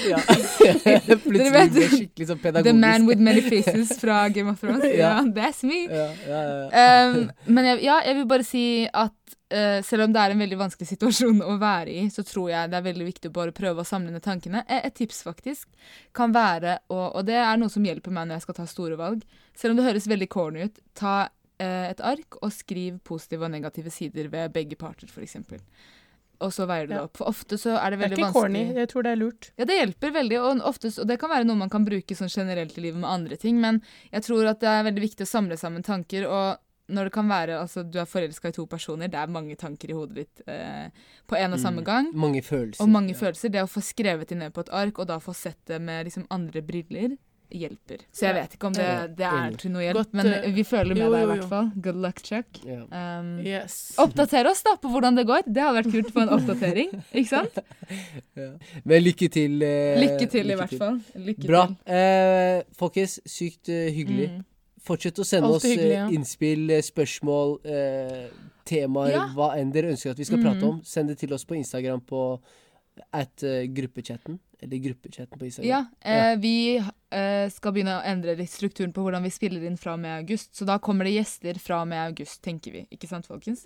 ja. 0.08 0.18
Plutselig 1.28 1.50
ble 1.54 1.64
det 1.74 1.86
skikkelig 1.92 2.28
sånn 2.30 2.40
pedagogisk. 2.42 2.68
The 2.68 2.74
man 2.78 3.06
with 3.08 3.22
many 3.22 3.42
faces 3.44 3.92
fra 4.00 4.20
Game 4.34 4.50
of 4.52 4.60
Thrones. 4.62 4.84
Ja. 4.98 5.20
That's 5.34 5.62
me. 5.66 5.84
ja, 5.86 6.06
ja, 6.26 6.38
ja. 6.48 7.10
Um, 7.12 7.30
men 7.46 7.67
jeg, 7.68 7.82
ja, 7.86 7.98
jeg 8.06 8.18
vil 8.18 8.26
bare 8.30 8.46
si 8.46 8.64
at 8.86 9.34
uh, 9.54 9.78
selv 9.86 10.06
om 10.06 10.12
det 10.14 10.22
er 10.22 10.34
en 10.34 10.42
veldig 10.44 10.58
vanskelig 10.60 10.88
situasjon 10.90 11.40
å 11.46 11.56
være 11.60 11.94
i, 12.02 12.04
så 12.12 12.24
tror 12.26 12.50
jeg 12.52 12.72
det 12.72 12.78
er 12.80 12.86
veldig 12.88 13.08
viktig 13.08 13.30
å 13.32 13.36
bare 13.38 13.54
prøve 13.56 13.84
å 13.84 13.88
samle 13.88 14.12
ned 14.14 14.24
tankene. 14.24 14.64
Eh, 14.68 14.84
Et 14.88 14.94
tips 15.02 15.22
faktisk 15.26 15.68
kan 16.16 16.34
være, 16.36 16.78
og, 16.92 17.06
og 17.14 17.28
det 17.28 17.38
er 17.40 17.60
noe 17.60 17.72
som 17.72 17.84
hjelper 17.86 18.14
meg 18.14 18.28
når 18.28 18.40
jeg 18.40 18.48
skal 18.48 18.58
ta 18.60 18.68
store 18.70 18.98
valg, 19.00 19.24
selv 19.58 19.74
om 19.74 19.80
det 19.80 19.88
høres 19.88 20.08
veldig 20.10 20.30
corny 20.32 20.68
ut, 20.68 20.82
ta 20.98 21.16
uh, 21.28 21.86
et 21.88 22.02
ark 22.04 22.40
og 22.42 22.52
skriv 22.54 23.00
positive 23.06 23.46
og 23.48 23.54
negative 23.54 23.92
sider 23.94 24.28
ved 24.32 24.52
begge 24.54 24.78
parter, 24.80 25.08
f.eks. 25.10 25.40
Og 26.38 26.52
så 26.54 26.68
veier 26.70 26.86
du 26.86 26.92
det 26.94 27.00
opp. 27.02 27.16
For 27.18 27.26
ofte 27.32 27.56
så 27.58 27.72
er 27.80 27.90
det 27.90 27.98
veldig 27.98 28.20
vanskelig 28.20 28.20
Det 28.20 28.20
er 28.20 28.22
ikke 28.22 28.26
vanskelig. 28.28 28.60
corny. 28.68 28.78
Jeg 28.78 28.90
tror 28.92 29.02
det 29.02 29.10
er 29.10 29.18
lurt. 29.18 29.48
Ja, 29.58 29.66
det 29.66 29.78
hjelper 29.80 30.12
veldig, 30.14 30.36
og, 30.38 30.60
oftest, 30.70 31.00
og 31.02 31.08
det 31.10 31.16
kan 31.18 31.32
være 31.32 31.48
noe 31.48 31.58
man 31.58 31.72
kan 31.72 31.86
bruke 31.88 32.14
sånn 32.14 32.30
generelt 32.30 32.78
i 32.78 32.84
livet 32.84 33.00
med 33.02 33.10
andre 33.10 33.38
ting, 33.42 33.58
men 33.58 33.80
jeg 34.12 34.22
tror 34.28 34.46
at 34.52 34.60
det 34.62 34.70
er 34.70 34.86
veldig 34.86 35.02
viktig 35.02 35.26
å 35.26 35.30
samle 35.32 35.58
sammen 35.58 35.82
tanker, 35.82 36.28
og 36.30 36.62
når 36.88 37.04
det 37.08 37.12
kan 37.12 37.28
være 37.28 37.60
altså 37.60 37.82
du 37.84 37.98
er 38.00 38.08
forelska 38.08 38.48
i 38.48 38.56
to 38.56 38.64
personer, 38.66 39.08
det 39.12 39.18
er 39.20 39.26
mange 39.28 39.56
tanker 39.60 39.90
i 39.90 39.96
hodet 39.98 40.14
ditt 40.22 40.42
eh, 40.48 40.88
på 41.28 41.36
en 41.36 41.52
og 41.52 41.60
samme 41.60 41.82
Mm. 41.82 41.84
gang, 41.84 42.10
Mange 42.14 42.42
følelser. 42.42 42.82
og 42.82 42.88
mange 42.88 43.12
ja. 43.14 43.18
følelser. 43.20 43.48
Det 43.52 43.62
å 43.62 43.68
få 43.70 43.80
skrevet 43.84 44.28
det 44.28 44.38
ned 44.38 44.52
på 44.56 44.60
et 44.64 44.70
ark, 44.72 44.98
og 44.98 45.06
da 45.06 45.18
få 45.20 45.34
sett 45.36 45.58
det 45.68 45.80
med 45.80 46.06
liksom 46.08 46.26
andre 46.30 46.62
briller, 46.62 47.16
hjelper. 47.48 48.02
Så 48.12 48.26
jeg 48.26 48.34
vet 48.36 48.54
ikke 48.58 48.66
om 48.68 48.74
det, 48.76 48.86
det 49.16 49.24
er 49.24 49.54
til 49.56 49.70
noe 49.72 49.80
hjelp, 49.80 49.96
Godt, 49.96 50.10
men 50.18 50.26
eh, 50.34 50.50
vi 50.52 50.64
føler 50.68 50.92
med 50.98 51.04
jo, 51.06 51.12
deg 51.14 51.22
i 51.22 51.28
hvert 51.30 51.46
fall. 51.48 51.70
Good 51.80 51.96
luck, 52.04 52.18
Chuck. 52.22 52.58
Yeah. 52.66 52.82
Um, 52.92 53.30
Yes. 53.40 53.94
Oppdater 54.04 54.50
oss 54.50 54.60
da 54.66 54.74
på 54.76 54.90
hvordan 54.92 55.16
det 55.16 55.24
går. 55.30 55.46
Det 55.48 55.62
hadde 55.64 55.78
vært 55.78 55.92
kult 55.94 56.12
på 56.12 56.20
en 56.26 56.34
oppdatering, 56.36 56.92
ikke 57.12 57.28
sant? 57.30 57.56
Ja. 58.36 58.50
Men 58.84 59.02
lykke 59.02 59.30
til. 59.32 59.62
eh, 59.64 59.96
Lykke 60.02 60.28
til, 60.30 60.50
i 60.52 60.58
hvert 60.60 60.76
fall. 60.76 61.00
Lykke 61.16 61.48
Bra. 61.48 61.62
Eh, 61.88 62.62
folkens, 62.76 63.16
sykt 63.24 63.72
uh, 63.72 63.88
hyggelig. 63.96 64.28
Mm. 64.36 64.44
Fortsett 64.80 65.18
å 65.18 65.24
sende 65.26 65.48
oss 65.48 65.64
hyggelig, 65.64 65.90
eh, 65.92 65.98
ja. 65.98 66.08
innspill, 66.08 66.70
eh, 66.70 66.82
spørsmål, 66.82 67.58
eh, 67.66 68.28
temaer, 68.64 69.10
Ja. 69.12 69.26
hva 69.34 69.56
enn 69.58 69.72
dere 69.72 69.90
ønsker 69.92 70.10
at 70.10 70.18
vi 70.18 70.24
skal 70.24 70.38
prate 70.38 70.60
Mhm. 70.60 70.68
om. 70.68 70.82
Send 70.84 71.08
det 71.08 71.18
til 71.18 71.32
oss 71.32 71.44
på 71.44 71.56
Instagram 71.56 72.00
på 72.06 72.40
at 73.12 73.42
eh, 73.42 73.66
gruppechatten. 73.66 74.38
Eller 74.60 74.78
gruppechatten 74.78 75.38
på 75.38 75.44
Instagram. 75.46 75.68
Ja, 75.68 75.86
eh, 76.02 76.36
vi 76.36 76.76
eh, 76.78 77.48
skal 77.48 77.72
begynne 77.72 78.00
å 78.00 78.04
endre 78.04 78.34
litt 78.36 78.50
strukturen 78.50 78.92
på 78.92 79.04
hvordan 79.04 79.22
vi 79.22 79.30
spiller 79.30 79.62
inn 79.64 79.76
fra 79.78 79.92
og 79.94 80.00
med 80.00 80.18
august. 80.24 80.52
Så 80.56 80.66
da 80.66 80.78
kommer 80.78 81.04
det 81.04 81.12
gjester 81.14 81.58
fra 81.60 81.82
og 81.82 81.88
med 81.88 81.98
august, 82.08 82.42
tenker 82.42 82.72
vi. 82.72 82.86
Ikke 82.90 83.06
sant, 83.08 83.24
folkens? 83.26 83.64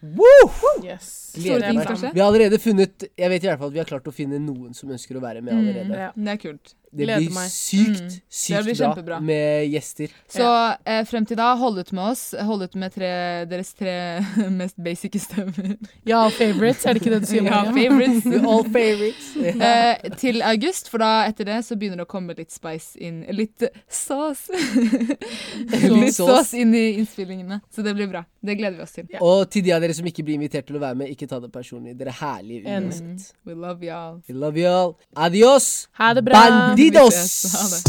Yes. 0.84 1.32
Store 1.32 1.60
ting 1.60 1.80
skal 1.80 1.96
skje. 1.96 2.12
Vi 2.12 2.20
har 2.20 2.28
allerede 2.30 2.58
funnet 2.60 3.08
Jeg 3.16 3.30
vet 3.30 3.42
i 3.44 3.46
hvert 3.48 3.58
fall 3.58 3.68
at 3.68 3.72
vi 3.72 3.78
har 3.78 3.88
klart 3.88 4.04
å 4.04 4.12
finne 4.14 4.38
noen 4.38 4.74
som 4.76 4.90
ønsker 4.90 5.16
å 5.16 5.20
være 5.24 5.42
med 5.42 5.54
allerede. 5.54 5.88
Mm, 5.88 5.96
Ja. 5.96 6.12
det 6.14 6.28
er 6.28 6.36
kult. 6.52 6.74
Det 6.92 7.06
Gleder 7.06 7.22
blir 7.24 7.32
meg. 7.32 7.48
sykt, 7.48 8.00
Mm. 8.02 8.16
sykt 8.28 8.64
blir 8.66 9.02
bra 9.06 9.18
med 9.20 9.70
gjester. 9.72 10.10
Så 10.28 10.46
eh, 10.84 11.04
frem 11.08 11.24
til 11.26 11.36
da, 11.40 11.54
hold 11.56 11.78
ut 11.80 11.92
med 11.96 12.04
oss. 12.10 12.34
Hold 12.38 12.62
ut 12.66 12.74
med 12.76 12.92
tre, 12.92 13.46
deres 13.48 13.72
tre 13.78 13.94
mest 14.50 14.76
basic 14.76 15.16
stemmer. 15.24 15.78
Ja, 16.04 16.28
favorites, 16.28 16.84
er 16.84 16.92
det 16.94 17.00
ikke 17.02 17.14
det 17.14 17.20
du 17.22 17.26
sier? 17.30 17.42
Ja, 17.48 17.62
favorites. 17.72 18.26
All 18.52 18.64
favorites. 18.68 19.30
Eh, 19.40 20.10
til 20.20 20.42
august, 20.42 20.90
for 20.92 20.98
da 21.00 21.24
etter 21.30 21.48
det 21.48 21.62
så 21.64 21.78
begynner 21.80 22.02
det 22.02 22.06
å 22.06 22.10
komme 22.12 22.36
litt 22.36 22.52
spice 22.52 23.00
inn 23.00 23.22
Litt 23.32 23.64
sauce. 23.88 24.50
litt 24.52 26.14
sauce 26.14 26.52
inn 26.60 26.74
i 26.76 26.84
innspillingene. 27.00 27.60
Så 27.72 27.82
det 27.82 27.94
blir 27.96 28.10
bra. 28.12 28.24
Det 28.44 28.58
gleder 28.58 28.76
vi 28.76 28.82
oss 28.84 28.92
til. 28.96 29.08
Ja. 29.12 29.22
Og 29.24 29.48
til 29.52 29.64
de 29.64 29.72
av 29.72 29.80
dere 29.80 29.94
som 29.96 30.04
ikke 30.08 30.24
blir 30.26 30.36
invitert 30.36 30.66
til 30.68 30.76
å 30.76 30.82
være 30.82 30.98
med, 30.98 31.08
ikke 31.14 31.28
ta 31.30 31.40
det 31.40 31.48
personlig. 31.54 31.96
Dere 31.96 32.12
er 32.12 32.20
herlige 32.20 32.68
uansett. 32.68 33.32
We 33.46 33.54
love 33.56 33.80
y'all. 33.86 34.20
We 34.28 34.34
love 34.36 34.58
you. 34.60 34.94
Adios! 35.16 35.86
Ha 36.00 36.12
det 36.18 36.24
bra. 36.28 36.42
Bandidos! 36.42 36.81
Didos. 36.82 37.14
Didos. 37.14 37.82